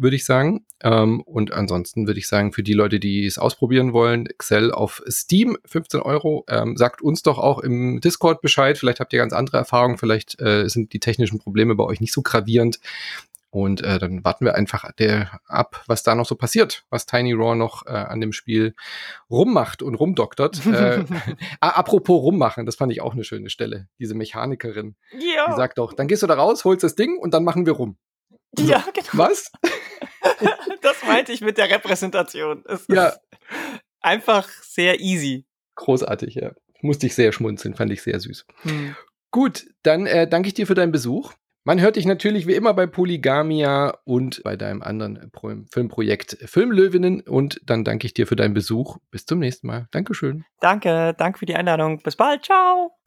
würde 0.00 0.16
ich 0.16 0.24
sagen. 0.24 0.64
Ähm, 0.82 1.20
und 1.20 1.52
ansonsten 1.52 2.06
würde 2.06 2.18
ich 2.18 2.28
sagen, 2.28 2.52
für 2.52 2.62
die 2.62 2.72
Leute, 2.72 3.00
die 3.00 3.26
es 3.26 3.38
ausprobieren 3.38 3.92
wollen, 3.92 4.26
Excel 4.26 4.72
auf 4.72 5.02
Steam, 5.08 5.56
15 5.64 6.00
Euro. 6.00 6.44
Ähm, 6.48 6.76
sagt 6.76 7.02
uns 7.02 7.22
doch 7.22 7.38
auch 7.38 7.58
im 7.58 8.00
Discord 8.00 8.40
Bescheid. 8.40 8.78
Vielleicht 8.78 9.00
habt 9.00 9.12
ihr 9.12 9.18
ganz 9.18 9.32
andere 9.32 9.58
Erfahrungen. 9.58 9.98
Vielleicht 9.98 10.40
äh, 10.40 10.68
sind 10.68 10.92
die 10.92 11.00
technischen 11.00 11.38
Probleme 11.38 11.74
bei 11.74 11.84
euch 11.84 12.00
nicht 12.00 12.12
so 12.12 12.22
gravierend. 12.22 12.80
Und 13.50 13.82
äh, 13.82 13.98
dann 13.98 14.24
warten 14.24 14.44
wir 14.44 14.54
einfach 14.54 14.92
der, 14.92 15.40
ab, 15.46 15.82
was 15.88 16.04
da 16.04 16.14
noch 16.14 16.26
so 16.26 16.36
passiert, 16.36 16.84
was 16.88 17.04
Tiny 17.04 17.32
Raw 17.32 17.56
noch 17.56 17.84
äh, 17.84 17.90
an 17.90 18.20
dem 18.20 18.32
Spiel 18.32 18.74
rummacht 19.28 19.82
und 19.82 19.96
rumdoktert. 19.96 20.64
äh, 20.72 21.04
apropos 21.60 22.22
rummachen, 22.22 22.64
das 22.64 22.76
fand 22.76 22.92
ich 22.92 23.02
auch 23.02 23.12
eine 23.12 23.24
schöne 23.24 23.50
Stelle. 23.50 23.88
Diese 23.98 24.14
Mechanikerin, 24.14 24.94
ja. 25.12 25.50
die 25.50 25.56
sagt 25.56 25.78
doch, 25.78 25.92
dann 25.92 26.06
gehst 26.06 26.22
du 26.22 26.28
da 26.28 26.34
raus, 26.34 26.64
holst 26.64 26.84
das 26.84 26.94
Ding 26.94 27.18
und 27.18 27.34
dann 27.34 27.42
machen 27.42 27.66
wir 27.66 27.72
rum. 27.72 27.96
So, 28.56 28.64
ja, 28.64 28.84
genau. 28.94 29.08
Was? 29.12 29.50
das 30.82 31.02
meinte 31.06 31.32
ich 31.32 31.40
mit 31.40 31.58
der 31.58 31.70
Repräsentation. 31.70 32.64
Es 32.66 32.86
ja. 32.88 33.14
einfach 34.00 34.48
sehr 34.48 35.00
easy. 35.00 35.46
Großartig, 35.76 36.34
ja. 36.34 36.52
Musste 36.82 37.06
ich 37.06 37.14
sehr 37.14 37.32
schmunzeln, 37.32 37.74
fand 37.74 37.92
ich 37.92 38.02
sehr 38.02 38.18
süß. 38.18 38.46
Hm. 38.62 38.96
Gut, 39.30 39.66
dann 39.82 40.06
äh, 40.06 40.26
danke 40.28 40.48
ich 40.48 40.54
dir 40.54 40.66
für 40.66 40.74
deinen 40.74 40.92
Besuch. 40.92 41.34
Man 41.64 41.80
hört 41.80 41.96
dich 41.96 42.06
natürlich 42.06 42.46
wie 42.46 42.54
immer 42.54 42.72
bei 42.72 42.86
Polygamia 42.86 43.98
und 44.04 44.42
bei 44.42 44.56
deinem 44.56 44.82
anderen 44.82 45.30
Pro 45.30 45.52
Filmprojekt 45.70 46.38
Filmlöwinnen. 46.46 47.20
Und 47.20 47.60
dann 47.64 47.84
danke 47.84 48.06
ich 48.06 48.14
dir 48.14 48.26
für 48.26 48.36
deinen 48.36 48.54
Besuch. 48.54 48.96
Bis 49.10 49.26
zum 49.26 49.40
nächsten 49.40 49.66
Mal. 49.66 49.86
Dankeschön. 49.90 50.44
Danke, 50.60 51.14
danke 51.18 51.38
für 51.38 51.46
die 51.46 51.54
Einladung. 51.54 52.02
Bis 52.02 52.16
bald. 52.16 52.46
Ciao. 52.46 52.99